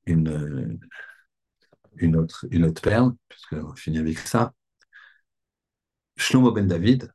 une, 0.05 0.79
une, 1.97 2.15
autre, 2.15 2.45
une 2.51 2.65
autre 2.65 2.81
perle, 2.81 3.13
puisqu'on 3.27 3.75
finit 3.75 3.99
avec 3.99 4.17
ça. 4.19 4.53
Shlomo 6.17 6.51
ben 6.51 6.67
David. 6.67 7.11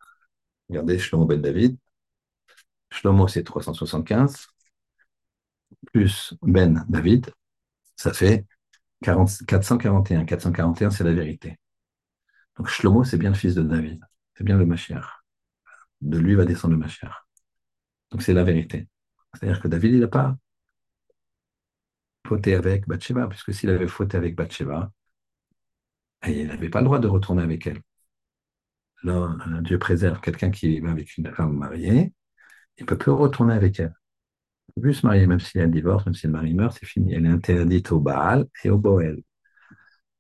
Regardez, 0.69 0.99
Shlomo 0.99 1.27
ben 1.27 1.41
David. 1.41 1.79
Shlomo, 2.91 3.29
c'est 3.29 3.45
375. 3.45 4.47
Plus 5.93 6.35
Ben 6.43 6.85
David, 6.89 7.31
ça 7.97 8.13
fait 8.13 8.47
441. 9.03 10.25
441, 10.25 10.91
c'est 10.91 11.05
la 11.05 11.13
vérité. 11.13 11.59
Donc 12.57 12.69
Shlomo, 12.69 13.05
c'est 13.05 13.19
bien 13.19 13.31
le 13.31 13.37
fils 13.37 13.55
de 13.55 13.63
David. 13.63 14.01
C'est 14.37 14.45
bien 14.45 14.57
le 14.57 14.67
Mashiach. 14.67 15.05
De 16.01 16.19
lui 16.19 16.35
va 16.35 16.45
descendre 16.45 16.75
le 16.75 16.81
Mashiach. 16.81 17.13
Donc 18.11 18.23
c'est 18.23 18.33
la 18.35 18.45
vérité. 18.45 18.89
C'est-à-dire 19.35 19.61
que 19.61 19.69
David, 19.69 19.95
il 19.95 20.01
n'a 20.01 20.09
pas 20.09 20.37
fauté 22.27 22.55
avec 22.55 22.87
Bathsheba, 22.89 23.27
puisque 23.29 23.53
s'il 23.53 23.71
avait 23.71 23.89
fauté 23.89 24.17
avec 24.17 24.35
Bathsheba, 24.37 24.91
il 26.27 26.47
n'avait 26.47 26.71
pas 26.71 26.81
le 26.81 26.87
droit 26.87 26.99
de 26.99 27.09
retourner 27.09 27.43
avec 27.43 27.67
elle. 27.67 27.83
Là, 29.03 29.37
Dieu 29.61 29.79
préserve 29.79 30.21
quelqu'un 30.21 30.51
qui 30.51 30.81
va 30.81 30.91
avec 30.91 31.17
une 31.19 31.33
femme 31.35 31.57
mariée, 31.57 32.15
il 32.79 32.85
ne 32.85 32.87
peut 32.87 32.99
plus 32.99 33.11
retourner 33.11 33.55
avec 33.55 33.79
elle. 33.81 33.95
Ne 34.77 34.83
peut 34.83 34.89
plus 34.89 34.95
se 34.95 35.07
marier, 35.07 35.27
même 35.27 35.41
a 35.41 35.59
un 35.61 35.67
divorce, 35.69 36.05
même 36.07 36.15
si 36.15 36.27
le 36.27 36.33
mari 36.33 36.55
meurt, 36.55 36.77
c'est 36.79 36.87
fini. 36.87 37.15
Elle 37.15 37.27
est 37.27 37.29
interdite 37.29 37.91
au 37.93 38.01
Baal 38.01 38.47
et 38.65 38.71
au 38.71 38.79
Boel, 38.79 39.23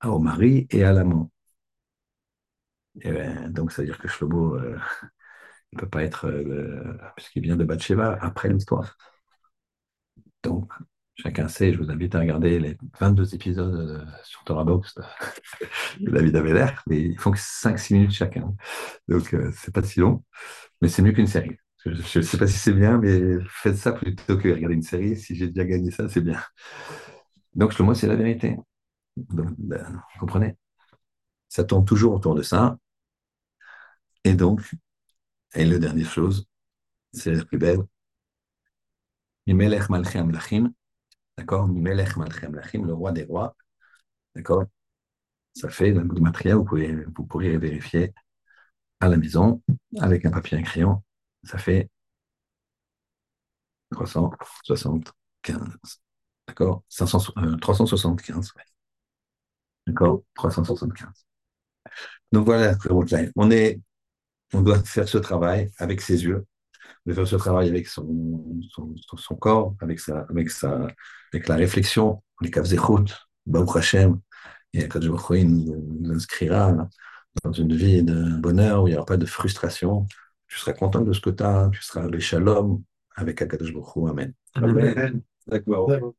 au 0.05 0.19
mari 0.21 0.67
et 0.71 0.85
à 0.85 0.93
l'amant. 0.93 1.31
Ben, 2.95 3.51
donc, 3.53 3.73
ça 3.73 3.83
veut 3.83 3.87
dire 3.89 3.99
que 3.99 4.09
Shlomo 4.09 4.55
euh, 4.57 4.79
ne 5.73 5.79
peut 5.81 5.89
pas 5.89 6.05
être, 6.05 6.27
euh, 6.29 6.97
puisqu'il 7.17 7.43
vient 7.43 7.57
de 7.57 7.65
Bathsheba, 7.65 8.19
après 8.21 8.49
l'histoire. 8.49 8.97
Donc, 10.43 10.71
chacun 11.17 11.49
sait, 11.49 11.73
je 11.73 11.79
vous 11.79 11.91
invite 11.91 12.15
à 12.15 12.21
regarder 12.21 12.59
les 12.61 12.77
22 13.01 13.35
épisodes 13.35 13.75
euh, 13.75 14.05
sur 14.25 14.45
Torah 14.45 14.65
Box 14.65 14.95
de 16.01 16.11
David 16.11 16.37
Aveler, 16.37 16.67
mais 16.87 17.01
ils 17.03 17.19
font 17.19 17.31
que 17.33 17.39
5-6 17.39 17.95
minutes 17.95 18.13
chacun. 18.13 18.55
Donc, 19.09 19.35
c'est 19.55 19.73
pas 19.75 19.83
si 19.83 20.01
long, 20.01 20.25
mais 20.83 20.89
c'est 20.89 21.03
mieux 21.03 21.13
qu'une 21.13 21.27
série. 21.27 21.57
Je 21.87 22.19
ne 22.19 22.25
sais 22.25 22.39
pas 22.39 22.47
si 22.47 22.59
c'est 22.59 22.73
bien, 22.73 22.99
mais 22.99 23.39
faites 23.49 23.77
ça 23.77 23.93
plutôt 23.93 24.39
que 24.39 24.49
regarder 24.49 24.75
une 24.75 24.83
série. 24.83 25.17
Si 25.17 25.35
j'ai 25.35 25.49
déjà 25.49 25.65
gagné 25.67 25.91
ça, 25.91 26.09
c'est 26.09 26.21
bien. 26.23 26.41
Donc, 27.55 27.79
moi, 27.81 27.95
c'est 27.95 28.07
la 28.07 28.17
vérité. 28.17 28.57
Ben, 29.17 30.03
vous 30.15 30.21
comprenez? 30.21 30.57
Ça 31.49 31.65
tourne 31.65 31.85
toujours 31.87 32.15
autour 32.15 32.35
de 32.37 32.43
ça. 32.43 32.79
Et 34.25 34.35
donc, 34.35 34.61
et 35.55 35.65
la 35.65 35.79
dernière 35.79 36.11
chose, 36.11 36.47
c'est 37.13 37.35
la 37.35 37.45
plus 37.45 37.59
belle. 37.59 37.81
Mimelech 39.47 39.89
Malchem 39.91 40.23
Amlachim, 40.23 40.73
d'accord? 41.39 41.69
Mimelech 41.69 42.17
Malchem 42.17 42.49
Amlachim, 42.51 42.87
le 42.87 42.95
roi 42.95 43.13
des 43.13 43.25
rois, 43.25 43.57
d'accord? 44.37 44.65
Ça 45.55 45.71
fait, 45.71 45.93
le 45.93 46.05
matériel, 46.05 46.57
vous, 46.59 46.65
pouvez, 46.65 46.93
vous 46.95 47.27
pourrez 47.27 47.59
vérifier 47.59 48.15
à 49.01 49.09
la 49.09 49.19
maison 49.19 49.63
avec 50.01 50.27
un 50.27 50.33
papier 50.33 50.59
et 50.59 50.63
un 50.63 50.65
crayon, 50.65 51.04
ça 51.45 51.59
fait 51.59 51.89
375. 53.91 56.03
D'accord? 56.49 56.83
375. 56.91 58.53
Euh, 58.57 58.61
d'accord? 59.87 60.23
375. 60.35 61.27
Donc 62.33 62.47
voilà, 62.47 62.77
on, 63.37 63.51
est, 63.51 63.81
on 64.53 64.63
doit 64.63 64.83
faire 64.83 65.09
ce 65.09 65.19
travail 65.19 65.71
avec 65.79 66.01
ses 66.01 66.25
yeux, 66.25 66.45
doit 67.07 67.15
faire 67.15 67.29
ce 67.29 67.37
travail 67.37 67.69
avec 67.69 67.87
son, 67.89 68.07
son, 69.17 69.37
corps, 69.37 69.75
avec, 69.81 70.01
sa, 70.01 70.21
avec, 70.31 70.51
sa, 70.51 70.89
avec 71.33 71.49
la 71.49 71.57
réflexion, 71.57 72.23
les 72.41 72.51
Kavzechut, 72.51 73.15
Baruch 73.47 73.77
Hashem, 73.77 74.21
et 74.73 74.89
quand 74.89 75.01
nous 75.01 76.13
inscrira 76.13 76.89
dans 77.43 77.53
une 77.53 77.75
vie 77.75 78.03
de 78.03 78.37
bonheur 78.41 78.83
où 78.83 78.89
il 78.89 78.93
n'y 78.93 78.97
aura 78.97 79.07
pas 79.07 79.17
de 79.17 79.27
frustration. 79.27 80.07
Tu 80.55 80.61
seras 80.61 80.73
content 80.73 81.01
de 81.01 81.13
ce 81.13 81.21
que 81.21 81.31
tu 81.31 81.43
as, 81.43 81.69
tu 81.73 81.83
seras 81.83 82.07
le 82.07 82.21
shalom 82.21 82.81
avec 83.17 83.43
Akadosh 83.43 83.73
Baruch 83.75 84.09
Amen. 84.09 84.33
Amen. 84.55 85.21
Amen. 85.51 86.13